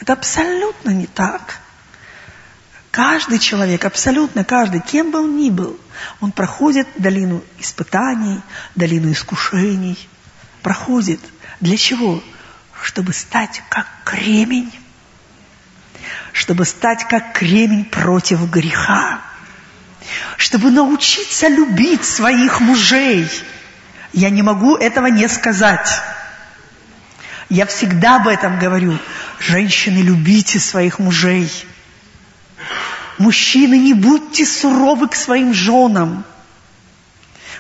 Это 0.01 0.15
абсолютно 0.15 0.91
не 0.91 1.07
так. 1.07 1.61
Каждый 2.91 3.39
человек, 3.39 3.85
абсолютно 3.85 4.45
каждый, 4.45 4.81
кем 4.81 5.11
бы 5.11 5.21
он 5.21 5.37
ни 5.37 5.51
был, 5.51 5.79
он 6.21 6.33
проходит 6.33 6.87
долину 6.97 7.43
испытаний, 7.59 8.41
долину 8.75 9.13
искушений. 9.13 9.99
Проходит. 10.63 11.21
Для 11.61 11.77
чего? 11.77 12.23
Чтобы 12.83 13.13
стать 13.13 13.63
как 13.69 13.87
кремень. 14.05 14.73
Чтобы 16.33 16.65
стать 16.65 17.07
как 17.09 17.33
кремень 17.33 17.85
против 17.85 18.49
греха. 18.51 19.21
Чтобы 20.37 20.71
научиться 20.71 21.49
любить 21.49 22.05
своих 22.05 22.61
мужей. 22.61 23.29
Я 24.13 24.31
не 24.31 24.43
могу 24.43 24.77
этого 24.77 25.07
не 25.09 25.29
сказать. 25.29 25.89
Я 27.55 27.67
всегда 27.67 28.17
об 28.17 28.27
этом 28.27 28.59
говорю. 28.59 28.99
Женщины, 29.39 29.99
любите 29.99 30.59
своих 30.59 30.99
мужей. 30.99 31.49
Мужчины, 33.17 33.79
не 33.79 33.95
будьте 33.95 34.45
суровы 34.45 35.07
к 35.07 35.15
своим 35.15 35.55
женам. 35.55 36.25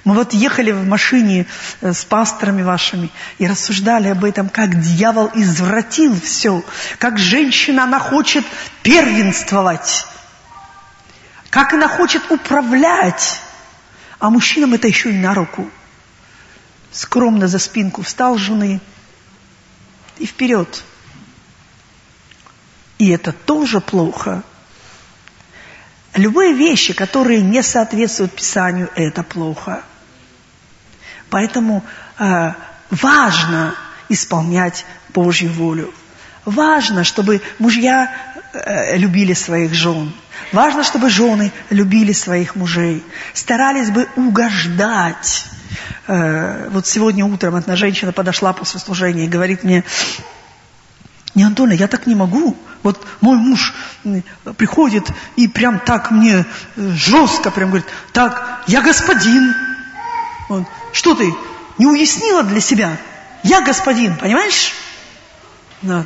Мы 0.02 0.14
вот 0.14 0.32
ехали 0.32 0.72
в 0.72 0.84
машине 0.84 1.46
э, 1.80 1.92
с 1.92 2.04
пасторами 2.04 2.62
вашими 2.62 3.08
и 3.38 3.46
рассуждали 3.46 4.08
об 4.08 4.24
этом, 4.24 4.48
как 4.48 4.80
дьявол 4.80 5.30
извратил 5.32 6.20
все, 6.20 6.64
как 6.98 7.16
женщина, 7.16 7.84
она 7.84 8.00
хочет 8.00 8.44
первенствовать, 8.82 10.08
как 11.50 11.72
она 11.72 11.86
хочет 11.86 12.28
управлять, 12.32 13.40
а 14.18 14.28
мужчинам 14.28 14.74
это 14.74 14.88
еще 14.88 15.10
и 15.10 15.18
на 15.18 15.34
руку. 15.34 15.70
Скромно 16.90 17.46
за 17.46 17.60
спинку 17.60 18.02
встал 18.02 18.38
жены– 18.38 18.80
и 20.18 20.26
вперед. 20.26 20.82
И 22.98 23.10
это 23.10 23.32
тоже 23.32 23.80
плохо. 23.80 24.42
Любые 26.14 26.52
вещи, 26.54 26.92
которые 26.92 27.40
не 27.40 27.62
соответствуют 27.62 28.32
Писанию, 28.32 28.88
это 28.94 29.22
плохо. 29.22 29.82
Поэтому 31.28 31.84
э, 32.18 32.52
важно 32.90 33.74
исполнять 34.08 34.86
Божью 35.12 35.52
волю. 35.52 35.92
Важно, 36.44 37.02
чтобы 37.02 37.42
мужья 37.58 38.14
э, 38.52 38.96
любили 38.96 39.32
своих 39.32 39.74
жен. 39.74 40.12
Важно, 40.52 40.84
чтобы 40.84 41.10
жены 41.10 41.50
любили 41.70 42.12
своих 42.12 42.54
мужей. 42.54 43.02
Старались 43.32 43.90
бы 43.90 44.08
угождать 44.14 45.46
вот 46.06 46.86
сегодня 46.86 47.24
утром 47.24 47.54
одна 47.54 47.76
женщина 47.76 48.12
подошла 48.12 48.52
после 48.52 48.80
служения 48.80 49.24
и 49.24 49.28
говорит 49.28 49.64
мне, 49.64 49.84
не, 51.34 51.42
Антоня, 51.42 51.74
я 51.74 51.88
так 51.88 52.06
не 52.06 52.14
могу. 52.14 52.56
Вот 52.82 53.04
мой 53.20 53.36
муж 53.36 53.74
приходит 54.56 55.06
и 55.36 55.48
прям 55.48 55.80
так 55.80 56.10
мне 56.10 56.44
э, 56.76 56.90
жестко 56.94 57.50
прям 57.50 57.70
говорит, 57.70 57.88
так, 58.12 58.62
я 58.66 58.82
господин. 58.82 59.54
Он, 60.48 60.66
что 60.92 61.14
ты, 61.14 61.34
не 61.78 61.86
уяснила 61.86 62.44
для 62.44 62.60
себя? 62.60 62.98
Я 63.42 63.62
господин, 63.62 64.16
понимаешь? 64.16 64.72
Да. 65.82 66.04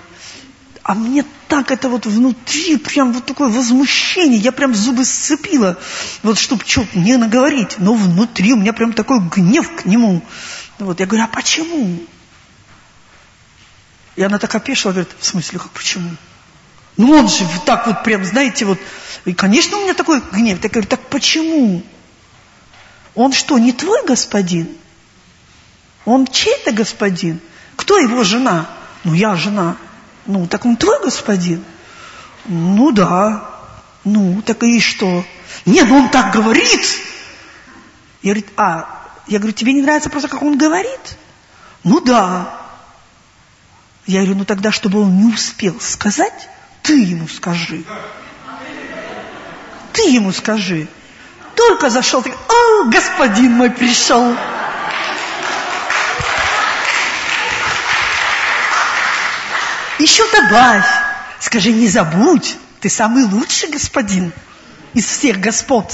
А 0.83 0.95
мне 0.95 1.25
так 1.49 1.71
это 1.71 1.89
вот 1.89 2.07
внутри, 2.07 2.77
прям 2.77 3.13
вот 3.13 3.25
такое 3.25 3.49
возмущение, 3.49 4.39
я 4.39 4.53
прям 4.53 4.75
зубы 4.75 5.05
сцепила, 5.05 5.79
вот 6.23 6.39
чтобы 6.39 6.65
что-то 6.67 6.99
не 6.99 7.17
наговорить, 7.17 7.77
но 7.79 7.95
внутри 7.95 8.53
у 8.53 8.57
меня 8.57 8.73
прям 8.73 8.93
такой 8.93 9.21
гнев 9.21 9.75
к 9.75 9.87
нему. 9.87 10.23
Вот, 10.79 11.01
я 11.01 11.07
говорю, 11.07 11.25
а 11.25 11.29
почему? 11.29 12.01
И 14.15 14.23
она 14.23 14.39
так 14.39 14.55
опешила, 14.55 14.93
говорит, 14.93 15.11
в 15.19 15.25
смысле, 15.25 15.59
как 15.59 15.71
почему? 15.71 16.11
Ну 16.97 17.13
он 17.13 17.29
же 17.29 17.47
так 17.65 17.87
вот 17.87 18.05
прям, 18.05 18.25
знаете, 18.25 18.65
вот, 18.65 18.79
и, 19.25 19.33
конечно, 19.33 19.79
у 19.79 19.83
меня 19.83 19.95
такой 19.95 20.21
гнев. 20.33 20.63
Я 20.63 20.69
говорю, 20.69 20.89
так 20.89 21.01
почему? 21.09 21.83
Он 23.15 23.33
что, 23.33 23.59
не 23.59 23.73
твой 23.73 24.05
господин? 24.05 24.69
Он 26.05 26.27
чей-то 26.27 26.73
господин? 26.73 27.41
Кто 27.77 27.99
его 27.99 28.25
жена? 28.25 28.69
Ну, 29.05 29.15
я 29.15 29.35
жена. 29.35 29.77
Ну, 30.29 30.47
так 30.47 30.67
он 30.67 30.77
твой 30.77 31.03
господин? 31.03 31.65
Ну 32.45 32.93
да. 32.93 33.51
Ну, 34.05 34.43
так 34.43 34.63
и 34.63 34.79
что? 34.79 35.25
Нет, 35.65 35.89
ну 35.89 35.97
он 35.97 36.11
так 36.11 36.33
говорит. 36.33 36.87
Я 38.23 38.35
говорю, 38.35 38.49
а, 38.57 39.09
я 39.27 39.39
говорю, 39.39 39.55
тебе 39.55 39.73
не 39.73 39.81
нравится 39.81 40.11
просто, 40.11 40.29
как 40.29 40.43
он 40.43 40.59
говорит? 40.59 41.17
Ну 41.83 42.01
да. 42.01 42.61
Я 44.07 44.21
говорю, 44.21 44.37
ну 44.37 44.45
тогда, 44.45 44.71
чтобы 44.71 45.01
он 45.01 45.19
не 45.19 45.33
успел 45.33 45.81
сказать, 45.81 46.49
ты 46.83 47.03
ему 47.03 47.27
скажи. 47.27 47.85
Ты 49.95 50.11
ему 50.11 50.33
скажи. 50.33 50.89
Только 51.55 51.89
зашел, 51.89 52.23
ты, 52.23 52.31
о, 52.31 52.85
господин 52.85 53.53
мой 53.53 53.71
пришел. 53.71 54.37
Еще 59.99 60.25
добавь. 60.31 60.87
Скажи, 61.41 61.73
не 61.73 61.89
забудь, 61.89 62.57
ты 62.81 62.89
самый 62.89 63.25
лучший 63.25 63.71
господин 63.71 64.33
из 64.95 65.07
всех 65.07 65.39
господ. 65.41 65.93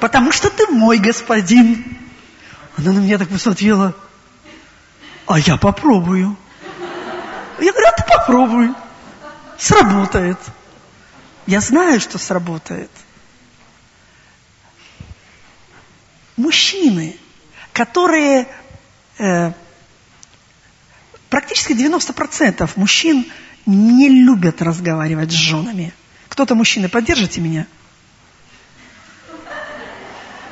Потому 0.00 0.32
что 0.32 0.50
ты 0.50 0.66
мой 0.68 0.98
господин. 0.98 1.98
Она 2.76 2.92
на 2.92 2.98
меня 2.98 3.18
так 3.18 3.28
посмотрела. 3.28 3.94
А 5.26 5.38
я 5.38 5.56
попробую. 5.56 6.36
Я 7.58 7.72
говорю, 7.72 7.88
а 7.88 7.92
ты 7.92 8.04
попробуй. 8.08 8.70
Сработает. 9.58 10.38
Я 11.46 11.60
знаю, 11.60 12.00
что 12.00 12.18
сработает. 12.18 12.90
Мужчины, 16.36 17.16
которые 17.72 18.48
э, 19.18 19.52
практически 21.30 21.72
90% 21.72 22.70
мужчин 22.76 23.26
не 23.66 24.08
любят 24.08 24.62
разговаривать 24.62 25.32
с 25.32 25.34
женами. 25.34 25.92
Кто-то 26.28 26.54
мужчины, 26.54 26.88
поддержите 26.88 27.40
меня? 27.40 27.66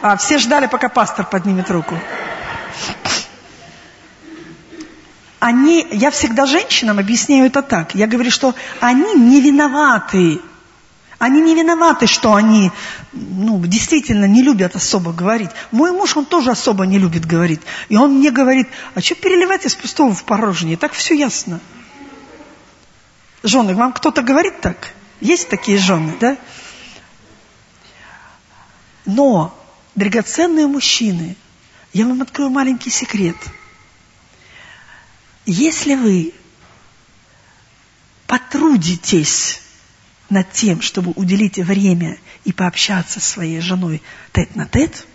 А, 0.03 0.17
все 0.17 0.39
ждали, 0.39 0.67
пока 0.67 0.89
пастор 0.89 1.27
поднимет 1.27 1.71
руку. 1.71 1.99
Они, 5.39 5.87
я 5.93 6.11
всегда 6.11 6.47
женщинам 6.47 6.99
объясняю 6.99 7.47
это 7.47 7.63
так. 7.63 7.95
Я 7.95 8.07
говорю, 8.07 8.31
что 8.31 8.55
они 8.81 9.15
не 9.15 9.41
виноваты. 9.41 10.41
Они 11.25 11.41
не 11.41 11.55
виноваты, 11.55 12.07
что 12.07 12.35
они 12.35 12.71
ну, 13.15 13.59
действительно 13.65 14.27
не 14.27 14.43
любят 14.43 14.77
особо 14.77 15.11
говорить. 15.11 15.49
Мой 15.71 15.91
муж, 15.91 16.19
он 16.19 16.27
тоже 16.27 16.51
особо 16.51 16.85
не 16.85 16.99
любит 16.99 17.25
говорить. 17.25 17.63
И 17.89 17.97
он 17.97 18.19
мне 18.19 18.31
говорит, 18.31 18.69
а 18.95 19.01
что 19.01 19.15
переливать 19.15 19.65
из 19.65 19.75
пустого 19.75 20.13
в 20.13 20.23
порожнее? 20.25 20.77
Так 20.77 20.93
все 20.93 21.15
ясно. 21.15 21.61
Жены, 23.43 23.75
вам 23.75 23.95
кто-то 23.95 24.21
говорит 24.21 24.61
так? 24.61 24.93
Есть 25.23 25.49
такие 25.49 25.79
жены, 25.79 26.15
да? 26.21 26.37
Но, 29.07 29.59
драгоценные 29.95 30.67
мужчины, 30.67 31.37
я 31.95 32.07
вам 32.07 32.21
открою 32.21 32.51
маленький 32.51 32.91
секрет. 32.91 33.37
Если 35.47 35.95
вы 35.95 36.35
потрудитесь 38.27 39.64
над 40.35 40.51
тем, 40.51 40.83
чтобы 40.83 41.13
уделить 41.13 41.59
время 41.59 42.19
и 42.45 42.53
пообщаться 42.53 43.21
с 43.21 43.25
своей 43.25 43.61
женой 43.61 44.03
тет 44.33 44.55
на 44.55 44.67
тет, 44.67 45.07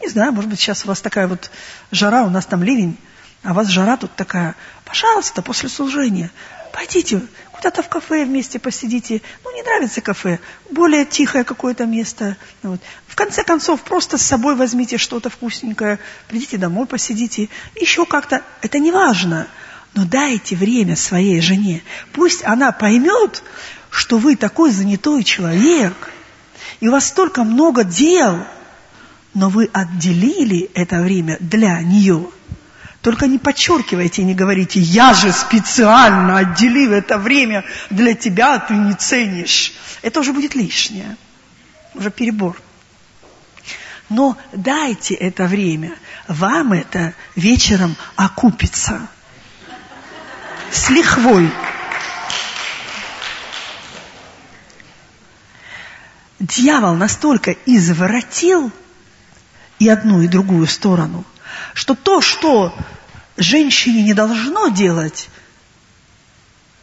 не 0.00 0.08
знаю, 0.08 0.32
может 0.32 0.50
быть, 0.50 0.58
сейчас 0.58 0.84
у 0.84 0.88
вас 0.88 1.00
такая 1.00 1.28
вот 1.28 1.50
жара, 1.90 2.24
у 2.24 2.30
нас 2.30 2.46
там 2.46 2.62
ливень, 2.62 2.96
а 3.42 3.52
у 3.52 3.54
вас 3.54 3.68
жара 3.68 3.96
тут 3.96 4.14
такая, 4.16 4.56
пожалуйста, 4.84 5.42
после 5.42 5.68
служения, 5.68 6.30
пойдите 6.72 7.20
куда-то 7.52 7.82
в 7.82 7.88
кафе 7.88 8.24
вместе 8.24 8.60
посидите. 8.60 9.20
Ну, 9.44 9.54
не 9.54 9.62
нравится 9.62 10.00
кафе, 10.00 10.38
более 10.70 11.04
тихое 11.04 11.42
какое-то 11.42 11.86
место. 11.86 12.36
Вот. 12.62 12.80
В 13.06 13.16
конце 13.16 13.42
концов, 13.42 13.82
просто 13.82 14.16
с 14.16 14.22
собой 14.22 14.54
возьмите 14.54 14.96
что-то 14.96 15.28
вкусненькое, 15.28 15.98
придите 16.28 16.56
домой, 16.56 16.86
посидите. 16.86 17.48
Еще 17.74 18.06
как-то, 18.06 18.42
это 18.62 18.78
не 18.78 18.92
важно, 18.92 19.48
но 19.94 20.04
дайте 20.04 20.54
время 20.54 20.94
своей 20.94 21.40
жене. 21.40 21.82
Пусть 22.12 22.44
она 22.44 22.70
поймет, 22.70 23.42
что 23.98 24.18
вы 24.18 24.36
такой 24.36 24.70
занятой 24.70 25.24
человек, 25.24 26.10
и 26.80 26.88
у 26.88 26.92
вас 26.92 27.06
столько 27.08 27.44
много 27.44 27.84
дел, 27.84 28.44
но 29.34 29.48
вы 29.48 29.68
отделили 29.72 30.70
это 30.74 31.00
время 31.02 31.36
для 31.40 31.80
нее– 31.82 32.30
только 33.00 33.26
не 33.26 33.38
подчеркивайте 33.38 34.22
и 34.22 34.24
не 34.24 34.34
говорите, 34.34 34.80
я 34.80 35.14
же 35.14 35.32
специально 35.32 36.38
отделил 36.38 36.92
это 36.92 37.16
время 37.16 37.64
для 37.90 38.14
тебя, 38.14 38.54
а 38.54 38.58
ты 38.58 38.74
не 38.74 38.92
ценишь. 38.94 39.72
Это 40.02 40.20
уже 40.20 40.32
будет 40.32 40.54
лишнее, 40.54 41.16
уже 41.94 42.10
перебор. 42.10 42.60
Но 44.08 44.36
дайте 44.52 45.14
это 45.14 45.44
время, 45.44 45.92
вам 46.26 46.72
это 46.72 47.14
вечером 47.36 47.94
окупится. 48.16 49.06
С 50.72 50.90
лихвой. 50.90 51.50
Дьявол 56.38 56.94
настолько 56.94 57.52
изворотил 57.66 58.70
и 59.78 59.88
одну, 59.88 60.22
и 60.22 60.28
другую 60.28 60.66
сторону, 60.66 61.24
что 61.74 61.94
то, 61.94 62.20
что 62.20 62.76
женщине 63.36 64.02
не 64.02 64.14
должно 64.14 64.68
делать, 64.68 65.28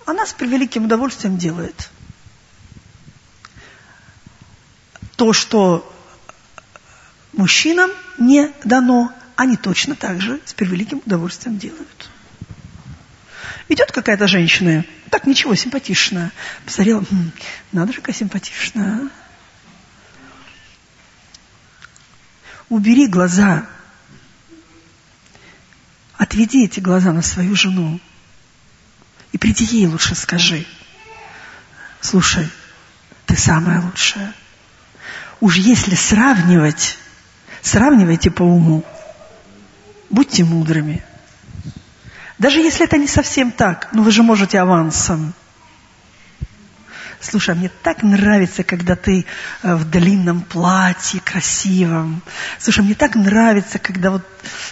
она 0.05 0.25
с 0.25 0.33
превеликим 0.33 0.85
удовольствием 0.85 1.37
делает. 1.37 1.89
То, 5.15 5.31
что 5.31 5.91
мужчинам 7.31 7.89
не 8.17 8.51
дано, 8.65 9.11
они 9.37 9.55
точно 9.55 9.95
так 9.95 10.21
же 10.21 10.41
с 10.45 10.53
превеликим 10.53 11.01
удовольствием 11.05 11.57
делают. 11.57 12.09
Идет 13.69 13.91
какая-то 13.91 14.27
женщина, 14.27 14.85
так 15.09 15.25
ничего, 15.25 15.55
симпатичная. 15.55 16.31
Посмотрела, 16.65 17.03
хм, 17.09 17.31
надо 17.71 17.93
же, 17.93 18.01
какая 18.01 18.15
симпатичная. 18.15 19.09
Убери 22.69 23.07
глаза 23.07 23.67
Отведи 26.17 26.65
эти 26.65 26.79
глаза 26.79 27.11
на 27.11 27.21
свою 27.21 27.55
жену. 27.55 27.99
И 29.31 29.37
приди 29.37 29.65
ей 29.65 29.87
лучше 29.87 30.15
скажи. 30.15 30.65
Слушай, 31.99 32.49
ты 33.25 33.35
самая 33.35 33.81
лучшая. 33.81 34.33
Уж 35.41 35.57
если 35.57 35.95
сравнивать, 35.95 36.97
сравнивайте 37.61 38.31
по 38.31 38.43
уму. 38.43 38.85
Будьте 40.09 40.45
мудрыми. 40.45 41.03
Даже 42.37 42.59
если 42.59 42.85
это 42.85 42.97
не 42.97 43.07
совсем 43.07 43.51
так, 43.51 43.89
но 43.91 44.01
вы 44.01 44.11
же 44.11 44.23
можете 44.23 44.59
авансом. 44.59 45.33
Слушай, 47.29 47.55
а 47.55 47.57
мне 47.57 47.71
так 47.81 48.03
нравится, 48.03 48.63
когда 48.63 48.95
ты 48.95 49.25
э, 49.63 49.75
в 49.75 49.89
длинном 49.89 50.41
платье, 50.41 51.19
красивом. 51.19 52.21
Слушай, 52.59 52.81
а 52.81 52.83
мне 52.83 52.93
так 52.93 53.15
нравится, 53.15 53.79
когда 53.79 54.11
вот 54.11 54.23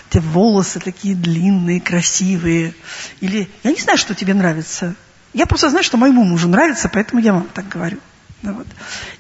те 0.10 0.20
волосы 0.20 0.80
такие 0.80 1.16
длинные, 1.16 1.82
красивые. 1.82 2.76
Или 3.22 3.50
я 3.64 3.72
не 3.72 3.82
знаю, 3.82 3.98
что 3.98 4.14
тебе 4.14 4.36
нравится. 4.36 4.94
Я 5.34 5.48
просто 5.48 5.72
знаю, 5.72 5.84
что 5.84 5.98
моему 5.98 6.24
мужу 6.24 6.48
нравится, 6.48 6.90
поэтому 6.90 7.22
я 7.22 7.34
вам 7.34 7.48
так 7.52 7.68
говорю. 7.68 7.98
Ну, 8.44 8.54
вот. 8.54 8.68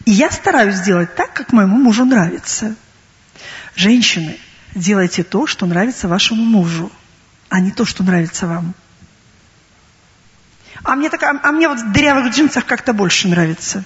И 0.05 0.11
я 0.11 0.29
стараюсь 0.29 0.75
сделать 0.75 1.15
так, 1.15 1.33
как 1.33 1.53
моему 1.53 1.77
мужу 1.77 2.05
нравится. 2.05 2.75
Женщины, 3.75 4.37
делайте 4.75 5.23
то, 5.23 5.47
что 5.47 5.65
нравится 5.65 6.07
вашему 6.07 6.43
мужу, 6.43 6.91
а 7.49 7.59
не 7.59 7.71
то, 7.71 7.83
что 7.83 8.03
нравится 8.03 8.45
вам. 8.45 8.75
А 10.83 10.95
мне, 10.95 11.09
так, 11.09 11.23
а, 11.23 11.39
а 11.41 11.51
мне 11.51 11.69
вот 11.69 11.79
в 11.79 11.91
дырявых 11.91 12.33
джинсах 12.33 12.65
как-то 12.65 12.93
больше 12.93 13.27
нравится. 13.27 13.83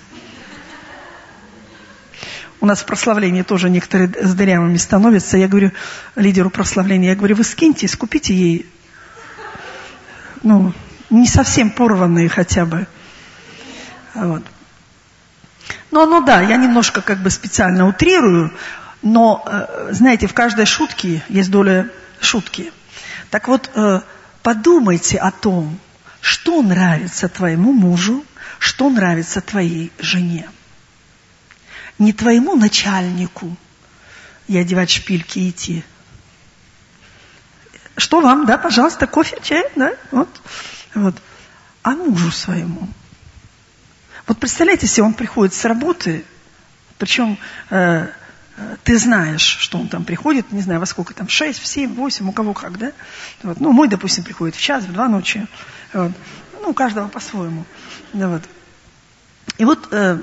У 2.60 2.66
нас 2.66 2.80
в 2.80 2.86
прославлении 2.86 3.44
тоже 3.44 3.70
некоторые 3.70 4.10
с 4.10 4.34
дырявыми 4.34 4.78
становятся. 4.78 5.38
Я 5.38 5.48
говорю 5.48 5.72
лидеру 6.16 6.50
прославления, 6.50 7.10
я 7.10 7.16
говорю, 7.16 7.36
вы 7.36 7.44
скиньте, 7.44 7.88
скупите 7.88 8.34
ей, 8.34 8.66
ну, 10.42 10.74
не 11.12 11.28
совсем 11.28 11.70
порванные 11.70 12.30
хотя 12.30 12.66
бы. 12.66 12.88
Вот. 14.16 14.44
Ну, 15.92 16.06
ну 16.08 16.22
да, 16.26 16.42
я 16.42 16.58
немножко 16.58 17.02
как 17.02 17.20
бы 17.20 17.30
специально 17.30 17.88
утрирую, 17.88 18.52
но, 19.04 19.44
э, 19.46 19.90
знаете, 19.92 20.26
в 20.26 20.34
каждой 20.34 20.66
шутке 20.66 21.24
есть 21.30 21.52
доля 21.52 21.90
шутки. 22.20 22.72
Так 23.30 23.48
вот, 23.48 23.70
э, 23.76 24.02
подумайте 24.42 25.18
о 25.18 25.30
том, 25.30 25.80
что 26.28 26.62
нравится 26.62 27.30
твоему 27.30 27.72
мужу, 27.72 28.26
что 28.60 28.90
нравится 28.90 29.40
твоей 29.40 29.94
жене. 29.98 30.50
Не 32.00 32.12
твоему 32.12 32.58
начальнику 32.58 33.56
и 34.48 34.58
одевать 34.58 34.90
шпильки 34.90 35.50
идти. 35.50 35.86
Что 37.96 38.20
вам, 38.20 38.46
да, 38.46 38.58
пожалуйста, 38.58 39.08
кофе, 39.08 39.38
чай, 39.42 39.64
да, 39.78 39.94
вот, 40.12 40.28
вот. 40.96 41.16
А 41.82 41.92
мужу 41.92 42.30
своему. 42.32 42.90
Вот 44.28 44.38
представляете 44.38 44.86
себе, 44.86 45.04
он 45.04 45.14
приходит 45.14 45.54
с 45.54 45.64
работы, 45.64 46.26
причем 46.98 47.38
э, 47.70 48.10
ты 48.84 48.98
знаешь, 48.98 49.42
что 49.42 49.78
он 49.78 49.88
там 49.88 50.04
приходит, 50.04 50.52
не 50.52 50.62
знаю, 50.62 50.80
во 50.80 50.86
сколько 50.86 51.14
там, 51.14 51.28
в 51.28 51.32
шесть, 51.32 51.60
в 51.60 51.68
семь, 51.68 51.94
в 51.94 51.96
восемь, 51.96 52.28
у 52.28 52.32
кого 52.32 52.54
как, 52.54 52.78
да? 52.78 52.92
Вот. 53.44 53.60
Ну, 53.60 53.72
мой, 53.72 53.88
допустим, 53.88 54.24
приходит 54.24 54.56
в 54.56 54.62
час, 54.62 54.84
в 54.84 54.94
два 54.94 55.08
ночи. 55.08 55.46
Вот. 55.94 56.12
Ну, 56.62 56.70
у 56.70 56.74
каждого 56.74 57.08
по-своему. 57.08 57.66
Да, 58.14 58.30
вот. 58.30 58.44
И 59.58 59.66
вот 59.66 59.88
э, 59.92 60.20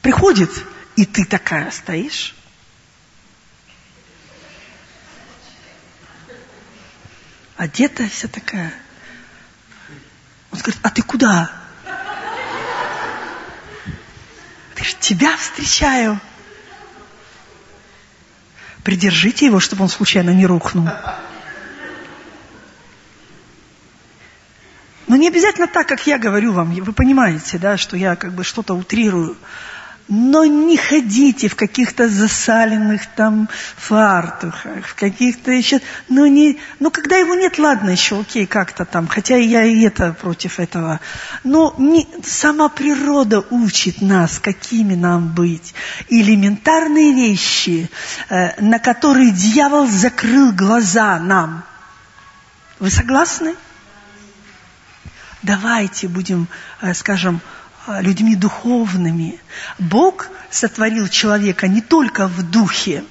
приходит, 0.00 0.50
и 0.96 1.04
ты 1.04 1.24
такая 1.24 1.70
стоишь. 1.70 2.34
Одетая 7.56 8.08
вся 8.08 8.28
такая. 8.28 8.72
куда? 11.02 11.50
Ты 14.76 14.84
же 14.84 14.94
тебя 15.00 15.36
встречаю. 15.36 16.20
Придержите 18.88 19.44
его, 19.44 19.60
чтобы 19.60 19.82
он 19.82 19.90
случайно 19.90 20.30
не 20.30 20.46
рухнул. 20.46 20.88
Но 25.06 25.16
не 25.16 25.28
обязательно 25.28 25.66
так, 25.66 25.86
как 25.86 26.06
я 26.06 26.16
говорю 26.16 26.54
вам. 26.54 26.72
Вы 26.72 26.94
понимаете, 26.94 27.58
да, 27.58 27.76
что 27.76 27.98
я 27.98 28.16
как 28.16 28.32
бы 28.32 28.44
что-то 28.44 28.72
утрирую. 28.72 29.36
Но 30.08 30.46
не 30.46 30.78
ходите 30.78 31.48
в 31.48 31.54
каких-то 31.54 32.08
засаленных 32.08 33.06
там 33.14 33.46
фартухах, 33.76 34.86
в 34.86 34.94
каких-то 34.94 35.50
еще... 35.52 35.82
Ну, 36.08 36.24
не, 36.24 36.58
ну, 36.80 36.90
когда 36.90 37.16
его 37.16 37.34
нет, 37.34 37.58
ладно, 37.58 37.90
еще 37.90 38.20
окей, 38.20 38.46
как-то 38.46 38.86
там. 38.86 39.06
Хотя 39.06 39.36
я 39.36 39.64
и 39.64 39.82
это 39.82 40.14
против 40.14 40.60
этого. 40.60 41.00
Но 41.44 41.74
не, 41.76 42.08
сама 42.24 42.70
природа 42.70 43.44
учит 43.50 44.00
нас, 44.00 44.38
какими 44.38 44.94
нам 44.94 45.28
быть. 45.28 45.74
Элементарные 46.08 47.12
вещи, 47.12 47.90
э, 48.30 48.58
на 48.62 48.78
которые 48.78 49.30
дьявол 49.30 49.86
закрыл 49.86 50.52
глаза 50.52 51.18
нам. 51.18 51.64
Вы 52.78 52.90
согласны? 52.90 53.56
Давайте 55.42 56.08
будем, 56.08 56.48
э, 56.80 56.94
скажем, 56.94 57.42
людьми 58.00 58.36
духовными. 58.36 59.40
Бог 59.78 60.28
сотворил 60.50 61.08
человека 61.08 61.68
не 61.68 61.80
только 61.80 62.26
в 62.26 62.42
духе. 62.42 63.04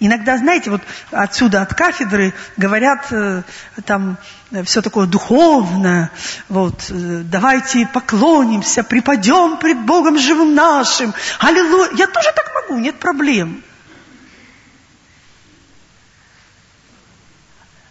Иногда, 0.00 0.36
знаете, 0.36 0.70
вот 0.70 0.82
отсюда 1.10 1.62
от 1.62 1.74
кафедры 1.74 2.34
говорят 2.56 3.06
э, 3.10 3.42
там 3.86 4.18
все 4.64 4.82
такое 4.82 5.06
духовное, 5.06 6.10
вот, 6.48 6.86
давайте 6.90 7.86
поклонимся, 7.86 8.82
припадем 8.84 9.56
пред 9.56 9.80
Богом 9.80 10.18
живым 10.18 10.54
нашим. 10.54 11.14
Аллилуйя. 11.38 11.90
Я 11.96 12.06
тоже 12.06 12.28
так 12.34 12.50
могу, 12.54 12.80
нет 12.80 12.98
проблем. 12.98 13.62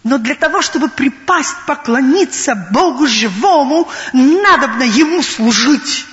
Но 0.04 0.18
для 0.18 0.36
того, 0.36 0.62
чтобы 0.62 0.90
припасть, 0.90 1.56
поклониться 1.66 2.56
Богу 2.72 3.08
живому, 3.08 3.88
надобно 4.12 4.84
Ему 4.84 5.24
служить. 5.24 6.06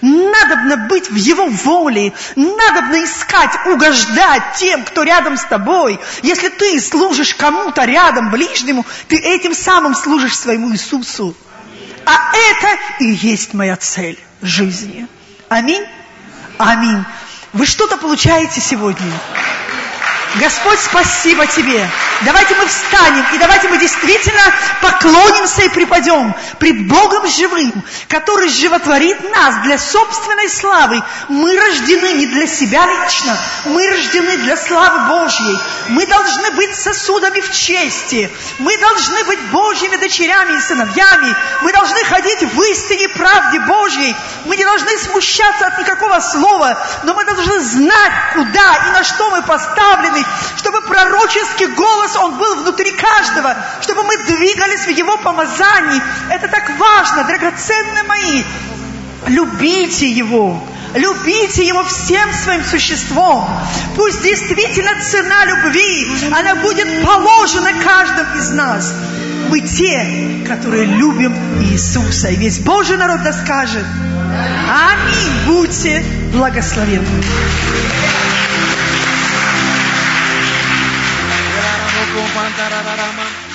Надобно 0.00 0.88
быть 0.88 1.10
в 1.10 1.14
Его 1.14 1.46
воле, 1.46 2.12
надобно 2.36 3.04
искать, 3.04 3.50
угождать 3.66 4.54
тем, 4.56 4.84
кто 4.84 5.02
рядом 5.02 5.36
с 5.36 5.44
тобой. 5.44 5.98
Если 6.22 6.48
ты 6.48 6.80
служишь 6.80 7.34
кому-то 7.34 7.84
рядом, 7.84 8.30
ближнему, 8.30 8.86
ты 9.08 9.16
этим 9.16 9.54
самым 9.54 9.94
служишь 9.94 10.36
своему 10.36 10.72
Иисусу. 10.72 11.36
А 12.06 12.32
это 12.32 12.68
и 13.00 13.10
есть 13.10 13.52
моя 13.52 13.76
цель 13.76 14.18
жизни. 14.40 15.06
Аминь? 15.48 15.84
Аминь. 16.56 17.04
Вы 17.52 17.66
что-то 17.66 17.98
получаете 17.98 18.60
сегодня? 18.60 19.12
Господь, 20.36 20.78
спасибо 20.78 21.46
Тебе. 21.46 21.88
Давайте 22.22 22.54
мы 22.54 22.66
встанем, 22.66 23.24
и 23.34 23.38
давайте 23.38 23.68
мы 23.68 23.78
действительно 23.78 24.42
поклонимся 24.82 25.62
и 25.62 25.68
припадем 25.68 26.34
пред 26.58 26.86
Богом 26.86 27.26
живым, 27.28 27.72
который 28.08 28.48
животворит 28.48 29.30
нас 29.32 29.56
для 29.62 29.78
собственной 29.78 30.48
славы. 30.48 31.02
Мы 31.28 31.56
рождены 31.56 32.12
не 32.14 32.26
для 32.26 32.46
себя 32.46 32.84
лично, 32.86 33.36
мы 33.66 33.88
рождены 33.88 34.36
для 34.38 34.56
славы 34.56 35.20
Божьей. 35.20 35.58
Мы 35.88 36.06
должны 36.06 36.50
быть 36.52 36.74
сосудами 36.74 37.40
в 37.40 37.50
чести. 37.52 38.30
Мы 38.58 38.76
должны 38.78 39.24
быть 39.24 39.40
Божьими 39.50 39.96
дочерями 39.96 40.56
и 40.56 40.60
сыновьями. 40.60 41.34
Мы 41.62 41.72
должны 41.72 42.04
ходить 42.04 42.42
в 42.42 42.62
истине 42.62 43.08
правде 43.08 43.60
Божьей. 43.60 44.14
Мы 44.44 44.56
не 44.56 44.64
должны 44.64 44.98
смущаться 44.98 45.66
от 45.66 45.78
никакого 45.78 46.20
слова, 46.20 46.78
но 47.04 47.14
мы 47.14 47.24
должны 47.24 47.60
знать, 47.60 48.12
куда 48.34 48.88
и 48.88 48.90
на 48.90 49.04
что 49.04 49.30
мы 49.30 49.42
поставлены, 49.42 50.17
чтобы 50.56 50.82
пророческий 50.82 51.66
голос, 51.66 52.16
он 52.16 52.38
был 52.38 52.62
внутри 52.62 52.92
каждого, 52.92 53.56
чтобы 53.80 54.02
мы 54.04 54.16
двигались 54.18 54.86
в 54.86 54.90
его 54.90 55.16
помазании. 55.18 56.02
Это 56.30 56.48
так 56.48 56.70
важно, 56.78 57.24
драгоценные 57.24 58.02
мои. 58.04 58.42
Любите 59.26 60.08
его. 60.08 60.62
Любите 60.94 61.66
Его 61.66 61.84
всем 61.84 62.32
своим 62.32 62.64
существом. 62.64 63.46
Пусть 63.94 64.22
действительно 64.22 64.90
цена 65.02 65.44
любви, 65.44 66.08
она 66.32 66.54
будет 66.56 67.04
положена 67.04 67.72
каждым 67.84 68.26
из 68.38 68.50
нас. 68.50 68.94
Мы 69.48 69.60
те, 69.60 70.44
которые 70.46 70.84
любим 70.84 71.34
Иисуса. 71.62 72.28
И 72.28 72.36
весь 72.36 72.58
Божий 72.58 72.96
народ 72.96 73.22
да 73.22 73.32
скажет. 73.32 73.84
Аминь. 74.68 75.46
Будьте 75.46 76.04
благословенны. 76.32 77.24
Rupa 82.18 82.50
man. 83.16 83.47